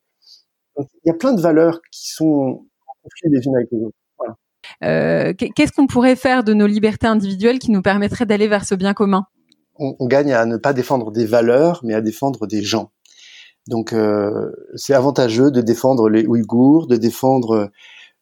Donc, 0.76 0.88
Il 1.04 1.08
y 1.08 1.10
a 1.10 1.14
plein 1.14 1.32
de 1.32 1.40
valeurs 1.40 1.80
qui 1.90 2.10
sont 2.10 2.66
conflit 3.02 3.30
les 3.30 3.44
unes 3.46 3.56
avec 3.56 3.68
les 3.72 3.80
autres. 3.80 3.96
Euh, 4.82 5.32
qu'est-ce 5.32 5.72
qu'on 5.72 5.86
pourrait 5.86 6.16
faire 6.16 6.42
de 6.42 6.52
nos 6.52 6.66
libertés 6.66 7.06
individuelles 7.06 7.60
qui 7.60 7.70
nous 7.70 7.82
permettraient 7.82 8.26
d'aller 8.26 8.48
vers 8.48 8.64
ce 8.64 8.74
bien 8.74 8.94
commun? 8.94 9.24
On, 9.76 9.94
on, 10.00 10.06
gagne 10.06 10.32
à 10.32 10.44
ne 10.44 10.56
pas 10.56 10.72
défendre 10.72 11.12
des 11.12 11.24
valeurs, 11.24 11.80
mais 11.84 11.94
à 11.94 12.00
défendre 12.00 12.46
des 12.48 12.62
gens. 12.62 12.90
Donc 13.68 13.92
euh, 13.92 14.52
c'est 14.74 14.94
avantageux 14.94 15.50
de 15.50 15.60
défendre 15.60 16.08
les 16.08 16.26
Ouïghours, 16.26 16.86
de 16.86 16.96
défendre 16.96 17.50
euh, 17.54 17.66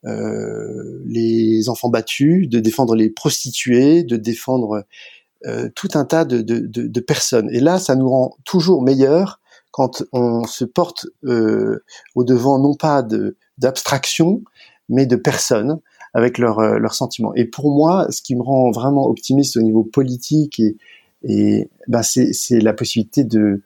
les 0.04 1.68
enfants 1.68 1.88
battus, 1.88 2.48
de 2.48 2.60
défendre 2.60 2.94
les 2.94 3.08
prostituées, 3.10 4.02
de 4.02 4.16
défendre 4.16 4.84
euh, 5.46 5.68
tout 5.74 5.88
un 5.94 6.06
tas 6.06 6.24
de, 6.24 6.40
de, 6.40 6.58
de, 6.58 6.86
de, 6.86 7.00
personnes. 7.00 7.50
Et 7.52 7.60
là, 7.60 7.78
ça 7.78 7.96
nous 7.96 8.08
rend 8.08 8.36
toujours 8.44 8.82
meilleurs 8.82 9.40
quand 9.72 10.02
on 10.12 10.44
se 10.44 10.64
porte 10.64 11.06
euh, 11.24 11.84
au 12.14 12.24
devant 12.24 12.58
non 12.58 12.74
pas 12.74 13.06
d'abstraction, 13.58 14.42
mais 14.88 15.04
de 15.04 15.16
personnes 15.16 15.80
avec 16.14 16.38
leurs 16.38 16.60
euh, 16.60 16.78
leurs 16.78 16.94
sentiments. 16.94 17.34
Et 17.34 17.44
pour 17.44 17.70
moi, 17.70 18.06
ce 18.10 18.22
qui 18.22 18.36
me 18.36 18.42
rend 18.42 18.70
vraiment 18.70 19.06
optimiste 19.06 19.58
au 19.58 19.62
niveau 19.62 19.84
politique 19.84 20.60
et, 20.60 20.76
et 21.24 21.68
ben 21.88 22.02
c'est 22.02 22.32
c'est 22.32 22.60
la 22.60 22.72
possibilité 22.72 23.24
de, 23.24 23.62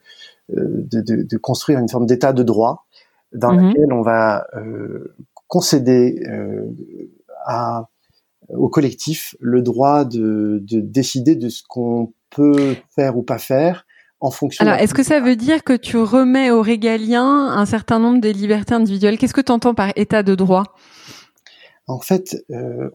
euh, 0.57 0.83
de, 0.91 0.99
de, 0.99 1.23
de 1.23 1.37
construire 1.37 1.79
une 1.79 1.87
forme 1.87 2.07
d'état 2.07 2.33
de 2.33 2.43
droit 2.43 2.87
dans 3.31 3.53
mhm. 3.53 3.67
laquelle 3.67 3.93
on 3.93 4.01
va 4.01 4.47
euh, 4.57 5.15
concéder 5.49 6.23
euh, 6.29 6.63
à 7.45 7.89
au 8.55 8.69
collectif 8.69 9.35
le 9.39 9.61
droit 9.61 10.05
de, 10.05 10.59
de 10.63 10.79
décider 10.79 11.35
de 11.35 11.49
ce 11.49 11.61
qu'on 11.67 12.13
peut 12.31 12.75
faire 12.95 13.17
ou 13.17 13.21
pas 13.21 13.37
faire 13.37 13.85
en 14.21 14.31
fonction. 14.31 14.65
Alors, 14.65 14.79
est-ce 14.79 14.93
que 14.93 15.03
ça 15.03 15.19
veut 15.19 15.35
dire 15.35 15.63
que 15.63 15.73
tu 15.73 15.97
remets 15.97 16.51
aux 16.51 16.61
régaliens 16.61 17.47
un 17.47 17.65
certain 17.65 17.99
nombre 17.99 18.19
des 18.19 18.33
libertés 18.33 18.73
individuelles? 18.73 19.17
Qu'est-ce 19.17 19.33
que 19.33 19.41
tu 19.41 19.51
entends 19.51 19.73
par 19.73 19.91
état 19.95 20.23
de 20.23 20.35
droit? 20.35 20.75
En 21.87 21.99
fait, 21.99 22.43
euh, 22.51 22.89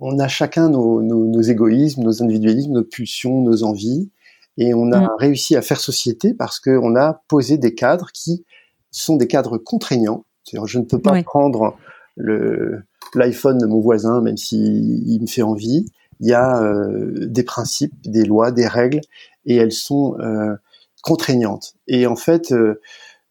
on 0.00 0.18
a 0.18 0.28
chacun 0.28 0.68
nos, 0.68 1.02
nos, 1.02 1.42
égoïsmes, 1.42 2.02
nos 2.02 2.22
individualismes, 2.22 2.72
nos 2.72 2.84
pulsions, 2.84 3.42
nos 3.42 3.62
envies, 3.62 4.10
et 4.58 4.74
on 4.74 4.92
a 4.92 5.00
mm. 5.00 5.10
réussi 5.18 5.56
à 5.56 5.62
faire 5.62 5.80
société 5.80 6.34
parce 6.34 6.60
qu'on 6.60 6.94
a 6.96 7.22
posé 7.28 7.58
des 7.58 7.74
cadres 7.74 8.10
qui 8.12 8.44
sont 8.90 9.16
des 9.16 9.26
cadres 9.26 9.58
contraignants. 9.58 10.24
C'est-à-dire, 10.44 10.66
je 10.66 10.78
ne 10.78 10.84
peux 10.84 11.00
pas 11.00 11.22
prendre 11.22 11.76
le 12.16 12.82
l'iPhone 13.14 13.58
de 13.58 13.66
mon 13.66 13.80
voisin, 13.80 14.20
même 14.20 14.36
s'il 14.36 15.08
il 15.08 15.20
me 15.20 15.26
fait 15.26 15.42
envie. 15.42 15.86
Il 16.20 16.28
y 16.28 16.32
a 16.32 16.62
euh, 16.62 17.26
des 17.26 17.42
principes, 17.42 17.94
des 18.04 18.24
lois, 18.24 18.50
des 18.50 18.66
règles, 18.66 19.00
et 19.46 19.56
elles 19.56 19.72
sont 19.72 20.16
euh, 20.18 20.54
contraignantes. 21.02 21.74
Et 21.86 22.06
en 22.06 22.16
fait, 22.16 22.52
euh, 22.52 22.80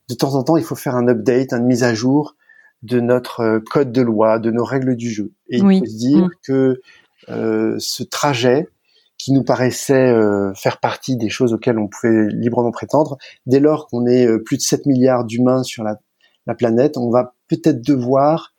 de 0.10 0.16
temps 0.16 0.36
en 0.36 0.44
temps, 0.44 0.58
il 0.58 0.64
faut 0.64 0.76
faire 0.76 0.96
un 0.96 1.08
update, 1.08 1.54
une 1.54 1.66
mise 1.66 1.84
à 1.84 1.94
jour 1.94 2.36
de 2.84 3.00
notre 3.00 3.42
euh, 3.42 3.60
code 3.60 3.92
de 3.92 4.02
loi, 4.02 4.40
de 4.40 4.52
nos 4.52 4.64
règles 4.64 4.96
du 4.96 5.10
jeu. 5.10 5.32
Et 5.50 5.58
il 5.58 5.62
faut 5.62 5.86
se 5.86 5.98
dire 5.98 6.26
mm. 6.26 6.30
que 6.44 6.82
ce 7.28 8.04
trajet 8.04 8.70
qui 9.18 9.32
nous 9.32 9.44
paraissait 9.44 10.14
faire 10.56 10.80
partie 10.80 11.18
des 11.18 11.30
choses 11.30 11.54
auxquelles 11.54 11.80
on 11.80 11.88
pouvait 11.88 12.28
librement 12.28 12.70
prétendre. 12.70 13.18
Dès 13.48 13.60
lors 13.60 13.88
qu'on 13.88 14.06
est 14.06 14.28
plus 14.40 14.58
de 14.58 14.62
7 14.62 14.86
milliards 14.86 15.24
d'humains 15.24 15.64
sur 15.64 15.84
la, 15.84 15.98
la, 16.46 16.54
planète, 16.54 16.98
on 16.98 17.10
va 17.10 17.34
peut-être 17.48 17.82
devoir 17.82 18.54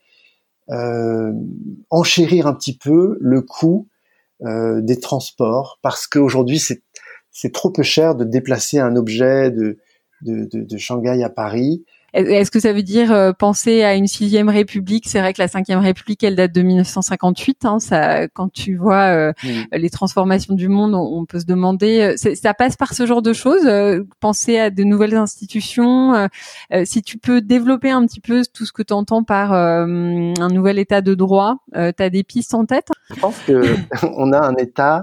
enchérir 1.90 2.46
un 2.46 2.54
petit 2.54 2.76
peu 2.76 3.18
le 3.20 3.42
coût 3.42 3.88
des 4.40 5.00
transports 5.00 5.78
parce 5.82 6.06
qu'aujourd'hui 6.06 6.58
c'est 6.58 6.82
c'est 7.30 7.52
trop 7.52 7.70
peu 7.70 7.82
cher 7.82 8.14
de 8.14 8.24
déplacer 8.24 8.78
un 8.78 8.96
objet 8.96 9.50
de, 9.50 9.78
de, 10.22 10.48
de 10.50 10.76
Shanghai 10.78 11.22
à 11.22 11.28
Paris. 11.28 11.84
Est-ce 12.12 12.50
que 12.50 12.60
ça 12.60 12.72
veut 12.72 12.82
dire 12.82 13.12
euh, 13.12 13.32
penser 13.32 13.82
à 13.82 13.94
une 13.94 14.06
sixième 14.06 14.48
république? 14.48 15.04
C'est 15.06 15.20
vrai 15.20 15.32
que 15.32 15.42
la 15.42 15.48
cinquième 15.48 15.80
république, 15.80 16.22
elle 16.24 16.36
date 16.36 16.52
de 16.52 16.62
1958. 16.62 17.64
Hein, 17.64 17.78
ça, 17.78 18.28
quand 18.28 18.50
tu 18.50 18.76
vois 18.76 19.04
euh, 19.06 19.32
les 19.72 19.90
transformations 19.90 20.54
du 20.54 20.68
monde, 20.68 20.94
on, 20.94 21.26
peut 21.26 21.40
se 21.40 21.44
demander. 21.44 22.16
Euh, 22.16 22.34
ça 22.34 22.54
passe 22.54 22.76
par 22.76 22.94
ce 22.94 23.06
genre 23.06 23.22
de 23.22 23.32
choses. 23.32 23.68
penser 24.20 24.58
à 24.58 24.70
de 24.70 24.84
nouvelles 24.84 25.16
institutions. 25.16 26.28
si 26.84 27.02
tu 27.02 27.18
peux 27.18 27.40
développer 27.40 27.90
un 27.90 28.06
petit 28.06 28.20
peu 28.20 28.42
tout 28.52 28.64
ce 28.64 28.72
que 28.72 28.82
tu 28.82 28.92
entends 28.92 29.24
par 29.24 29.52
un 29.52 30.48
nouvel 30.48 30.78
état 30.78 31.00
de 31.00 31.14
droit, 31.14 31.56
tu 31.74 32.02
as 32.02 32.10
des 32.10 32.22
pistes 32.22 32.54
en 32.54 32.64
tête? 32.64 32.88
Je 33.10 33.20
pense 33.20 33.38
que 33.46 33.76
on 34.16 34.32
a 34.32 34.40
un 34.40 34.54
état 34.56 35.02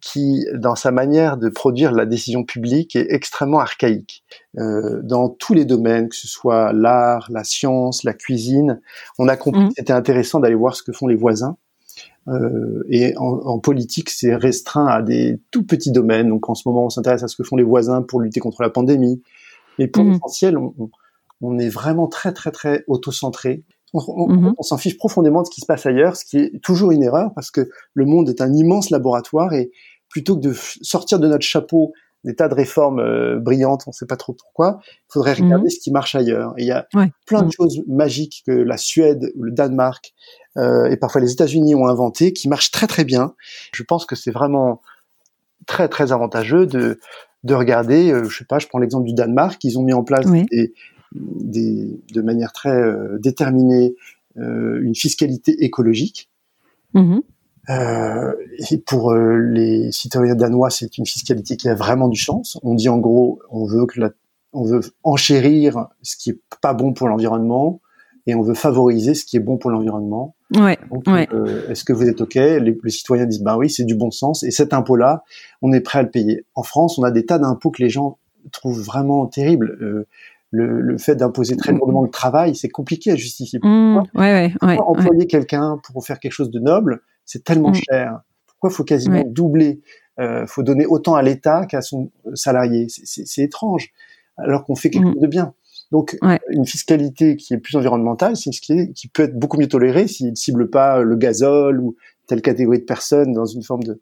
qui, 0.00 0.46
dans 0.54 0.74
sa 0.74 0.90
manière 0.90 1.36
de 1.36 1.48
produire 1.48 1.92
la 1.92 2.06
décision 2.06 2.44
publique, 2.44 2.96
est 2.96 3.06
extrêmement 3.10 3.60
archaïque. 3.60 4.24
Euh, 4.58 5.00
dans 5.02 5.28
tous 5.28 5.54
les 5.54 5.64
domaines, 5.64 6.08
que 6.08 6.16
ce 6.16 6.28
soit 6.28 6.72
l'art, 6.72 7.26
la 7.30 7.44
science, 7.44 8.04
la 8.04 8.14
cuisine, 8.14 8.80
on 9.18 9.28
a 9.28 9.36
compris 9.36 9.64
mmh. 9.64 9.68
que 9.68 9.74
c'était 9.76 9.92
intéressant 9.92 10.40
d'aller 10.40 10.54
voir 10.54 10.76
ce 10.76 10.82
que 10.82 10.92
font 10.92 11.06
les 11.06 11.16
voisins. 11.16 11.56
Euh, 12.28 12.82
et 12.88 13.16
en, 13.16 13.24
en 13.24 13.58
politique, 13.58 14.10
c'est 14.10 14.34
restreint 14.34 14.86
à 14.86 15.02
des 15.02 15.40
tout 15.50 15.64
petits 15.64 15.92
domaines. 15.92 16.28
Donc 16.28 16.48
en 16.48 16.54
ce 16.54 16.68
moment, 16.68 16.86
on 16.86 16.90
s'intéresse 16.90 17.22
à 17.22 17.28
ce 17.28 17.36
que 17.36 17.44
font 17.44 17.56
les 17.56 17.62
voisins 17.64 18.02
pour 18.02 18.20
lutter 18.20 18.40
contre 18.40 18.62
la 18.62 18.70
pandémie. 18.70 19.22
Mais 19.78 19.86
pour 19.86 20.04
mmh. 20.04 20.12
l'essentiel, 20.12 20.58
on, 20.58 20.74
on, 21.40 21.58
est 21.58 21.68
vraiment 21.68 22.08
très 22.08 22.32
très 22.32 22.50
très 22.50 22.84
auto-centré. 22.88 23.62
On, 23.94 24.28
mmh 24.28 24.54
on 24.58 24.62
s'en 24.62 24.78
fiche 24.78 24.96
profondément 24.98 25.42
de 25.42 25.46
ce 25.46 25.50
qui 25.50 25.60
se 25.60 25.66
passe 25.66 25.86
ailleurs, 25.86 26.16
ce 26.16 26.24
qui 26.24 26.38
est 26.38 26.62
toujours 26.62 26.90
une 26.90 27.02
erreur 27.02 27.30
parce 27.34 27.50
que 27.50 27.70
le 27.94 28.04
monde 28.04 28.28
est 28.28 28.40
un 28.40 28.52
immense 28.52 28.90
laboratoire 28.90 29.52
et 29.52 29.70
plutôt 30.08 30.36
que 30.36 30.40
de 30.40 30.52
sortir 30.82 31.18
de 31.18 31.28
notre 31.28 31.44
chapeau 31.44 31.92
des 32.24 32.34
tas 32.34 32.48
de 32.48 32.54
réformes 32.54 32.98
euh, 32.98 33.38
brillantes, 33.38 33.84
on 33.86 33.90
ne 33.90 33.94
sait 33.94 34.06
pas 34.06 34.16
trop 34.16 34.32
pourquoi, 34.32 34.80
il 34.84 35.12
faudrait 35.12 35.34
mmh 35.34 35.44
regarder 35.44 35.70
ce 35.70 35.78
qui 35.78 35.92
marche 35.92 36.16
ailleurs. 36.16 36.54
Il 36.58 36.66
y 36.66 36.72
a 36.72 36.86
plein 37.26 37.42
de 37.42 37.46
mmh. 37.46 37.52
choses 37.52 37.82
magiques 37.86 38.42
que 38.44 38.52
la 38.52 38.76
Suède, 38.76 39.32
le 39.38 39.52
Danemark 39.52 40.12
euh, 40.56 40.90
et 40.90 40.96
parfois 40.96 41.20
les 41.20 41.32
États-Unis 41.32 41.74
ont 41.76 41.86
inventées 41.86 42.32
qui 42.32 42.48
marchent 42.48 42.72
très 42.72 42.88
très 42.88 43.04
bien. 43.04 43.34
Je 43.72 43.82
pense 43.84 44.06
que 44.06 44.16
c'est 44.16 44.32
vraiment 44.32 44.80
très 45.66 45.88
très 45.88 46.12
avantageux 46.12 46.66
de 46.66 46.98
de 47.44 47.54
regarder. 47.54 48.10
Euh, 48.10 48.28
je 48.28 48.38
sais 48.38 48.44
pas, 48.44 48.58
je 48.58 48.66
prends 48.66 48.78
l'exemple 48.78 49.06
du 49.06 49.14
Danemark, 49.14 49.62
ils 49.62 49.78
ont 49.78 49.82
mis 49.82 49.92
en 49.92 50.02
place 50.02 50.26
des, 50.26 50.74
des, 51.12 52.00
de 52.12 52.20
manière 52.20 52.52
très 52.52 52.70
euh, 52.70 53.18
déterminée 53.18 53.94
euh, 54.38 54.80
une 54.82 54.94
fiscalité 54.94 55.64
écologique. 55.64 56.28
Mmh 56.94 57.20
euh, 57.68 58.32
et 58.70 58.78
pour 58.78 59.10
euh, 59.10 59.38
les 59.38 59.90
citoyens 59.90 60.36
danois, 60.36 60.70
c'est 60.70 60.98
une 60.98 61.06
fiscalité 61.06 61.56
qui 61.56 61.68
a 61.68 61.74
vraiment 61.74 62.06
du 62.06 62.20
sens. 62.20 62.60
On 62.62 62.74
dit 62.74 62.88
en 62.88 62.98
gros, 62.98 63.40
on 63.50 63.64
veut 63.64 63.86
que 63.86 64.00
la, 64.00 64.10
on 64.52 64.62
veut 64.62 64.80
enchérir 65.02 65.88
ce 66.02 66.16
qui 66.16 66.30
est 66.30 66.38
pas 66.62 66.74
bon 66.74 66.92
pour 66.92 67.08
l'environnement 67.08 67.80
et 68.28 68.36
on 68.36 68.42
veut 68.42 68.54
favoriser 68.54 69.14
ce 69.14 69.24
qui 69.24 69.36
est 69.36 69.40
bon 69.40 69.56
pour 69.56 69.70
l'environnement. 69.70 70.36
Ouais, 70.54 70.78
Est-ce 71.68 71.82
que 71.82 71.92
vous 71.92 72.08
êtes 72.08 72.20
ok? 72.20 72.34
Les, 72.36 72.78
les, 72.80 72.90
citoyens 72.90 73.26
disent 73.26 73.42
bah 73.42 73.56
oui, 73.56 73.68
c'est 73.68 73.84
du 73.84 73.96
bon 73.96 74.12
sens 74.12 74.44
et 74.44 74.52
cet 74.52 74.72
impôt-là, 74.72 75.24
on 75.60 75.72
est 75.72 75.80
prêt 75.80 75.98
à 75.98 76.02
le 76.02 76.10
payer. 76.10 76.44
En 76.54 76.62
France, 76.62 76.98
on 76.98 77.02
a 77.02 77.10
des 77.10 77.26
tas 77.26 77.40
d'impôts 77.40 77.72
que 77.72 77.82
les 77.82 77.90
gens 77.90 78.18
trouvent 78.52 78.80
vraiment 78.80 79.26
terribles 79.26 80.06
le, 80.50 80.80
le 80.80 80.98
fait 80.98 81.16
d'imposer 81.16 81.56
très 81.56 81.72
lourdement 81.72 82.02
le 82.02 82.10
travail, 82.10 82.54
c'est 82.54 82.68
compliqué 82.68 83.10
à 83.10 83.16
justifier. 83.16 83.58
Mmh, 83.62 84.02
ouais, 84.14 84.54
ouais, 84.62 84.78
employer 84.78 85.26
quelqu'un 85.26 85.78
pour 85.84 86.04
faire 86.04 86.18
quelque 86.18 86.32
chose 86.32 86.50
de 86.50 86.60
noble, 86.60 87.02
c'est 87.24 87.44
tellement 87.44 87.70
mmh. 87.70 87.80
cher. 87.90 88.20
Pourquoi 88.46 88.70
faut 88.70 88.84
quasiment 88.84 89.22
doubler 89.26 89.82
euh, 90.18 90.46
Faut 90.46 90.62
donner 90.62 90.86
autant 90.86 91.14
à 91.14 91.22
l'État 91.22 91.66
qu'à 91.66 91.82
son 91.82 92.10
salarié? 92.34 92.86
C'est 92.88 93.42
étrange, 93.42 93.90
alors 94.36 94.64
qu'on 94.64 94.76
fait 94.76 94.90
quelque 94.90 95.08
mmh. 95.08 95.12
chose 95.12 95.22
de 95.22 95.26
bien. 95.26 95.54
Donc, 95.92 96.18
une 96.50 96.66
fiscalité 96.66 97.36
qui 97.36 97.54
est 97.54 97.58
plus 97.58 97.76
environnementale, 97.76 98.36
c'est 98.36 98.46
une 98.46 98.52
fiscalité 98.52 98.92
qui 98.92 99.08
peut 99.08 99.24
être 99.24 99.38
beaucoup 99.38 99.58
mieux 99.58 99.68
tolérée 99.68 100.08
s'il 100.08 100.30
ne 100.30 100.34
cible 100.34 100.68
pas 100.68 101.00
le 101.00 101.16
gazole 101.16 101.80
ou 101.80 101.96
telle 102.26 102.42
catégorie 102.42 102.80
de 102.80 102.84
personnes 102.84 103.32
dans 103.32 103.44
une 103.44 103.62
forme 103.62 103.84
de, 103.84 104.00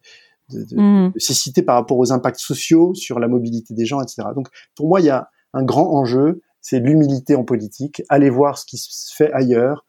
de, 0.51 0.65
de, 0.65 1.13
de 1.13 1.19
cécité 1.19 1.63
par 1.63 1.75
rapport 1.75 1.99
aux 1.99 2.11
impacts 2.11 2.39
sociaux 2.39 2.95
sur 2.95 3.19
la 3.19 3.29
mobilité 3.29 3.75
des 3.75 3.85
gens, 3.85 4.01
etc. 4.01 4.29
Donc, 4.35 4.49
pour 4.75 4.89
moi, 4.89 5.01
il 5.01 5.07
y 5.07 5.11
a 5.11 5.29
un 5.55 5.63
grand 5.63 5.91
enjeu, 5.95 6.43
c'est 6.61 6.81
l'humilité 6.81 7.35
en 7.35 7.45
politique, 7.45 8.03
aller 8.09 8.31
voir 8.31 8.59
ce 8.59 8.67
qui 8.67 8.79
se 8.79 9.15
fait 9.15 9.33
ailleurs, 9.33 9.87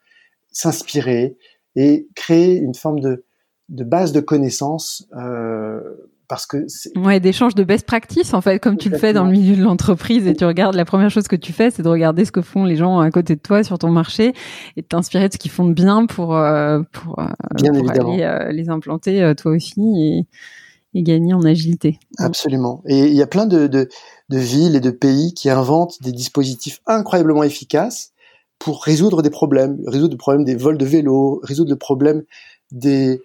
s'inspirer 0.52 1.38
et 1.76 2.08
créer 2.16 2.56
une 2.56 2.76
forme 2.76 3.00
de, 3.00 3.26
de 3.70 3.84
base 3.84 4.12
de 4.12 4.20
connaissances. 4.22 5.08
Euh, 5.18 5.82
parce 6.28 6.46
que 6.46 6.66
ouais 6.98 7.20
d'échange 7.20 7.56
de 7.56 7.64
best 7.64 7.86
practice 7.86 8.34
en 8.34 8.42
fait 8.42 8.60
comme 8.60 8.78
tu 8.78 8.90
le 8.90 8.98
fais 8.98 9.14
dans 9.14 9.26
le 9.26 9.32
milieu 9.32 9.56
de 9.56 9.62
l'entreprise 9.62 10.26
et 10.28 10.36
tu 10.36 10.46
regardes 10.46 10.76
la 10.76 10.86
première 10.86 11.10
chose 11.10 11.28
que 11.28 11.36
tu 11.36 11.54
fais 11.54 11.70
c'est 11.70 11.84
de 11.84 11.88
regarder 11.88 12.26
ce 12.26 12.32
que 12.32 12.42
font 12.42 12.64
les 12.64 12.76
gens 12.76 13.00
à 13.00 13.12
côté 13.12 13.36
de 13.36 13.42
toi 13.42 13.64
sur 13.64 13.78
ton 13.78 13.92
marché 13.92 14.34
et 14.76 14.82
de 14.82 14.88
t'inspirer 14.88 15.28
de 15.28 15.34
ce 15.34 15.38
qu'ils 15.38 15.52
font 15.52 15.66
de 15.66 15.74
bien 15.74 16.06
pour 16.06 16.36
euh, 16.36 16.82
pour, 16.92 17.20
euh, 17.20 17.26
pour 17.50 17.90
aller 17.92 18.24
euh, 18.24 18.52
les 18.52 18.70
implanter 18.70 19.34
toi 19.38 19.52
aussi 19.52 19.82
et 19.82 20.26
et 20.96 21.04
gagner 21.04 21.34
en 21.34 21.44
agilité. 21.44 22.00
Absolument. 22.18 22.82
Et 22.88 23.08
il 23.08 23.14
y 23.14 23.22
a 23.22 23.28
plein 23.28 23.46
de, 23.46 23.68
de, 23.68 23.90
de, 24.30 24.38
villes 24.38 24.76
et 24.76 24.80
de 24.80 24.92
pays 24.92 25.34
qui 25.34 25.50
inventent 25.50 26.02
des 26.02 26.14
dispositifs 26.14 26.82
incroyablement 26.88 27.44
efficaces 27.44 28.14
pour 28.58 28.82
résoudre 28.82 29.22
des 29.22 29.30
problèmes, 29.30 29.78
résoudre 29.86 30.14
le 30.14 30.18
problème 30.18 30.46
des 30.46 30.56
vols 30.56 30.78
de 30.78 30.86
vélos, 30.86 31.42
résoudre 31.44 31.70
le 31.70 31.78
problème 31.78 32.24
des 32.72 33.22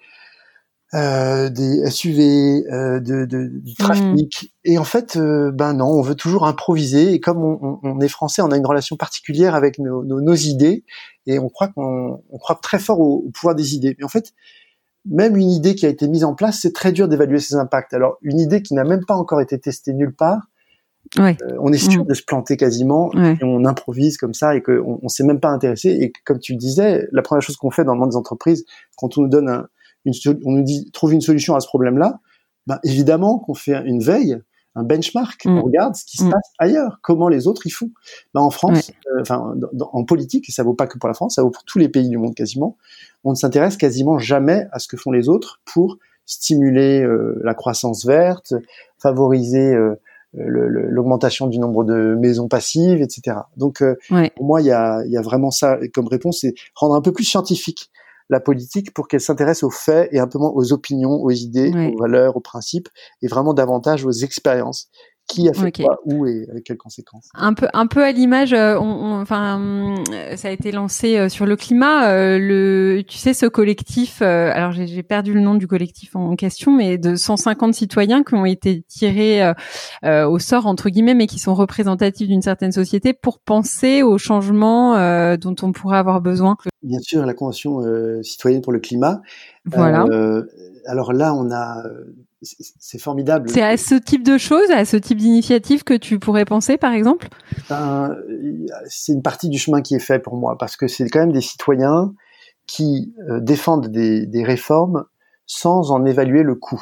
euh, 0.93 1.49
des 1.49 1.89
SUV, 1.89 2.65
euh, 2.69 2.99
de, 2.99 3.23
de, 3.23 3.47
du 3.47 3.75
trafic. 3.75 4.43
Mmh. 4.43 4.47
Et 4.65 4.77
en 4.77 4.83
fait, 4.83 5.15
euh, 5.15 5.49
ben 5.49 5.73
non, 5.73 5.87
on 5.87 6.01
veut 6.01 6.15
toujours 6.15 6.45
improviser. 6.45 7.13
Et 7.13 7.21
comme 7.21 7.41
on, 7.41 7.79
on, 7.81 8.01
est 8.01 8.09
français, 8.09 8.41
on 8.41 8.51
a 8.51 8.57
une 8.57 8.65
relation 8.65 8.97
particulière 8.97 9.55
avec 9.55 9.79
nos, 9.79 10.03
nos, 10.03 10.19
nos 10.19 10.35
idées, 10.35 10.83
et 11.27 11.39
on 11.39 11.47
croit 11.47 11.69
qu'on 11.69 12.21
on 12.29 12.37
croit 12.37 12.59
très 12.61 12.77
fort 12.77 12.99
au, 12.99 13.23
au, 13.25 13.29
pouvoir 13.29 13.55
des 13.55 13.73
idées. 13.73 13.95
Mais 13.97 14.03
en 14.03 14.09
fait, 14.09 14.33
même 15.05 15.35
une 15.35 15.49
idée 15.49 15.75
qui 15.75 15.85
a 15.85 15.89
été 15.89 16.07
mise 16.07 16.23
en 16.23 16.35
place, 16.35 16.59
c'est 16.61 16.73
très 16.73 16.91
dur 16.91 17.07
d'évaluer 17.07 17.39
ses 17.39 17.55
impacts. 17.55 17.93
Alors, 17.93 18.17
une 18.21 18.39
idée 18.39 18.61
qui 18.61 18.73
n'a 18.73 18.83
même 18.83 19.05
pas 19.05 19.15
encore 19.15 19.41
été 19.41 19.59
testée 19.59 19.93
nulle 19.93 20.13
part, 20.13 20.47
euh, 21.19 21.33
on 21.59 21.73
est 21.73 21.77
sûr 21.77 22.03
mm. 22.03 22.07
de 22.07 22.13
se 22.13 22.23
planter 22.23 22.57
quasiment, 22.57 23.11
et 23.13 23.43
on 23.43 23.65
improvise 23.65 24.17
comme 24.17 24.33
ça, 24.33 24.55
et 24.55 24.61
qu'on 24.61 24.99
on 25.01 25.07
s'est 25.09 25.23
même 25.23 25.39
pas 25.39 25.49
intéressé. 25.49 25.89
Et 25.89 26.13
comme 26.23 26.39
tu 26.39 26.53
le 26.53 26.57
disais, 26.57 27.07
la 27.11 27.21
première 27.21 27.41
chose 27.41 27.57
qu'on 27.57 27.71
fait 27.71 27.83
dans 27.83 27.93
le 27.93 27.99
monde 27.99 28.11
des 28.11 28.15
entreprises, 28.15 28.65
quand 28.97 29.17
on 29.17 29.21
nous 29.23 29.29
donne 29.29 29.49
un, 29.49 29.67
une, 30.05 30.13
on 30.45 30.51
nous 30.51 30.63
dit 30.63 30.89
trouve 30.91 31.13
une 31.13 31.21
solution 31.21 31.55
à 31.55 31.59
ce 31.59 31.67
problème-là, 31.67 32.19
ben, 32.67 32.79
évidemment 32.83 33.39
qu'on 33.39 33.55
fait 33.55 33.81
une 33.85 34.01
veille 34.01 34.37
un 34.75 34.83
benchmark. 34.83 35.45
Mm. 35.45 35.57
On 35.57 35.61
regarde 35.63 35.95
ce 35.95 36.05
qui 36.05 36.17
se 36.17 36.23
mm. 36.23 36.31
passe 36.31 36.51
ailleurs, 36.59 36.99
comment 37.01 37.27
les 37.27 37.47
autres 37.47 37.65
y 37.67 37.69
font. 37.69 37.89
Ben, 38.33 38.41
en 38.41 38.49
France, 38.49 38.91
euh, 39.11 39.21
enfin 39.21 39.53
en 39.91 40.03
politique, 40.03 40.49
et 40.49 40.51
ça 40.51 40.63
vaut 40.63 40.73
pas 40.73 40.87
que 40.87 40.97
pour 40.97 41.07
la 41.07 41.13
France, 41.13 41.35
ça 41.35 41.43
vaut 41.43 41.49
pour 41.49 41.63
tous 41.63 41.79
les 41.79 41.89
pays 41.89 42.09
du 42.09 42.17
monde 42.17 42.35
quasiment. 42.35 42.77
On 43.23 43.31
ne 43.31 43.35
s'intéresse 43.35 43.77
quasiment 43.77 44.19
jamais 44.19 44.67
à 44.71 44.79
ce 44.79 44.87
que 44.87 44.97
font 44.97 45.11
les 45.11 45.29
autres 45.29 45.61
pour 45.65 45.97
stimuler 46.25 47.01
euh, 47.01 47.39
la 47.43 47.53
croissance 47.53 48.05
verte, 48.05 48.53
favoriser 48.99 49.73
euh, 49.73 49.95
l'augmentation 50.33 51.47
du 51.47 51.59
nombre 51.59 51.83
de 51.83 52.15
maisons 52.15 52.47
passives, 52.47 53.01
etc. 53.01 53.37
Donc 53.57 53.83
pour 54.37 54.45
moi, 54.45 54.61
il 54.61 54.67
y 54.67 54.71
a, 54.71 55.03
y 55.05 55.17
a 55.17 55.21
vraiment 55.21 55.51
ça 55.51 55.77
comme 55.93 56.07
réponse, 56.07 56.39
c'est 56.41 56.53
rendre 56.73 56.95
un 56.95 57.01
peu 57.01 57.11
plus 57.11 57.25
scientifique 57.25 57.91
la 58.31 58.39
politique 58.39 58.93
pour 58.93 59.07
qu'elle 59.07 59.21
s'intéresse 59.21 59.61
aux 59.61 59.69
faits 59.69 60.09
et 60.11 60.19
un 60.19 60.27
peu 60.27 60.39
moins 60.39 60.51
aux 60.55 60.73
opinions, 60.73 61.21
aux 61.21 61.29
idées, 61.29 61.71
aux 61.93 61.99
valeurs, 61.99 62.37
aux 62.37 62.41
principes, 62.41 62.89
et 63.21 63.27
vraiment 63.27 63.53
davantage 63.53 64.05
aux 64.05 64.11
expériences 64.11 64.89
qui 65.27 65.47
a 65.47 65.53
fait 65.53 65.71
quoi, 65.71 65.99
où 66.05 66.25
et 66.25 66.45
avec 66.49 66.63
quelles 66.65 66.77
conséquences? 66.77 67.29
Un 67.33 67.53
peu, 67.53 67.67
un 67.73 67.87
peu 67.87 68.03
à 68.03 68.11
l'image, 68.11 68.53
euh, 68.53 68.77
enfin, 68.77 69.95
euh, 70.11 70.35
ça 70.35 70.49
a 70.49 70.51
été 70.51 70.71
lancé 70.71 71.17
euh, 71.17 71.29
sur 71.29 71.45
le 71.45 71.55
climat. 71.55 72.37
le, 72.37 73.01
tu 73.07 73.17
sais, 73.17 73.33
ce 73.33 73.45
collectif. 73.45 74.21
alors, 74.21 74.71
j'ai 74.71 75.03
perdu 75.03 75.33
le 75.33 75.41
nom 75.41 75.55
du 75.55 75.67
collectif 75.67 76.15
en 76.15 76.35
question, 76.35 76.75
mais 76.75 76.97
de 76.97 77.15
150 77.15 77.73
citoyens 77.73 78.23
qui 78.23 78.33
ont 78.33 78.45
été 78.45 78.83
tirés 78.87 79.53
au 80.03 80.39
sort 80.39 80.65
entre 80.65 80.89
guillemets, 80.89 81.15
mais 81.15 81.27
qui 81.27 81.39
sont 81.39 81.55
représentatifs 81.55 82.27
d'une 82.27 82.41
certaine 82.41 82.71
société 82.71 83.13
pour 83.13 83.39
penser 83.39 84.03
aux 84.03 84.17
changements 84.17 84.95
dont 85.37 85.55
on 85.61 85.71
pourrait 85.71 85.97
avoir 85.97 86.21
besoin. 86.21 86.57
Bien 86.83 86.99
sûr, 86.99 87.25
la 87.25 87.33
convention 87.33 87.81
citoyenne 88.23 88.61
pour 88.61 88.73
le 88.73 88.79
climat. 88.79 89.21
Voilà. 89.65 90.05
alors 90.85 91.13
là, 91.13 91.33
on 91.33 91.51
a 91.51 91.83
c'est 92.41 92.99
formidable. 92.99 93.49
C'est 93.49 93.61
à 93.61 93.77
ce 93.77 93.95
type 93.95 94.23
de 94.23 94.37
choses, 94.37 94.69
à 94.71 94.85
ce 94.85 94.97
type 94.97 95.17
d'initiative 95.17 95.83
que 95.83 95.93
tu 95.93 96.19
pourrais 96.19 96.45
penser, 96.45 96.77
par 96.77 96.93
exemple? 96.93 97.29
Ben, 97.69 98.15
C'est 98.87 99.13
une 99.13 99.21
partie 99.21 99.49
du 99.49 99.59
chemin 99.59 99.81
qui 99.81 99.95
est 99.95 99.99
fait 99.99 100.19
pour 100.19 100.35
moi, 100.35 100.57
parce 100.57 100.75
que 100.75 100.87
c'est 100.87 101.07
quand 101.09 101.19
même 101.19 101.33
des 101.33 101.41
citoyens 101.41 102.13
qui 102.67 103.13
euh, 103.29 103.39
défendent 103.39 103.87
des, 103.87 104.25
des, 104.25 104.43
réformes 104.43 105.05
sans 105.45 105.91
en 105.91 106.05
évaluer 106.05 106.43
le 106.43 106.55
coût. 106.55 106.81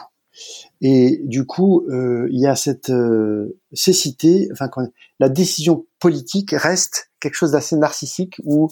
Et 0.82 1.22
du 1.24 1.46
coup, 1.46 1.86
euh, 1.90 2.28
il 2.32 2.40
y 2.40 2.48
a 2.48 2.56
cette 2.56 2.90
euh, 2.90 3.58
cécité, 3.74 4.48
enfin, 4.52 4.70
quand 4.70 4.88
la 5.20 5.30
décision 5.30 5.86
politique 6.00 6.52
reste 6.52 7.12
quelque 7.20 7.34
chose 7.34 7.52
d'assez 7.52 7.76
narcissique 7.76 8.36
où 8.44 8.70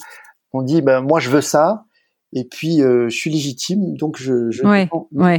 on 0.54 0.62
dit, 0.62 0.82
ben 0.82 1.02
moi 1.02 1.20
je 1.20 1.30
veux 1.30 1.42
ça, 1.42 1.86
et 2.34 2.44
puis 2.44 2.82
euh, 2.82 3.10
je 3.10 3.16
suis 3.16 3.30
légitime, 3.30 3.96
donc 3.96 4.18
je, 4.18 4.52
je 4.52 4.64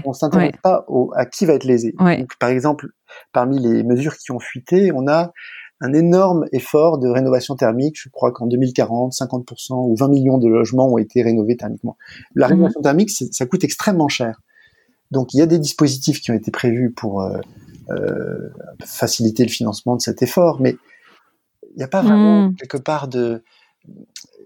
on, 0.05 0.12
s'intéresse 0.12 0.55
pas 0.62 0.84
au, 0.89 1.12
à 1.14 1.26
qui 1.26 1.45
va 1.45 1.55
être 1.55 1.64
lésé. 1.64 1.95
Donc, 1.99 2.36
par 2.39 2.49
exemple, 2.49 2.89
parmi 3.32 3.59
les 3.59 3.82
mesures 3.82 4.16
qui 4.16 4.32
ont 4.32 4.41
fuité, 4.41 4.91
on 4.95 5.07
a 5.07 5.32
un 5.80 5.93
énorme 5.93 6.47
effort 6.53 6.99
de 6.99 7.09
rénovation 7.09 7.55
thermique. 7.55 7.97
Je 8.01 8.09
crois 8.09 8.32
qu'en 8.32 8.47
2040, 8.47 9.12
50% 9.12 9.89
ou 9.89 9.95
20 9.97 10.09
millions 10.09 10.39
de 10.39 10.49
logements 10.49 10.89
ont 10.89 10.99
été 10.99 11.22
rénovés 11.22 11.57
thermiquement. 11.57 11.97
La 12.34 12.47
mhm. 12.47 12.55
rénovation 12.55 12.80
thermique, 12.80 13.11
ça 13.11 13.47
coûte 13.47 13.64
extrêmement 13.64 14.09
cher. 14.09 14.41
Donc 15.11 15.34
il 15.34 15.39
y 15.39 15.43
a 15.43 15.47
des 15.47 15.59
dispositifs 15.59 16.20
qui 16.20 16.30
ont 16.30 16.34
été 16.34 16.51
prévus 16.51 16.91
pour 16.91 17.22
euh, 17.22 17.39
euh, 17.91 18.51
faciliter 18.84 19.45
le 19.45 19.51
financement 19.51 19.97
de 19.97 20.03
cet 20.03 20.22
effort, 20.22 20.61
mais 20.61 20.76
il 21.70 21.76
n'y 21.76 21.82
a 21.82 21.89
pas 21.89 22.03
vraiment 22.03 22.49
hmm. 22.49 22.57
quelque 22.57 22.76
part 22.76 23.09
de 23.09 23.43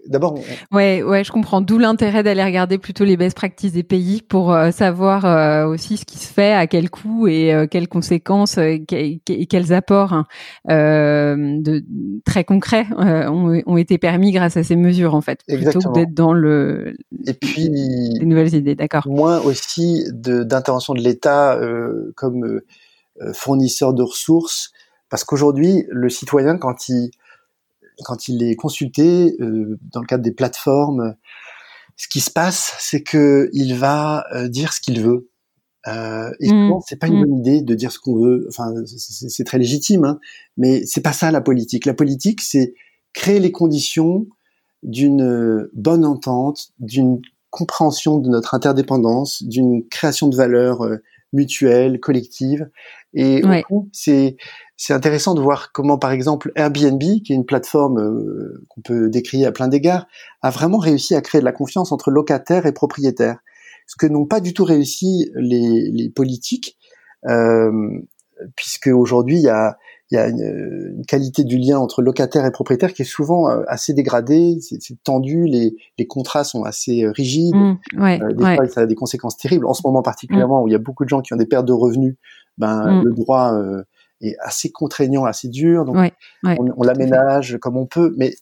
d'abord. 0.07 0.37
Ouais, 0.71 1.03
ouais, 1.03 1.23
je 1.23 1.31
comprends. 1.31 1.61
D'où 1.61 1.77
l'intérêt 1.77 2.23
d'aller 2.23 2.43
regarder 2.43 2.77
plutôt 2.77 3.03
les 3.03 3.17
best 3.17 3.35
practices 3.35 3.73
des 3.73 3.83
pays 3.83 4.21
pour 4.21 4.53
euh, 4.53 4.71
savoir 4.71 5.25
euh, 5.25 5.65
aussi 5.65 5.97
ce 5.97 6.05
qui 6.05 6.17
se 6.17 6.31
fait, 6.31 6.53
à 6.53 6.67
quel 6.67 6.89
coût 6.89 7.27
et 7.27 7.53
euh, 7.53 7.67
quelles 7.67 7.87
conséquences 7.87 8.57
et 8.57 8.83
quels 8.85 9.73
apports 9.73 10.13
hein, 10.13 10.25
de 10.67 11.83
très 12.25 12.43
concrets 12.43 12.85
ont, 12.97 13.61
ont, 13.65 13.77
été 13.77 13.97
permis 13.97 14.31
grâce 14.31 14.57
à 14.57 14.63
ces 14.63 14.75
mesures 14.75 15.15
en 15.15 15.21
fait, 15.21 15.39
plutôt 15.47 15.79
que 15.79 15.93
d'être 15.93 16.13
dans 16.13 16.33
le. 16.33 16.95
Et 17.25 17.33
puis 17.33 17.69
les 17.69 18.25
nouvelles 18.25 18.53
idées, 18.53 18.75
d'accord. 18.75 19.07
Moins 19.07 19.39
aussi 19.39 20.05
d'intervention 20.11 20.93
de, 20.93 20.99
de 20.99 21.03
l'État 21.03 21.59
comme 22.15 22.61
fournisseur 23.33 23.93
de 23.93 24.03
ressources, 24.03 24.71
parce 25.09 25.23
qu'aujourd'hui 25.23 25.85
le 25.89 26.09
citoyen 26.09 26.57
quand 26.57 26.89
il 26.89 27.11
quand 28.03 28.27
il 28.27 28.43
est 28.43 28.55
consulté 28.55 29.35
euh, 29.39 29.77
dans 29.91 30.01
le 30.01 30.07
cadre 30.07 30.23
des 30.23 30.31
plateformes, 30.31 31.15
ce 31.95 32.07
qui 32.07 32.21
se 32.21 32.31
passe, 32.31 32.75
c'est 32.79 33.03
que 33.03 33.49
il 33.53 33.75
va 33.75 34.25
euh, 34.33 34.47
dire 34.47 34.73
ce 34.73 34.81
qu'il 34.81 35.01
veut. 35.01 35.29
Euh, 35.87 36.31
et 36.39 36.47
mmh. 36.47 36.67
souvent, 36.67 36.81
c'est 36.81 36.95
pas 36.95 37.07
une 37.07 37.17
mmh. 37.17 37.25
bonne 37.25 37.37
idée 37.39 37.61
de 37.61 37.75
dire 37.75 37.91
ce 37.91 37.99
qu'on 37.99 38.15
veut. 38.15 38.45
Enfin, 38.49 38.73
c'est 38.85 39.43
très 39.43 39.57
légitime, 39.57 40.05
hein, 40.05 40.19
mais 40.57 40.85
c'est 40.85 41.01
pas 41.01 41.13
ça 41.13 41.31
la 41.31 41.41
politique. 41.41 41.85
La 41.85 41.93
politique, 41.93 42.41
c'est 42.41 42.73
créer 43.13 43.39
les 43.39 43.51
conditions 43.51 44.27
d'une 44.81 45.69
bonne 45.73 46.05
entente, 46.05 46.71
d'une 46.79 47.21
compréhension 47.53 48.17
de 48.17 48.29
notre 48.29 48.55
interdépendance, 48.55 49.43
d'une 49.43 49.87
création 49.87 50.27
de 50.27 50.35
valeurs 50.35 50.81
euh, 50.81 50.97
mutuelles, 51.33 51.99
collectives. 51.99 52.67
Et 53.13 53.43
fond, 53.67 53.87
c'est 53.91 54.37
c'est 54.85 54.91
intéressant 54.91 55.33
de 55.33 55.39
voir 55.39 55.71
comment, 55.71 55.97
par 55.97 56.11
exemple, 56.11 56.51
Airbnb, 56.57 56.99
qui 56.99 57.31
est 57.31 57.35
une 57.37 57.45
plateforme 57.45 57.99
euh, 57.99 58.65
qu'on 58.67 58.81
peut 58.81 59.09
décrire 59.09 59.47
à 59.47 59.53
plein 59.53 59.69
d'égards, 59.69 60.07
a 60.41 60.49
vraiment 60.49 60.77
réussi 60.77 61.15
à 61.15 61.21
créer 61.21 61.39
de 61.39 61.45
la 61.45 61.53
confiance 61.53 61.93
entre 61.93 62.11
locataires 62.11 62.65
et 62.65 62.73
propriétaires. 62.73 63.37
Ce 63.87 63.95
que 63.95 64.07
n'ont 64.07 64.25
pas 64.25 64.41
du 64.41 64.53
tout 64.53 64.65
réussi 64.65 65.31
les, 65.35 65.89
les 65.89 66.09
politiques, 66.09 66.77
euh, 67.25 67.71
puisque 68.57 68.87
aujourd'hui 68.87 69.37
il 69.37 69.43
y 69.43 69.47
a, 69.47 69.77
y 70.11 70.17
a 70.17 70.27
une, 70.27 71.01
qualité 71.07 71.45
du 71.45 71.57
lien 71.57 71.79
entre 71.79 72.01
locataires 72.01 72.45
et 72.45 72.51
propriétaires 72.51 72.93
qui 72.93 73.03
est 73.03 73.05
souvent 73.05 73.49
euh, 73.49 73.63
assez 73.69 73.93
dégradée, 73.93 74.57
c'est 74.59 75.01
tendu, 75.01 75.45
les, 75.45 75.77
les 75.97 76.07
contrats 76.07 76.43
sont 76.43 76.63
assez 76.63 77.05
euh, 77.05 77.11
rigides, 77.11 77.55
mmh, 77.55 78.33
des 78.33 78.55
fois 78.55 78.67
ça 78.67 78.81
a 78.81 78.85
des 78.85 78.95
conséquences 78.95 79.37
terribles. 79.37 79.65
En 79.65 79.73
ce 79.73 79.81
moment 79.85 80.01
particulièrement 80.01 80.59
mmh. 80.59 80.63
où 80.63 80.67
il 80.67 80.71
y 80.71 80.75
a 80.75 80.79
beaucoup 80.79 81.05
de 81.05 81.09
gens 81.09 81.21
qui 81.21 81.33
ont 81.33 81.37
des 81.37 81.45
pertes 81.45 81.67
de 81.67 81.71
revenus, 81.71 82.17
ben 82.57 82.99
mmh. 82.99 83.05
le 83.05 83.13
droit 83.13 83.57
est 84.27 84.35
assez 84.39 84.71
contraignant, 84.71 85.25
assez 85.25 85.47
dur. 85.47 85.85
Donc 85.85 85.97
on, 86.43 86.83
l'aménage 86.83 87.57
comme 87.61 87.77
on 87.77 87.85
peut, 87.85 88.13
mais 88.17 88.35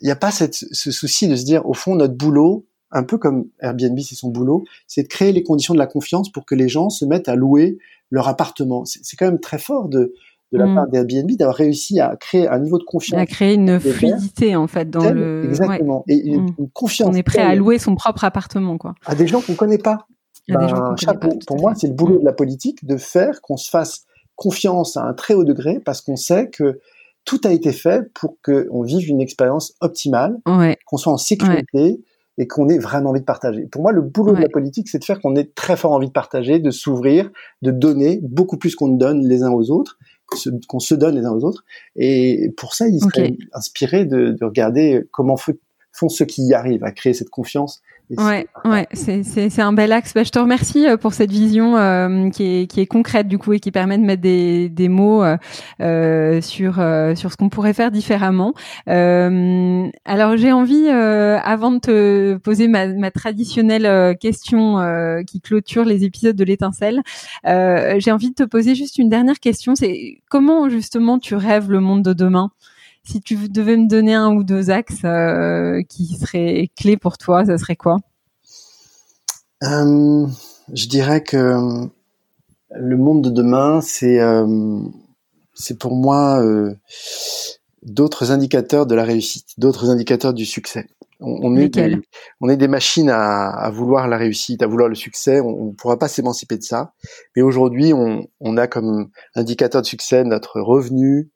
il 0.00 0.06
n'y 0.06 0.10
a 0.10 0.16
pas 0.16 0.30
cette, 0.30 0.54
ce 0.54 0.90
souci 0.90 1.28
de 1.28 1.36
se 1.36 1.44
dire 1.44 1.66
au 1.66 1.74
fond 1.74 1.94
notre 1.94 2.14
boulot, 2.14 2.66
un 2.90 3.04
peu 3.04 3.18
comme 3.18 3.46
Airbnb 3.60 3.98
c'est 4.00 4.14
son 4.14 4.28
boulot, 4.28 4.64
c'est 4.86 5.04
de 5.04 5.08
créer 5.08 5.32
les 5.32 5.42
conditions 5.42 5.74
de 5.74 5.78
la 5.78 5.86
confiance 5.86 6.30
pour 6.30 6.44
que 6.44 6.54
les 6.54 6.68
gens 6.68 6.90
se 6.90 7.04
mettent 7.04 7.28
à 7.28 7.36
louer 7.36 7.78
leur 8.10 8.28
appartement. 8.28 8.84
C'est 8.84 9.16
quand 9.16 9.26
même 9.26 9.40
très 9.40 9.58
fort 9.58 9.88
de 9.88 10.14
de 10.52 10.58
la 10.58 10.66
mm. 10.66 10.74
part 10.74 10.88
d'Airbnb 10.88 11.30
d'avoir 11.38 11.56
réussi 11.56 11.98
à 11.98 12.14
créer 12.16 12.46
un 12.46 12.58
niveau 12.58 12.78
de 12.78 12.84
confiance. 12.84 13.20
À 13.20 13.26
créer 13.26 13.54
une 13.54 13.80
fluidité 13.80 14.54
en 14.54 14.66
fait 14.66 14.90
dans 14.90 15.10
le 15.10 15.46
exactement 15.46 16.04
et 16.08 16.16
une, 16.16 16.50
mm. 16.50 16.68
confiance. 16.72 17.08
On 17.10 17.14
est 17.14 17.22
prêt 17.22 17.40
à 17.40 17.54
louer 17.54 17.78
son 17.78 17.94
propre 17.94 18.24
appartement 18.24 18.78
quoi. 18.78 18.94
À 19.06 19.14
des 19.14 19.26
gens 19.26 19.40
qu'on 19.40 19.54
connaît 19.54 19.78
pas. 19.78 20.06
Ben, 20.48 20.66
pour 21.46 21.60
moi, 21.60 21.74
c'est 21.76 21.86
le 21.86 21.94
boulot 21.94 22.18
de 22.18 22.24
la 22.24 22.32
politique 22.32 22.84
de 22.84 22.96
faire 22.96 23.40
qu'on 23.42 23.56
se 23.56 23.70
fasse 23.70 24.06
confiance 24.42 24.96
à 24.96 25.04
un 25.04 25.14
très 25.14 25.34
haut 25.34 25.44
degré 25.44 25.78
parce 25.78 26.00
qu'on 26.00 26.16
sait 26.16 26.50
que 26.50 26.80
tout 27.24 27.40
a 27.44 27.52
été 27.52 27.72
fait 27.72 28.12
pour 28.12 28.36
qu'on 28.42 28.82
vive 28.82 29.08
une 29.08 29.20
expérience 29.20 29.74
optimale, 29.80 30.38
qu'on 30.84 30.96
soit 30.96 31.12
en 31.12 31.16
sécurité 31.16 32.00
et 32.38 32.48
qu'on 32.48 32.68
ait 32.68 32.78
vraiment 32.78 33.10
envie 33.10 33.20
de 33.20 33.24
partager. 33.24 33.66
Pour 33.66 33.82
moi, 33.82 33.92
le 33.92 34.00
boulot 34.00 34.34
de 34.34 34.40
la 34.40 34.48
politique, 34.48 34.88
c'est 34.88 34.98
de 34.98 35.04
faire 35.04 35.20
qu'on 35.20 35.36
ait 35.36 35.48
très 35.54 35.76
fort 35.76 35.92
envie 35.92 36.08
de 36.08 36.12
partager, 36.12 36.58
de 36.58 36.72
s'ouvrir, 36.72 37.30
de 37.60 37.70
donner 37.70 38.18
beaucoup 38.22 38.56
plus 38.56 38.74
qu'on 38.74 38.88
ne 38.88 38.96
donne 38.96 39.24
les 39.24 39.44
uns 39.44 39.52
aux 39.52 39.70
autres, 39.70 39.96
qu'on 40.66 40.80
se 40.80 40.94
donne 40.96 41.14
les 41.14 41.24
uns 41.24 41.32
aux 41.32 41.44
autres. 41.44 41.64
Et 41.94 42.52
pour 42.56 42.74
ça, 42.74 42.88
il 42.88 42.98
serait 42.98 43.36
inspiré 43.52 44.06
de, 44.06 44.32
de 44.32 44.44
regarder 44.44 45.04
comment 45.12 45.36
font 45.36 46.08
ceux 46.08 46.24
qui 46.24 46.42
y 46.42 46.54
arrivent 46.54 46.82
à 46.82 46.90
créer 46.90 47.14
cette 47.14 47.30
confiance 47.30 47.80
Ouais, 48.18 48.46
ouais, 48.64 48.86
c'est 48.92 49.60
un 49.60 49.72
bel 49.72 49.92
axe. 49.92 50.12
Bah, 50.14 50.22
je 50.22 50.30
te 50.30 50.38
remercie 50.38 50.86
euh, 50.86 50.96
pour 50.96 51.14
cette 51.14 51.30
vision 51.30 51.76
euh, 51.76 52.28
qui, 52.30 52.44
est, 52.44 52.66
qui 52.66 52.80
est 52.80 52.86
concrète 52.86 53.26
du 53.26 53.38
coup 53.38 53.52
et 53.52 53.60
qui 53.60 53.70
permet 53.70 53.96
de 53.96 54.02
mettre 54.02 54.20
des, 54.22 54.68
des 54.68 54.88
mots 54.88 55.22
euh, 55.22 55.36
euh 55.80 56.40
sur 56.40 56.74
sur 57.16 57.32
ce 57.32 57.36
qu'on 57.36 57.48
pourrait 57.48 57.72
faire 57.72 57.90
différemment. 57.90 58.54
alors 58.86 60.36
j'ai 60.36 60.52
envie, 60.52 60.88
avant 60.88 61.72
de 61.72 61.78
te 61.78 62.36
poser 62.36 62.68
ma, 62.68 62.86
ma 62.88 63.10
traditionnelle 63.10 64.16
question 64.18 64.78
qui 65.26 65.40
clôture 65.40 65.84
les 65.84 66.04
épisodes 66.04 66.36
de 66.36 66.44
l'étincelle, 66.44 67.02
j'ai 67.44 68.12
envie 68.12 68.30
de 68.30 68.34
te 68.34 68.44
poser 68.44 68.74
juste 68.74 68.98
une 68.98 69.08
dernière 69.08 69.40
question. 69.40 69.74
C'est 69.74 70.20
comment 70.28 70.68
justement 70.68 71.18
tu 71.18 71.34
rêves 71.34 71.70
le 71.70 71.80
monde 71.80 72.02
de 72.02 72.12
demain? 72.12 72.50
Si 73.04 73.20
tu 73.20 73.48
devais 73.48 73.76
me 73.76 73.88
donner 73.88 74.14
un 74.14 74.32
ou 74.34 74.44
deux 74.44 74.70
axes 74.70 75.04
euh, 75.04 75.82
qui 75.88 76.06
seraient 76.16 76.70
clés 76.76 76.96
pour 76.96 77.18
toi, 77.18 77.44
ça 77.44 77.58
serait 77.58 77.76
quoi? 77.76 77.98
Euh, 79.64 80.26
Je 80.72 80.86
dirais 80.86 81.22
que 81.22 81.88
le 82.70 82.96
monde 82.96 83.22
de 83.22 83.30
demain, 83.30 83.80
c'est 83.80 84.20
euh, 84.20 84.78
c'est 85.54 85.78
pour 85.78 85.94
moi 85.94 86.42
d'autres 87.82 88.30
indicateurs 88.30 88.86
de 88.86 88.94
la 88.94 89.04
réussite, 89.04 89.48
d'autres 89.58 89.90
indicateurs 89.90 90.32
du 90.32 90.46
succès. 90.46 90.86
On, 91.24 91.56
est 91.56 91.68
des, 91.68 91.98
on 92.40 92.48
est 92.48 92.56
des 92.56 92.66
machines 92.66 93.08
à, 93.08 93.48
à, 93.48 93.70
vouloir 93.70 94.08
la 94.08 94.16
réussite, 94.16 94.60
à 94.62 94.66
vouloir 94.66 94.88
le 94.88 94.96
succès. 94.96 95.40
On 95.40 95.66
ne 95.66 95.72
pourra 95.72 95.96
pas 95.96 96.08
s'émanciper 96.08 96.56
de 96.56 96.64
ça. 96.64 96.94
Mais 97.36 97.42
aujourd'hui, 97.42 97.92
on, 97.92 98.26
on, 98.40 98.56
a 98.56 98.66
comme 98.66 99.08
indicateur 99.36 99.82
de 99.82 99.86
succès 99.86 100.24
notre 100.24 100.60
revenu, 100.60 101.30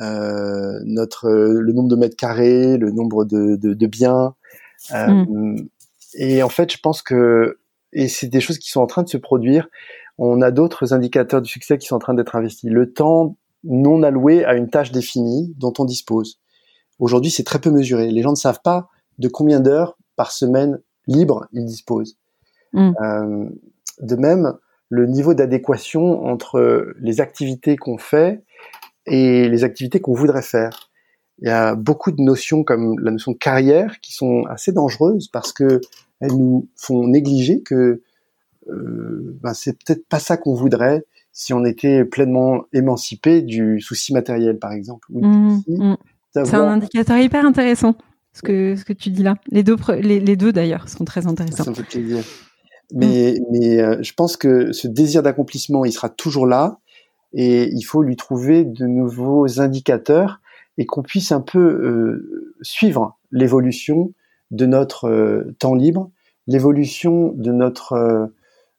euh, 0.00 0.78
notre 0.84 1.28
le 1.30 1.72
nombre 1.72 1.88
de 1.88 1.96
mètres 1.96 2.16
carrés, 2.16 2.76
le 2.76 2.90
nombre 2.90 3.24
de, 3.24 3.56
de, 3.56 3.74
de 3.74 3.86
biens. 3.86 4.34
Euh, 4.94 5.08
mm. 5.08 5.68
Et 6.14 6.42
en 6.42 6.48
fait, 6.48 6.72
je 6.72 6.78
pense 6.78 7.02
que 7.02 7.58
et 7.92 8.08
c'est 8.08 8.28
des 8.28 8.40
choses 8.40 8.58
qui 8.58 8.70
sont 8.70 8.80
en 8.80 8.86
train 8.86 9.02
de 9.02 9.08
se 9.08 9.16
produire. 9.16 9.68
On 10.18 10.42
a 10.42 10.50
d'autres 10.50 10.92
indicateurs 10.92 11.40
de 11.40 11.46
succès 11.46 11.78
qui 11.78 11.86
sont 11.86 11.96
en 11.96 12.00
train 12.00 12.14
d'être 12.14 12.36
investis. 12.36 12.70
Le 12.70 12.92
temps 12.92 13.36
non 13.64 14.02
alloué 14.02 14.44
à 14.44 14.54
une 14.54 14.68
tâche 14.68 14.92
définie 14.92 15.54
dont 15.56 15.72
on 15.78 15.84
dispose. 15.84 16.40
Aujourd'hui, 16.98 17.30
c'est 17.30 17.44
très 17.44 17.60
peu 17.60 17.70
mesuré. 17.70 18.10
Les 18.10 18.22
gens 18.22 18.30
ne 18.30 18.36
savent 18.36 18.60
pas 18.62 18.88
de 19.18 19.28
combien 19.28 19.60
d'heures 19.60 19.96
par 20.16 20.32
semaine 20.32 20.80
libre 21.06 21.46
ils 21.52 21.64
disposent. 21.64 22.18
Mm. 22.72 22.92
Euh, 23.00 23.48
de 24.00 24.16
même, 24.16 24.54
le 24.90 25.06
niveau 25.06 25.34
d'adéquation 25.34 26.24
entre 26.26 26.92
les 26.98 27.20
activités 27.20 27.76
qu'on 27.76 27.98
fait 27.98 28.42
et 29.08 29.48
les 29.48 29.64
activités 29.64 30.00
qu'on 30.00 30.14
voudrait 30.14 30.42
faire. 30.42 30.90
Il 31.40 31.48
y 31.48 31.50
a 31.50 31.74
beaucoup 31.74 32.10
de 32.10 32.20
notions 32.20 32.64
comme 32.64 32.98
la 33.00 33.10
notion 33.10 33.32
de 33.32 33.36
carrière 33.36 34.00
qui 34.00 34.12
sont 34.12 34.44
assez 34.48 34.72
dangereuses 34.72 35.28
parce 35.28 35.52
que 35.52 35.80
elles 36.20 36.32
nous 36.32 36.68
font 36.76 37.06
négliger 37.06 37.62
que 37.62 38.02
euh, 38.68 39.38
ben 39.40 39.54
c'est 39.54 39.72
peut-être 39.72 40.06
pas 40.08 40.18
ça 40.18 40.36
qu'on 40.36 40.54
voudrait 40.54 41.04
si 41.32 41.52
on 41.52 41.64
était 41.64 42.04
pleinement 42.04 42.64
émancipé 42.72 43.42
du 43.42 43.80
souci 43.80 44.12
matériel, 44.12 44.58
par 44.58 44.72
exemple. 44.72 45.06
Mmh, 45.10 45.60
mmh. 45.68 45.96
C'est 46.32 46.54
un 46.54 46.68
indicateur 46.68 47.16
hyper 47.18 47.44
intéressant 47.44 47.96
ce 48.32 48.42
que 48.42 48.76
ce 48.76 48.84
que 48.84 48.92
tu 48.92 49.10
dis 49.10 49.22
là. 49.22 49.36
Les 49.50 49.62
deux 49.62 49.76
les, 50.00 50.18
les 50.20 50.36
deux 50.36 50.52
d'ailleurs 50.52 50.88
sont 50.88 51.04
très 51.04 51.26
intéressants. 51.26 51.64
Ça 51.64 51.70
me 51.70 51.76
fait 51.76 51.84
plaisir. 51.84 52.24
Mais, 52.92 53.38
mmh. 53.38 53.44
mais 53.52 53.80
euh, 53.80 54.02
je 54.02 54.12
pense 54.14 54.36
que 54.36 54.72
ce 54.72 54.88
désir 54.88 55.22
d'accomplissement, 55.22 55.84
il 55.84 55.92
sera 55.92 56.08
toujours 56.08 56.46
là 56.46 56.78
et 57.32 57.68
il 57.72 57.82
faut 57.82 58.02
lui 58.02 58.16
trouver 58.16 58.64
de 58.64 58.86
nouveaux 58.86 59.60
indicateurs 59.60 60.40
et 60.78 60.86
qu'on 60.86 61.02
puisse 61.02 61.32
un 61.32 61.40
peu 61.40 61.58
euh, 61.58 62.54
suivre 62.62 63.18
l'évolution 63.32 64.12
de 64.50 64.66
notre 64.66 65.06
euh, 65.08 65.54
temps 65.58 65.74
libre, 65.74 66.10
l'évolution 66.46 67.32
de 67.34 67.52
notre 67.52 68.30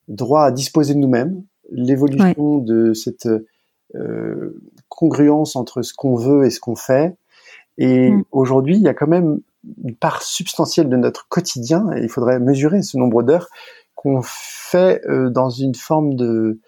droit 0.08 0.44
à 0.44 0.52
disposer 0.52 0.96
de 0.96 1.00
nous-mêmes, 1.00 1.44
l'évolution 1.72 2.58
de 2.58 2.94
cette 2.94 3.28
euh, 3.96 4.60
congruence 4.88 5.56
entre 5.56 5.82
ce 5.82 5.94
qu'on 5.94 6.16
veut 6.16 6.46
et 6.46 6.50
ce 6.50 6.60
qu'on 6.60 6.76
fait. 6.76 7.16
Et 7.78 8.12
mm. 8.12 8.24
aujourd'hui, 8.32 8.76
il 8.76 8.82
y 8.82 8.88
a 8.88 8.94
quand 8.94 9.08
même 9.08 9.40
une 9.84 9.96
part 9.96 10.22
substantielle 10.22 10.90
de 10.90 10.98
notre 10.98 11.28
quotidien, 11.28 11.90
et 11.96 12.04
il 12.04 12.10
faudrait 12.10 12.40
mesurer 12.40 12.82
ce 12.82 12.98
nombre 12.98 13.24
d'heures 13.24 13.50
qu'on 13.96 14.22
fait 14.24 15.02
euh, 15.08 15.30
dans 15.30 15.50
une 15.50 15.76
forme 15.76 16.16
de 16.16 16.60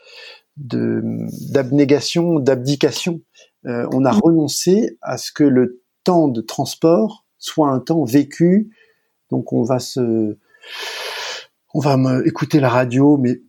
d'abnégation, 0.58 2.39
d'abdication. 2.39 3.22
Euh, 3.66 3.88
on 3.93 4.06
a 4.06 4.14
mm. 4.14 4.20
renoncé 4.24 4.97
à 5.02 5.18
ce 5.18 5.32
que 5.32 5.43
le 5.43 5.82
temps 6.04 6.28
de 6.28 6.41
transport 6.41 7.26
soit 7.38 7.70
un 7.70 7.80
temps 7.80 8.04
vécu. 8.04 8.72
Donc 9.30 9.54
on 9.54 9.64
va 9.64 9.80
se, 9.80 10.38
on 11.74 11.80
va 11.80 11.97
écouter 12.26 12.60
la 12.60 12.70
radio, 12.70 13.18
mais 13.18 13.41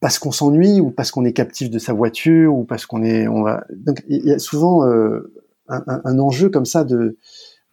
parce 0.00 0.18
qu'on 0.18 0.32
s'ennuie 0.32 0.80
ou 0.80 0.90
parce 0.90 1.10
qu'on 1.10 1.24
est 1.24 1.32
captif 1.32 1.70
de 1.70 1.78
sa 1.78 1.92
voiture 1.92 2.54
ou 2.54 2.64
parce 2.64 2.86
qu'on 2.86 3.02
est, 3.02 3.28
on 3.28 3.42
va. 3.42 3.64
Donc 3.76 4.02
il 4.08 4.24
y 4.24 4.32
a 4.32 4.38
souvent 4.38 4.86
euh, 4.86 5.32
un, 5.68 5.82
un, 6.04 6.18
enjeu 6.18 6.48
comme 6.48 6.64
ça 6.64 6.84
de 6.84 7.18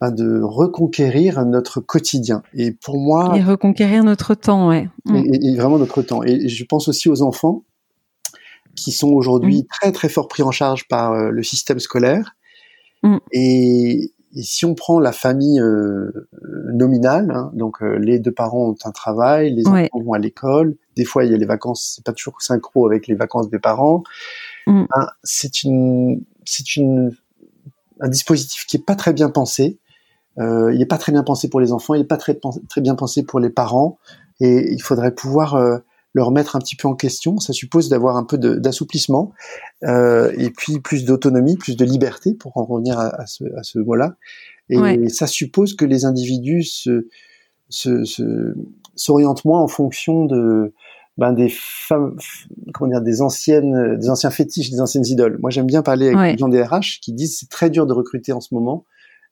ben, 0.02 0.12
de 0.12 0.42
reconquérir 0.42 1.46
notre 1.46 1.80
quotidien. 1.80 2.44
Et 2.54 2.72
pour 2.72 2.98
moi, 2.98 3.34
et 3.38 3.42
reconquérir 3.42 4.04
notre 4.04 4.36
temps, 4.36 4.68
ouais. 4.68 4.90
Mm. 5.06 5.24
Et, 5.34 5.56
vraiment 5.56 5.80
notre 5.80 6.02
temps. 6.02 6.22
Et 6.24 6.50
je 6.50 6.66
pense 6.66 6.90
aussi 6.90 7.08
aux 7.10 7.22
enfants 7.22 7.64
qui 8.76 8.92
sont 8.92 9.10
aujourd'hui 9.10 9.64
mm. 9.64 9.68
très 9.68 9.92
très 9.92 10.10
fort 10.10 10.28
pris 10.28 10.44
en 10.44 10.52
charge 10.52 10.88
par 10.88 11.14
euh, 11.14 11.30
le 11.30 11.44
système 11.44 11.80
scolaire. 11.80 12.36
Mm. 13.04 13.18
Et, 13.32 14.12
et, 14.36 14.44
si 14.44 14.66
on 14.66 14.76
prend 14.76 15.00
la 15.00 15.12
famille 15.12 15.60
euh, 15.60 16.28
nominale, 16.74 17.32
hein, 17.32 17.52
donc 17.54 17.82
euh, 17.82 17.98
les 17.98 18.20
deux 18.20 18.32
parents 18.32 18.70
ont 18.70 18.76
un 18.84 18.92
travail, 18.92 19.54
les 19.54 19.68
enfants 19.68 20.02
vont 20.04 20.14
à 20.14 20.20
l'école, 20.20 20.76
des 20.96 21.06
fois 21.06 21.24
il 21.24 21.32
y 21.32 21.34
a 21.34 21.38
les 21.38 21.46
vacances, 21.46 21.94
c'est 21.96 22.06
pas 22.06 22.14
toujours 22.14 22.42
synchro 22.42 22.86
avec 22.86 23.08
les 23.08 23.16
vacances 23.16 23.50
des 23.50 23.60
parents. 23.60 24.04
Mm. 24.68 24.86
Ben, 24.94 25.08
c'est 25.24 25.64
une, 25.64 26.22
c'est 26.44 26.76
une, 26.76 27.16
un 28.02 28.10
dispositif 28.10 28.66
qui 28.66 28.78
est 28.78 28.86
pas 28.86 28.96
très 28.96 29.14
bien 29.14 29.30
pensé. 29.30 29.80
Il 30.38 30.82
est 30.82 30.86
pas 30.86 30.98
très 30.98 31.14
bien 31.14 31.24
pensé 31.24 31.48
pour 31.48 31.62
les 31.62 31.72
enfants, 31.72 31.94
il 31.94 32.02
est 32.02 32.04
pas 32.04 32.18
très 32.18 32.38
très 32.68 32.82
bien 32.82 32.96
pensé 32.96 33.24
pour 33.24 33.40
les 33.40 33.50
parents, 33.50 33.98
et 34.42 34.70
il 34.70 34.82
faudrait 34.82 35.16
pouvoir 35.16 35.56
le 36.16 36.24
remettre 36.24 36.56
un 36.56 36.60
petit 36.60 36.78
peu 36.78 36.88
en 36.88 36.96
question. 36.96 37.40
Ça 37.40 37.52
suppose 37.52 37.90
d'avoir 37.90 38.16
un 38.16 38.24
peu 38.24 38.38
d'assouplissement 38.38 39.34
euh, 39.84 40.32
et 40.38 40.50
puis 40.50 40.80
plus 40.80 41.04
d'autonomie, 41.04 41.58
plus 41.58 41.76
de 41.76 41.84
liberté 41.84 42.34
pour 42.34 42.58
en 42.58 42.64
revenir 42.64 42.98
à, 42.98 43.28
ce, 43.28 43.44
à 43.58 43.64
ce 43.64 43.80
mot-là. 43.80 44.16
Et 44.70 45.10
ça 45.10 45.28
suppose 45.28 45.76
que 45.76 45.86
les 45.86 46.06
individus 46.06 46.64
se, 46.64 47.08
se, 47.70 48.06
se 48.06 48.56
s'orientent 48.96 49.44
moins 49.46 49.60
en 49.62 49.68
fonction 49.68 50.26
de 50.26 50.74
ben 51.18 51.32
des 51.32 51.50
femmes, 51.50 52.18
comment 52.74 52.92
dire, 52.92 53.02
des 53.02 53.22
anciennes, 53.22 53.98
des 53.98 54.10
anciens 54.10 54.32
fétiches, 54.32 54.70
des 54.72 54.82
anciennes 54.82 55.06
idoles. 55.06 55.38
Moi, 55.42 55.50
j'aime 55.50 55.66
bien 55.66 55.82
parler 55.82 56.10
avec 56.10 56.34
les 56.34 56.38
gens 56.38 56.50
des 56.50 56.62
RH 56.62 57.00
qui 57.02 57.14
disent 57.14 57.38
c'est 57.40 57.50
très 57.50 57.70
dur 57.70 57.86
de 57.86 57.94
recruter 57.94 58.32
en 58.32 58.42
ce 58.42 58.54
moment. 58.54 58.86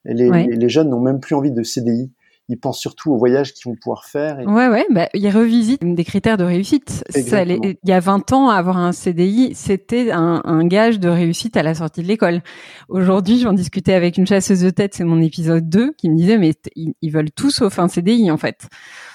les, 0.06 0.30
les 0.30 0.70
jeunes 0.70 0.90
n'ont 0.90 1.02
même 1.02 1.20
plus 1.20 1.36
envie 1.36 1.52
de 1.52 1.64
CDI 1.64 2.12
ils 2.50 2.60
pensent 2.60 2.80
surtout 2.80 3.14
aux 3.14 3.18
voyages 3.18 3.54
qu'ils 3.54 3.72
vont 3.72 3.78
pouvoir 3.82 4.06
faire. 4.06 4.40
Et... 4.40 4.46
Ouais, 4.46 4.68
ouais, 4.68 4.86
bah, 4.90 5.08
ils 5.14 5.30
revisitent 5.30 5.82
des 5.82 6.04
critères 6.04 6.38
de 6.38 6.44
réussite. 6.44 7.04
Ça, 7.10 7.44
il 7.44 7.78
y 7.86 7.92
a 7.92 8.00
20 8.00 8.34
ans, 8.34 8.50
avoir 8.50 8.78
un 8.78 8.92
CDI, 8.92 9.54
c'était 9.56 10.12
un, 10.12 10.42
un, 10.44 10.66
gage 10.66 11.00
de 11.00 11.08
réussite 11.08 11.56
à 11.56 11.64
la 11.64 11.74
sortie 11.74 12.02
de 12.02 12.08
l'école. 12.08 12.42
Aujourd'hui, 12.90 13.40
j'en 13.40 13.54
discutais 13.54 13.94
avec 13.94 14.18
une 14.18 14.28
chasseuse 14.28 14.62
de 14.62 14.70
tête, 14.72 14.94
c'est 14.94 15.06
mon 15.06 15.22
épisode 15.22 15.70
2, 15.70 15.94
qui 15.98 16.10
me 16.10 16.18
disait, 16.18 16.38
mais 16.38 16.54
ils, 16.76 17.12
veulent 17.12 17.32
tout 17.32 17.50
sauf 17.50 17.80
un 17.80 17.88
CDI, 17.88 18.30
en 18.30 18.38
fait. 18.38 18.68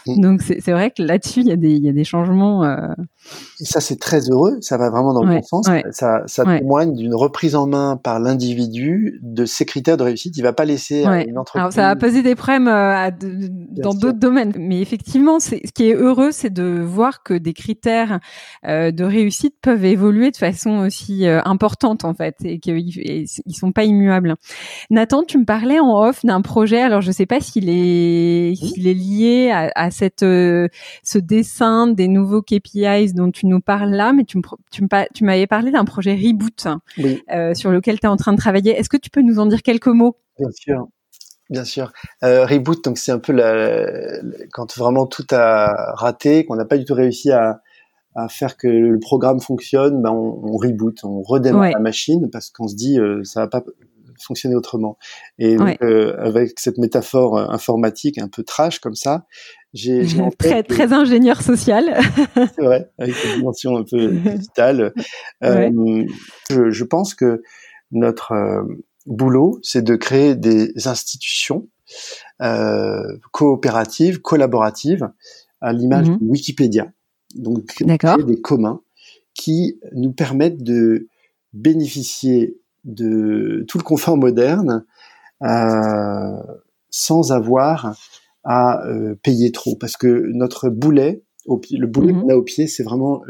Mm. 0.06 0.20
Donc, 0.20 0.42
c'est 0.42 0.72
vrai 0.72 0.90
que 0.90 1.02
là-dessus, 1.02 1.40
il 1.40 1.48
y, 1.48 1.52
a 1.52 1.56
des, 1.56 1.76
y 1.76 1.88
a 1.88 1.92
des 1.92 2.04
changements. 2.04 2.64
Euh... 2.64 2.78
Et 3.60 3.64
ça, 3.64 3.80
c'est 3.80 3.98
très 3.98 4.30
heureux. 4.30 4.56
Ça 4.62 4.78
va 4.78 4.88
vraiment 4.88 5.12
dans 5.12 5.22
le 5.22 5.36
bon 5.36 5.42
sens. 5.42 5.66
Ça, 5.90 6.22
ça 6.26 6.44
témoigne 6.44 6.94
d'une 6.94 7.14
reprise 7.14 7.54
en 7.54 7.66
main 7.66 7.98
par 8.02 8.20
l'individu 8.20 9.20
de 9.22 9.44
ses 9.44 9.66
critères 9.66 9.98
de 9.98 10.04
réussite. 10.04 10.36
Il 10.38 10.42
va 10.42 10.54
pas 10.54 10.64
laisser 10.64 11.02
une 11.02 11.38
entreprise. 11.38 11.60
Alors, 11.60 11.72
ça 11.72 11.90
a 11.90 11.96
posé 11.96 12.22
des 12.22 12.34
problèmes 12.34 12.68
dans 13.20 13.94
d'autres 13.94 14.18
domaines. 14.18 14.52
Mais 14.58 14.80
effectivement, 14.80 15.40
ce 15.40 15.56
qui 15.56 15.88
est 15.88 15.94
heureux, 15.94 16.30
c'est 16.32 16.52
de 16.52 16.80
voir 16.80 17.22
que 17.22 17.34
des 17.34 17.52
critères 17.52 18.20
euh, 18.66 18.90
de 18.90 19.04
réussite 19.04 19.54
peuvent 19.60 19.84
évoluer 19.84 20.30
de 20.30 20.36
façon 20.36 20.78
aussi 20.78 21.26
euh, 21.26 21.40
importante 21.44 22.04
en 22.04 22.14
fait, 22.14 22.36
et 22.44 22.58
qu'ils 22.58 22.78
ils 22.88 23.54
sont 23.54 23.72
pas 23.72 23.84
immuables. 23.84 24.34
Nathan, 24.90 25.22
tu 25.22 25.38
me 25.38 25.44
parlais 25.44 25.80
en 25.80 26.02
off 26.02 26.24
d'un 26.24 26.40
projet. 26.42 26.80
Alors, 26.80 27.00
je 27.00 27.12
sais 27.12 27.26
pas 27.26 27.40
s'il 27.40 27.68
est 27.68 28.54
s'il 28.54 28.86
est 28.86 28.94
lié 28.94 29.50
à, 29.50 29.70
à 29.74 29.90
cette 29.90 30.22
euh, 30.22 30.68
ce 31.02 31.18
dessin 31.18 31.86
des 31.88 32.08
nouveaux 32.08 32.42
KPIs 32.42 33.14
dont 33.14 33.30
tu 33.30 33.46
nous 33.46 33.60
parles 33.60 33.90
là, 33.90 34.12
mais 34.12 34.24
tu 34.24 34.38
me 34.38 34.42
tu 34.70 34.86
tu 35.14 35.24
m'avais 35.24 35.46
parlé 35.46 35.70
d'un 35.70 35.84
projet 35.84 36.14
reboot 36.14 36.66
euh, 37.32 37.54
sur 37.54 37.70
lequel 37.70 38.00
tu 38.00 38.06
es 38.06 38.08
en 38.08 38.16
train 38.16 38.32
de 38.32 38.38
travailler. 38.38 38.72
Est-ce 38.72 38.88
que 38.88 38.96
tu 38.96 39.10
peux 39.10 39.22
nous 39.22 39.38
en 39.38 39.46
dire 39.46 39.62
quelques 39.62 39.86
mots? 39.88 40.16
Bien 40.38 40.50
sûr. 40.52 40.88
Bien 41.50 41.64
sûr. 41.64 41.92
Euh, 42.22 42.44
reboot, 42.44 42.84
donc 42.84 42.98
c'est 42.98 43.12
un 43.12 43.18
peu 43.18 43.32
la, 43.32 43.86
quand 44.52 44.76
vraiment 44.76 45.06
tout 45.06 45.26
a 45.30 45.94
raté, 45.94 46.44
qu'on 46.44 46.56
n'a 46.56 46.64
pas 46.64 46.76
du 46.76 46.84
tout 46.84 46.94
réussi 46.94 47.30
à, 47.32 47.62
à, 48.14 48.28
faire 48.28 48.56
que 48.56 48.68
le 48.68 48.98
programme 48.98 49.40
fonctionne, 49.40 50.02
ben 50.02 50.10
on, 50.10 50.40
on 50.44 50.56
reboot, 50.56 51.04
on 51.04 51.22
redémarre 51.22 51.70
la 51.70 51.78
machine 51.78 52.28
parce 52.30 52.50
qu'on 52.50 52.68
se 52.68 52.74
dit 52.74 52.98
euh, 52.98 53.24
ça 53.24 53.40
va 53.40 53.48
pas 53.48 53.62
fonctionner 54.22 54.54
autrement. 54.54 54.98
Et 55.38 55.56
donc, 55.56 55.78
euh, 55.82 56.14
avec 56.18 56.58
cette 56.58 56.78
métaphore 56.78 57.38
euh, 57.38 57.46
informatique 57.48 58.18
un 58.18 58.28
peu 58.28 58.42
trash 58.42 58.78
comme 58.78 58.94
ça, 58.94 59.26
j'ai 59.74 60.04
très 60.38 60.62
très 60.62 60.92
ingénieur 60.92 61.42
social. 61.42 62.00
c'est 62.34 62.62
vrai, 62.62 62.90
avec 62.98 63.14
une 63.24 63.36
dimension 63.38 63.76
un 63.76 63.84
peu 63.84 64.08
digitale. 64.12 64.92
Euh, 65.44 66.04
je, 66.50 66.70
je, 66.70 66.84
pense 66.84 67.14
que 67.14 67.42
notre 67.90 68.32
euh, 68.32 68.62
boulot, 69.08 69.58
c'est 69.62 69.82
de 69.82 69.96
créer 69.96 70.36
des 70.36 70.86
institutions 70.86 71.68
euh, 72.42 73.16
coopératives, 73.32 74.20
collaboratives, 74.20 75.10
à 75.60 75.72
l'image 75.72 76.08
mhm. 76.08 76.18
de 76.18 76.24
Wikipédia. 76.24 76.92
Donc, 77.34 77.66
créer 77.66 78.24
des 78.24 78.40
communs 78.40 78.80
qui 79.34 79.78
nous 79.92 80.12
permettent 80.12 80.62
de 80.62 81.08
bénéficier 81.52 82.58
de 82.84 83.64
tout 83.68 83.78
le 83.78 83.84
confort 83.84 84.16
moderne 84.16 84.84
euh, 85.42 86.36
sans 86.90 87.32
avoir 87.32 87.96
à 88.44 88.84
euh, 88.86 89.14
payer 89.22 89.50
trop. 89.52 89.76
Parce 89.76 89.96
que 89.96 90.30
notre 90.32 90.68
boulet, 90.68 91.22
au, 91.46 91.60
le 91.70 91.86
boulet 91.86 92.12
mhm. 92.12 92.22
qu'on 92.22 92.28
a 92.28 92.34
au 92.34 92.42
pied, 92.42 92.66
c'est 92.66 92.82
vraiment 92.82 93.22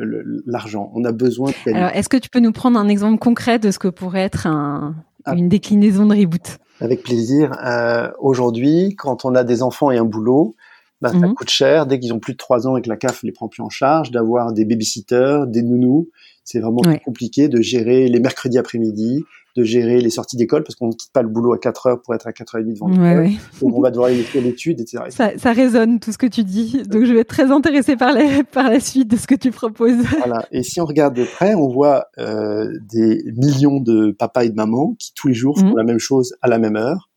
l'argent. 0.47 0.91
On 0.95 1.05
a 1.05 1.13
besoin 1.13 1.51
de 1.51 1.75
Alors, 1.75 1.91
est-ce 1.91 2.09
que 2.09 2.17
tu 2.17 2.29
peux 2.29 2.41
nous 2.41 2.53
prendre 2.53 2.79
un 2.79 2.89
exemple 2.89 3.19
concret 3.19 3.59
de 3.59 3.71
ce 3.71 3.79
que 3.79 3.89
pourrait 3.89 4.23
être 4.23 4.47
un, 4.47 4.97
ah. 5.25 5.35
une 5.35 5.49
déclinaison 5.49 6.07
de 6.07 6.17
reboot 6.17 6.59
Avec 6.81 7.03
plaisir. 7.03 7.53
Euh, 7.65 8.11
Aujourd'hui, 8.19 8.95
quand 8.97 9.25
on 9.25 9.35
a 9.35 9.45
des 9.45 9.63
enfants 9.63 9.91
et 9.91 9.99
un 9.99 10.05
boulot, 10.05 10.57
bah, 11.01 11.11
ça 11.11 11.17
mhm. 11.19 11.35
coûte 11.35 11.51
cher 11.51 11.87
dès 11.87 12.01
qu'ils 12.01 12.13
ont 12.13 12.19
plus 12.19 12.33
de 12.33 12.39
3 12.39 12.67
ans 12.67 12.77
et 12.77 12.83
que 12.83 12.89
la 12.89 12.97
CAF 12.97 13.23
les 13.23 13.33
prend 13.33 13.49
plus 13.49 13.63
en 13.63 13.69
charge, 13.69 14.11
d'avoir 14.11 14.53
des 14.53 14.65
babysitters, 14.65 15.47
des 15.47 15.63
nounous. 15.63 16.09
C'est 16.49 16.61
vraiment 16.61 16.81
compliqué 17.05 17.49
de 17.49 17.61
gérer 17.61 18.09
les 18.09 18.21
mercredis 18.21 18.57
après-midi, 18.57 19.23
de 19.55 19.65
gérer 19.65 20.01
les 20.01 20.09
sorties 20.09 20.39
d'école 20.39 20.63
parce 20.65 20.77
qu'on 20.77 20.87
ne 20.87 20.93
quitte 20.93 21.13
pas 21.13 21.21
le 21.21 21.29
boulot 21.29 21.53
à 21.53 21.59
4 21.59 21.87
heures 21.87 22.01
pour 22.01 22.15
être 22.15 22.27
à 22.27 22.31
4h30 22.31 22.73
devant 22.73 22.91
ouais, 22.91 23.33
Donc 23.61 23.77
on 23.77 23.83
va 23.83 23.91
devoir 23.91 24.09
aller 24.09 24.23
faire 24.23 24.43
l'étude, 24.43 24.81
etc. 24.81 25.05
Ça, 25.11 25.33
ça, 25.37 25.53
résonne 25.53 26.01
tout 26.01 26.11
ce 26.11 26.17
que 26.17 26.27
tu 26.27 26.45
dis. 26.45 26.83
Donc 26.89 27.05
je 27.05 27.13
vais 27.13 27.21
être 27.21 27.29
très 27.29 27.51
intéressé 27.51 27.97
par 27.97 28.15
la, 28.15 28.45
par 28.45 28.71
la 28.71 28.81
suite 28.81 29.09
de 29.09 29.19
ce 29.19 29.27
que 29.27 29.35
tu 29.35 29.51
proposes. 29.51 30.03
Voilà. 30.19 30.47
Et 30.51 30.63
si 30.63 30.81
on 30.81 30.87
regarde 30.87 31.15
de 31.15 31.25
près, 31.25 31.55
on 31.55 31.69
voit 31.69 32.07
euh, 32.19 32.67
des 32.91 33.23
millions 33.37 33.81
de 33.81 34.13
papas 34.13 34.45
et 34.45 34.49
de 34.49 34.55
mamans 34.55 34.95
qui 34.99 35.13
tous 35.15 35.29
les 35.29 35.35
jours 35.35 35.59
font 35.59 35.67
mhm. 35.67 35.77
la 35.77 35.85
même 35.85 35.99
chose 35.99 36.35
à 36.41 36.49
la 36.49 36.59
même 36.59 36.77
heure 36.77 37.11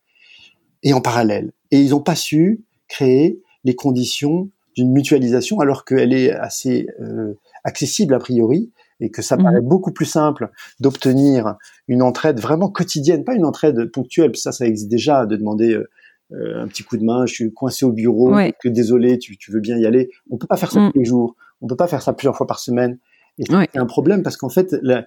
et 0.82 0.92
en 0.92 1.00
parallèle. 1.00 1.52
Et 1.70 1.80
ils 1.80 1.90
n'ont 1.90 2.02
pas 2.02 2.16
su 2.16 2.64
créer 2.86 3.40
les 3.64 3.74
conditions 3.74 4.50
d'une 4.74 4.92
mutualisation 4.92 5.60
alors 5.60 5.84
qu'elle 5.84 6.12
est 6.12 6.32
assez 6.32 6.86
euh, 7.00 7.34
accessible 7.64 8.14
a 8.14 8.18
priori 8.18 8.70
et 9.02 9.10
que 9.10 9.20
ça 9.20 9.36
paraît 9.36 9.60
mhm. 9.60 9.68
beaucoup 9.68 9.92
plus 9.92 10.06
simple 10.06 10.50
d'obtenir 10.80 11.56
une 11.88 12.02
entraide 12.02 12.38
vraiment 12.38 12.70
quotidienne, 12.70 13.24
pas 13.24 13.34
une 13.34 13.44
entraide 13.44 13.90
ponctuelle, 13.90 14.34
ça 14.36 14.52
ça 14.52 14.64
existe 14.64 14.88
déjà, 14.88 15.26
de 15.26 15.36
demander 15.36 15.74
euh, 15.74 15.90
euh, 16.32 16.62
un 16.62 16.68
petit 16.68 16.84
coup 16.84 16.96
de 16.96 17.04
main, 17.04 17.26
je 17.26 17.34
suis 17.34 17.52
coincé 17.52 17.84
au 17.84 17.92
bureau, 17.92 18.32
que 18.62 18.68
désolé, 18.68 19.18
tu, 19.18 19.36
veux 19.50 19.60
bien 19.60 19.76
y 19.76 19.86
aller. 19.86 20.10
On 20.30 20.38
peut 20.38 20.46
pas 20.46 20.56
faire 20.56 20.70
ça 20.70 20.80
mm. 20.80 20.92
tous 20.92 20.98
les 20.98 21.04
jours, 21.04 21.36
on 21.60 21.66
peut 21.66 21.76
pas 21.76 21.88
faire 21.88 22.00
ça 22.00 22.12
plusieurs 22.12 22.36
fois 22.36 22.46
par 22.46 22.60
semaine. 22.60 22.98
Et 23.38 23.44
c'est 23.46 23.78
un 23.78 23.86
problème 23.86 24.22
parce 24.22 24.36
qu'en 24.36 24.50
fait, 24.50 24.76
la, 24.82 25.06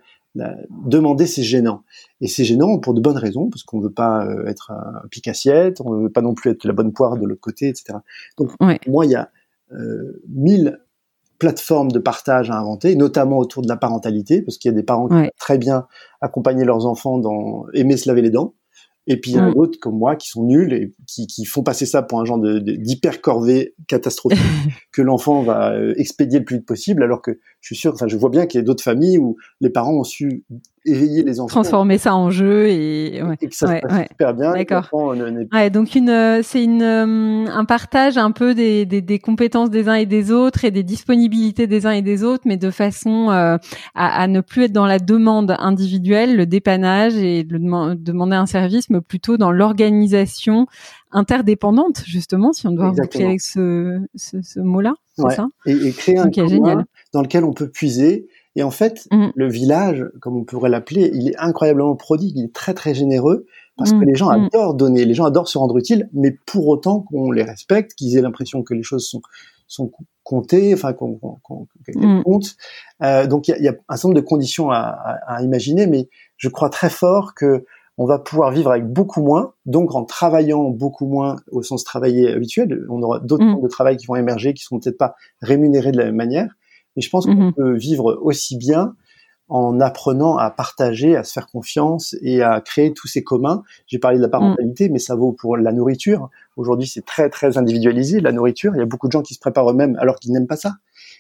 demander 0.86 1.26
c'est 1.26 1.44
gênant. 1.44 1.84
Et 2.20 2.28
c'est 2.28 2.44
gênant 2.44 2.80
pour 2.80 2.94
de 2.94 3.02
bonnes 3.02 3.18
raisons, 3.18 3.50
parce 3.50 3.64
qu'on 3.64 3.80
veut 3.80 3.94
pas 3.94 4.26
euh, 4.26 4.46
être 4.48 4.72
un 4.72 5.08
pic 5.10 5.28
assiette, 5.28 5.80
on 5.82 5.92
veut 5.92 6.10
pas 6.10 6.22
non 6.22 6.34
plus 6.34 6.52
être 6.52 6.66
la 6.66 6.74
bonne 6.74 6.92
poire 6.92 7.18
de 7.18 7.26
l'autre 7.26 7.42
côté, 7.42 7.70
etc. 7.70 8.00
Donc 8.38 8.52
moi, 8.88 9.06
il 9.06 9.12
y 9.12 9.16
a 9.16 9.30
euh, 9.72 10.22
mille 10.28 10.80
plateforme 11.40 11.92
de 11.92 12.00
partage 12.00 12.50
à 12.50 12.58
inventer, 12.58 12.96
notamment 12.96 13.38
autour 13.38 13.62
de 13.62 13.68
la 13.68 13.78
parentalité, 13.78 14.42
parce 14.42 14.58
qu'il 14.58 14.72
y 14.72 14.74
a 14.74 14.76
des 14.76 14.84
parents 14.84 15.08
qui 15.08 15.16
peuvent 15.16 15.30
très 15.40 15.58
bien 15.58 15.88
accompagner 16.22 16.64
leurs 16.66 16.86
enfants 16.86 17.18
dans 17.18 17.66
aimer 17.74 17.98
se 17.98 18.08
laver 18.10 18.22
les 18.22 18.30
dents, 18.32 18.54
Et 19.08 19.20
puis 19.22 19.32
il 19.32 19.38
y 19.38 19.40
en 19.40 19.46
a 19.46 19.50
Mm. 19.52 19.54
d'autres 19.54 19.80
comme 19.80 19.98
moi 19.98 20.16
qui 20.16 20.30
sont 20.30 20.44
nuls 20.46 20.74
et 20.74 20.94
qui, 21.08 21.28
qui 21.28 21.46
font 21.46 21.62
passer 21.62 21.86
ça 21.86 22.02
pour 22.02 22.20
un 22.20 22.26
genre 22.26 22.40
d'hyper 22.40 23.22
corvée 23.22 23.76
catastrophique 23.88 24.40
que 24.92 25.02
l'enfant 25.04 25.44
va 25.44 25.74
euh, 25.74 25.94
expédier 25.98 26.40
le 26.40 26.46
plus 26.46 26.58
vite 26.58 26.66
possible, 26.66 27.04
alors 27.04 27.22
que 27.22 27.40
je 27.62 27.68
suis 27.68 27.76
sûr, 27.76 27.94
enfin 27.94 28.08
je 28.08 28.18
vois 28.18 28.30
bien 28.30 28.48
qu'il 28.48 28.60
y 28.60 28.64
a 28.64 28.66
d'autres 28.66 28.84
familles 28.84 29.20
où 29.20 29.38
les 29.62 29.70
parents 29.70 29.94
ont 29.94 30.04
su 30.04 30.44
éveiller 30.86 31.24
les 31.24 31.40
enfants 31.40 31.48
Transformer 31.62 31.98
ça 31.98 32.16
en 32.16 32.30
jeu 32.30 32.68
et 32.68 33.22
ouais. 33.24 33.36
et 33.42 33.48
que 33.48 33.56
ça 33.56 33.68
Ouais, 33.68 33.78
se 33.82 33.88
passe 33.88 33.98
ouais. 33.98 34.08
super 34.10 34.34
bien. 34.34 34.54
D'accord. 34.54 34.90
Ouais, 35.54 35.70
donc 35.70 35.96
une, 35.96 36.10
euh, 36.10 36.42
c'est 36.44 36.64
une, 36.64 36.82
euh, 36.82 37.46
un 37.52 37.66
partage 37.66 38.18
un 38.18 38.32
peu 38.32 38.54
des, 38.54 38.86
des, 38.86 39.02
des 39.02 39.20
compétences 39.20 39.70
des 39.70 39.88
uns 39.90 39.96
et 39.96 40.06
des 40.06 40.32
autres 40.32 40.64
et 40.66 40.72
des 40.72 40.84
disponibilités 40.84 41.68
des 41.68 41.86
uns 41.86 41.92
et 41.92 42.02
des 42.02 42.24
autres, 42.24 42.44
mais 42.46 42.58
de 42.58 42.70
façon 42.72 43.30
euh, 43.32 43.58
à, 43.96 44.22
à 44.22 44.28
ne 44.28 44.42
plus 44.42 44.64
être 44.64 44.72
dans 44.74 44.86
la 44.86 45.00
demande 45.00 45.56
individuelle, 45.60 46.36
le 46.36 46.46
dépannage 46.46 47.16
et 47.16 47.44
le 47.44 47.60
deman- 47.60 47.96
demander 47.96 48.36
un 48.36 48.46
service, 48.46 48.90
mais 48.90 49.02
plutôt 49.02 49.38
dans 49.38 49.52
l'organisation 49.52 50.68
interdépendante, 51.12 52.04
justement, 52.06 52.52
si 52.54 52.68
on 52.68 52.72
doit 52.72 52.92
boucler 52.92 53.26
avec 53.26 53.42
ce, 53.42 54.00
ce, 54.16 54.42
ce 54.42 54.60
mot-là, 54.60 54.94
c'est 55.16 55.24
Ouais. 55.24 55.36
ça? 55.36 55.48
Et, 55.66 55.72
et 55.72 55.92
créer 55.92 56.18
un 56.20 56.28
Ok, 56.28 56.36
commun 56.36 56.50
génial. 56.50 56.86
dans 57.14 57.22
lequel 57.22 57.44
on 57.46 57.54
peut 57.54 57.70
puiser. 57.70 58.28
Et 58.56 58.64
en 58.64 58.72
fait, 58.72 59.08
Mhm. 59.12 59.32
le 59.36 59.50
village, 59.50 60.06
comme 60.22 60.38
on 60.38 60.44
pourrait 60.44 60.70
l'appeler, 60.70 61.12
il 61.14 61.30
est 61.30 61.38
incroyablement 61.38 61.96
prodigue, 61.96 62.38
il 62.38 62.46
est 62.46 62.54
très 62.54 62.74
très 62.74 62.94
généreux 62.94 63.46
parce 63.78 63.92
Mhm. 63.94 64.00
que 64.00 64.06
les 64.06 64.16
gens 64.16 64.28
Mhm. 64.32 64.46
adorent 64.46 64.74
donner, 64.76 65.04
les 65.06 65.14
gens 65.14 65.26
adorent 65.26 65.50
se 65.50 65.58
rendre 65.58 65.78
utile, 65.78 66.10
mais 66.14 66.38
pour 66.46 66.68
autant 66.68 67.02
qu'on 67.02 67.32
les 67.32 67.44
respecte, 67.44 67.94
qu'ils 67.96 68.18
aient 68.18 68.22
l'impression 68.22 68.64
que 68.64 68.74
les 68.74 68.84
choses 68.84 69.08
sont 69.08 69.22
sont 69.68 69.92
comptées, 70.24 70.76
enfin 70.76 70.94
qu'on 70.94 71.20
qu'elles 71.86 71.98
Mhm. 71.98 72.24
comptent. 72.24 72.56
Euh, 73.02 73.26
donc 73.26 73.48
il 73.48 73.56
y 73.60 73.64
y 73.64 73.68
a 73.68 73.72
un 73.90 73.96
certain 73.96 74.10
nombre 74.10 74.22
de 74.22 74.26
conditions 74.26 74.70
à, 74.70 74.78
à- 74.78 75.38
à 75.38 75.42
imaginer, 75.42 75.88
mais 75.88 76.08
je 76.38 76.50
crois 76.50 76.70
très 76.70 76.90
fort 76.92 77.34
que 77.34 77.66
on 77.98 78.06
va 78.06 78.20
pouvoir 78.20 78.52
vivre 78.52 78.70
avec 78.72 78.86
beaucoup 78.88 79.24
moins, 79.24 79.54
donc 79.66 79.96
en 79.96 80.04
travaillant 80.06 80.66
beaucoup 80.70 81.08
moins 81.08 81.38
au 81.52 81.64
sens 81.64 81.84
travailler 81.84 82.30
habituel. 82.32 82.86
On 82.90 83.02
aura 83.02 83.20
d'autres 83.20 83.44
Mm. 83.44 83.52
formes 83.54 83.64
de 83.64 83.68
travail 83.70 83.98
qui 83.98 84.06
vont 84.06 84.16
émerger, 84.18 84.54
qui 84.54 84.64
seront 84.64 84.80
peut-être 84.80 84.98
pas 85.00 85.16
rémunérés 85.42 85.92
de 85.92 85.98
la 85.98 86.06
même 86.06 86.16
manière, 86.16 86.54
mais 86.96 87.02
je 87.02 87.10
pense 87.10 87.26
qu'on 87.26 87.34
Mhm. 87.36 87.54
peut 87.54 87.74
vivre 87.76 88.20
aussi 88.22 88.58
bien 88.58 88.96
en 89.48 89.80
apprenant 89.80 90.38
à 90.38 90.50
partager, 90.50 91.16
à 91.16 91.24
se 91.24 91.32
faire 91.32 91.46
confiance 91.46 92.16
et 92.24 92.42
à 92.42 92.62
créer 92.62 92.94
tous 92.94 93.08
ces 93.08 93.24
communs. 93.24 93.62
J'ai 93.86 94.00
parlé 94.00 94.18
de 94.18 94.24
la 94.24 94.28
parentalité, 94.28 94.90
mais 94.90 94.98
ça 94.98 95.16
vaut 95.16 95.34
pour 95.34 95.56
la 95.56 95.72
nourriture. 95.72 96.32
Aujourd'hui, 96.58 96.88
c'est 96.88 97.06
très 97.06 97.30
très 97.30 97.56
individualisé 97.60 98.22
la 98.22 98.32
nourriture. 98.32 98.74
Il 98.76 98.80
y 98.80 98.82
a 98.82 98.86
beaucoup 98.88 99.06
de 99.08 99.12
gens 99.12 99.22
qui 99.22 99.36
se 99.36 99.40
préparent 99.40 99.70
eux-mêmes 99.70 99.96
alors 100.00 100.16
qu'ils 100.16 100.32
n'aiment 100.32 100.48
pas 100.48 100.56
ça. 100.56 100.74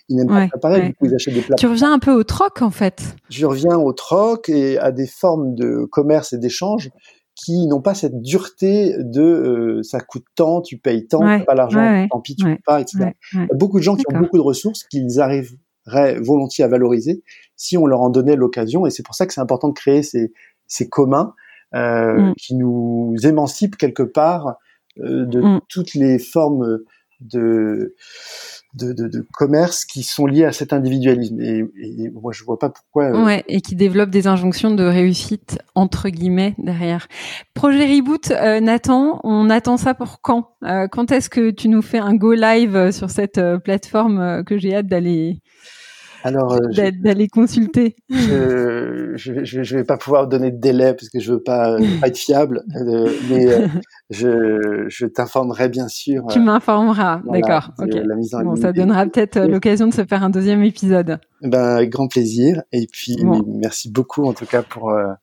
Ils 0.09 0.15
n'aiment 0.15 0.31
Ouais, 0.31 0.45
pas 0.45 0.57
préparer, 0.57 0.79
ouais. 0.81 0.87
du 0.87 0.95
coup 0.95 1.05
ils 1.05 1.13
achètent 1.13 1.35
des 1.35 1.41
plats. 1.41 1.55
Tu 1.55 1.67
reviens 1.67 1.93
un 1.93 1.99
peu 1.99 2.11
au 2.13 2.23
troc 2.23 2.63
en 2.63 2.71
fait. 2.71 3.15
Je 3.29 3.45
reviens 3.45 3.77
au 3.77 3.93
troc 3.93 4.49
et 4.49 4.79
à 4.79 4.91
des 4.91 5.05
formes 5.07 5.53
de 5.53 5.85
commerce 5.91 6.33
et 6.33 6.39
d'échange 6.39 6.89
qui 7.35 7.67
n'ont 7.67 7.81
pas 7.81 7.93
cette 7.93 8.21
dureté 8.21 8.95
de 8.97 9.21
euh, 9.21 9.83
ça 9.83 9.99
coûte 9.99 10.23
tant, 10.35 10.61
tu 10.61 10.77
payes 10.77 11.05
tant, 11.05 11.19
Ouais, 11.23 11.39
t'as 11.39 11.45
pas 11.45 11.53
l'argent, 11.53 12.07
tant 12.09 12.21
pis, 12.21 12.35
tu 12.37 12.45
ouais, 12.45 12.55
peux 12.55 12.61
pas, 12.65 12.81
etc. 12.81 12.97
Ouais, 12.99 13.05
ouais. 13.05 13.13
Il 13.33 13.39
y 13.39 13.53
a 13.53 13.55
beaucoup 13.57 13.77
de 13.77 13.83
gens 13.83 13.95
qui 13.97 14.05
ont 14.11 14.17
beaucoup 14.17 14.37
de 14.37 14.41
ressources 14.41 14.83
qu'ils 14.85 15.19
arriveraient 15.19 15.57
volontiers 15.87 16.63
à 16.63 16.67
valoriser 16.67 17.23
si 17.55 17.77
on 17.77 17.85
leur 17.85 18.01
en 18.01 18.09
donnait 18.09 18.35
l'occasion. 18.35 18.85
Et 18.85 18.89
c'est 18.91 19.03
pour 19.03 19.15
ça 19.15 19.25
que 19.25 19.33
c'est 19.33 19.41
important 19.41 19.69
de 19.69 19.73
créer 19.73 20.03
ces, 20.03 20.33
ces 20.67 20.89
communs 20.89 21.33
euh, 21.73 22.29
Mm. 22.31 22.33
qui 22.37 22.55
nous 22.55 23.15
émancipent 23.23 23.75
quelque 23.77 24.03
part 24.03 24.55
euh, 24.99 25.25
de 25.25 25.41
Mm. 25.41 25.59
toutes 25.69 25.93
les 25.95 26.19
formes 26.19 26.79
de, 27.21 27.95
de, 28.75 28.91
de, 28.93 29.07
de 29.07 29.25
commerce 29.33 29.85
qui 29.85 30.03
sont 30.03 30.25
liées 30.25 30.43
à 30.45 30.51
cet 30.51 30.73
individualisme. 30.73 31.39
Et, 31.41 31.63
et 31.81 32.09
moi, 32.11 32.31
je 32.33 32.43
vois 32.43 32.59
pas 32.59 32.69
pourquoi. 32.69 33.05
euh, 33.05 33.25
Ouais, 33.25 33.43
et 33.47 33.61
qui 33.61 33.75
développe 33.75 34.09
des 34.09 34.27
injonctions 34.27 34.71
de 34.71 34.83
réussite 34.83 35.57
entre 35.75 36.09
guillemets 36.09 36.55
derrière. 36.57 37.07
Projet 37.53 37.85
Reboot, 37.85 38.31
euh, 38.31 38.59
Nathan, 38.59 39.19
on 39.23 39.49
attend 39.49 39.77
ça 39.77 39.93
pour 39.93 40.21
quand? 40.21 40.49
Euh, 40.63 40.87
Quand 40.89 41.11
est-ce 41.11 41.29
que 41.29 41.51
tu 41.51 41.69
nous 41.69 41.81
fais 41.81 41.99
un 41.99 42.15
go 42.15 42.33
live 42.33 42.75
euh, 42.75 42.91
sur 42.91 43.09
cette 43.09 43.37
euh, 43.37 43.57
plateforme 43.59 44.43
que 44.45 44.57
j'ai 44.57 44.75
hâte 44.75 44.87
d'aller 44.87 45.39
Alors, 46.25 46.53
euh, 46.53 46.89
d'aller 47.03 47.27
consulter 47.27 47.95
je, 48.09 49.11
je, 49.15 49.31
vais- 49.31 49.45
je, 49.45 49.61
je 49.61 49.77
vais 49.77 49.83
pas 49.83 49.97
pouvoir 49.97 50.27
donner 50.27 50.49
de 50.51 50.57
délai 50.59 50.93
parce 50.95 51.09
que 51.09 51.19
je 51.19 51.33
veux 51.33 51.41
pas, 51.41 51.77
pas 52.01 52.07
être 52.07 52.17
fiable, 52.17 52.63
euh, 52.75 53.09
mais 53.29 53.45
euh, 53.47 53.67
je, 54.09 54.85
je 54.87 55.05
t'informerai 55.05 55.69
bien 55.69 55.87
sûr. 55.87 56.25
Tu 56.31 56.39
m'informeras, 56.39 57.21
d'accord. 57.31 57.69
de 57.77 57.83
Ok. 57.85 58.03
La 58.05 58.15
mise 58.15 58.33
en 58.33 58.41
Bon, 58.43 58.55
ça 58.55 58.73
donnera 58.73 59.05
peut-être 59.05 59.39
l'occasion 59.39 59.87
de 59.87 59.93
se 59.93 60.03
faire 60.03 60.23
un 60.23 60.31
deuxième 60.31 60.63
épisode. 60.63 61.19
Ben, 61.43 61.75
avec 61.75 61.91
grand 61.91 62.07
plaisir. 62.07 62.63
Et 62.71 62.87
puis, 62.91 63.15
Bon. 63.21 63.43
merci 63.47 63.91
beaucoup 63.91 64.25
en 64.25 64.33
tout 64.33 64.47
cas 64.47 64.63
pour 64.63 64.89
euh, 64.91 65.13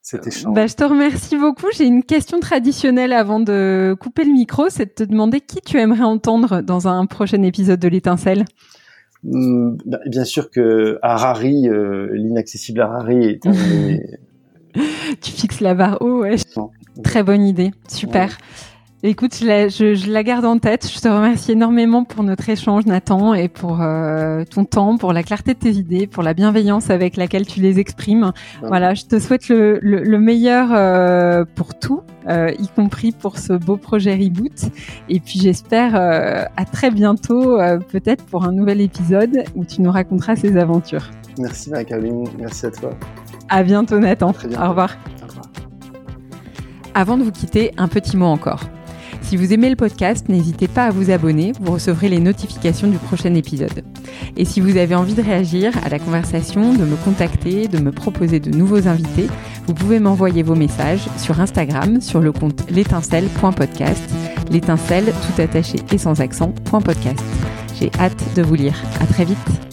cet 0.00 0.28
échange. 0.28 0.54
Bah, 0.54 0.68
je 0.68 0.74
te 0.74 0.84
remercie 0.84 1.36
beaucoup. 1.36 1.66
J'ai 1.76 1.86
une 1.86 2.04
question 2.04 2.38
traditionnelle 2.38 3.12
avant 3.12 3.40
de 3.40 3.96
couper 3.98 4.22
le 4.24 4.32
micro, 4.32 4.68
c'est 4.68 4.86
de 4.86 5.04
te 5.04 5.10
demander 5.10 5.40
qui 5.40 5.60
tu 5.60 5.78
aimerais 5.78 6.04
entendre 6.04 6.60
dans 6.60 6.86
un 6.86 7.04
prochain 7.06 7.42
épisode 7.42 7.80
de 7.80 7.88
l'étincelle? 7.88 8.44
Hum, 9.30 9.76
ben, 9.86 10.00
bien 10.06 10.24
sûr 10.24 10.50
que 10.50 10.98
Harari, 11.02 11.68
euh, 11.68 12.08
l'inaccessible 12.12 12.80
Harari 12.80 13.24
est 13.24 13.46
un 13.46 13.52
des- 13.52 14.18
Tu 15.20 15.30
fixes 15.32 15.60
la 15.60 15.74
barre 15.74 15.98
haut, 16.00 16.22
ouais. 16.22 16.36
Très 17.04 17.22
bonne 17.22 17.42
idée, 17.42 17.70
super. 17.88 18.38
Écoute, 19.04 19.34
je 19.40 19.44
la, 19.44 19.66
je, 19.66 19.94
je 19.96 20.12
la 20.12 20.22
garde 20.22 20.44
en 20.44 20.58
tête. 20.58 20.88
Je 20.88 21.00
te 21.00 21.08
remercie 21.08 21.50
énormément 21.52 22.04
pour 22.04 22.22
notre 22.22 22.48
échange, 22.48 22.86
Nathan, 22.86 23.34
et 23.34 23.48
pour 23.48 23.82
euh, 23.82 24.44
ton 24.44 24.64
temps, 24.64 24.96
pour 24.96 25.12
la 25.12 25.24
clarté 25.24 25.54
de 25.54 25.58
tes 25.58 25.72
idées, 25.72 26.06
pour 26.06 26.22
la 26.22 26.34
bienveillance 26.34 26.88
avec 26.88 27.16
laquelle 27.16 27.44
tu 27.44 27.58
les 27.58 27.80
exprimes. 27.80 28.30
Voilà, 28.62 28.94
je 28.94 29.06
te 29.06 29.18
souhaite 29.18 29.48
le, 29.48 29.80
le, 29.82 30.04
le 30.04 30.18
meilleur 30.20 30.68
euh, 30.70 31.44
pour 31.56 31.74
tout, 31.76 32.02
euh, 32.28 32.52
y 32.60 32.68
compris 32.68 33.10
pour 33.10 33.38
ce 33.38 33.54
beau 33.54 33.76
projet 33.76 34.14
Reboot. 34.14 34.70
Et 35.08 35.18
puis 35.18 35.40
j'espère 35.40 35.96
euh, 35.96 36.44
à 36.56 36.64
très 36.64 36.92
bientôt, 36.92 37.58
euh, 37.58 37.80
peut-être 37.80 38.24
pour 38.26 38.44
un 38.44 38.52
nouvel 38.52 38.80
épisode 38.80 39.42
où 39.56 39.64
tu 39.64 39.82
nous 39.82 39.90
raconteras 39.90 40.36
ces 40.36 40.56
aventures. 40.56 41.10
Merci 41.40 41.70
Marie-Caroline, 41.70 42.28
merci 42.38 42.66
à 42.66 42.70
toi. 42.70 42.90
À 43.48 43.64
bientôt, 43.64 43.98
Nathan. 43.98 44.32
Très 44.32 44.46
bientôt. 44.46 44.62
Au 44.64 44.68
revoir. 44.68 44.96
Au 45.24 45.26
revoir. 45.26 45.46
Avant 46.94 47.18
de 47.18 47.24
vous 47.24 47.32
quitter, 47.32 47.72
un 47.78 47.88
petit 47.88 48.16
mot 48.16 48.26
encore. 48.26 48.60
Si 49.32 49.38
vous 49.38 49.54
aimez 49.54 49.70
le 49.70 49.76
podcast, 49.76 50.28
n'hésitez 50.28 50.68
pas 50.68 50.84
à 50.84 50.90
vous 50.90 51.10
abonner, 51.10 51.52
vous 51.58 51.72
recevrez 51.72 52.10
les 52.10 52.20
notifications 52.20 52.86
du 52.86 52.98
prochain 52.98 53.32
épisode. 53.32 53.82
Et 54.36 54.44
si 54.44 54.60
vous 54.60 54.76
avez 54.76 54.94
envie 54.94 55.14
de 55.14 55.22
réagir 55.22 55.72
à 55.82 55.88
la 55.88 55.98
conversation, 55.98 56.74
de 56.74 56.84
me 56.84 56.96
contacter, 56.96 57.66
de 57.66 57.78
me 57.78 57.92
proposer 57.92 58.40
de 58.40 58.50
nouveaux 58.50 58.88
invités, 58.88 59.28
vous 59.66 59.72
pouvez 59.72 60.00
m'envoyer 60.00 60.42
vos 60.42 60.54
messages 60.54 61.06
sur 61.16 61.40
Instagram 61.40 62.02
sur 62.02 62.20
le 62.20 62.30
compte 62.30 62.70
l'étincelle.podcast, 62.70 64.04
l'étincelle. 64.50 65.14
J'ai 67.80 67.90
hâte 67.98 68.34
de 68.36 68.42
vous 68.42 68.54
lire. 68.54 68.74
À 69.00 69.06
très 69.06 69.24
vite. 69.24 69.71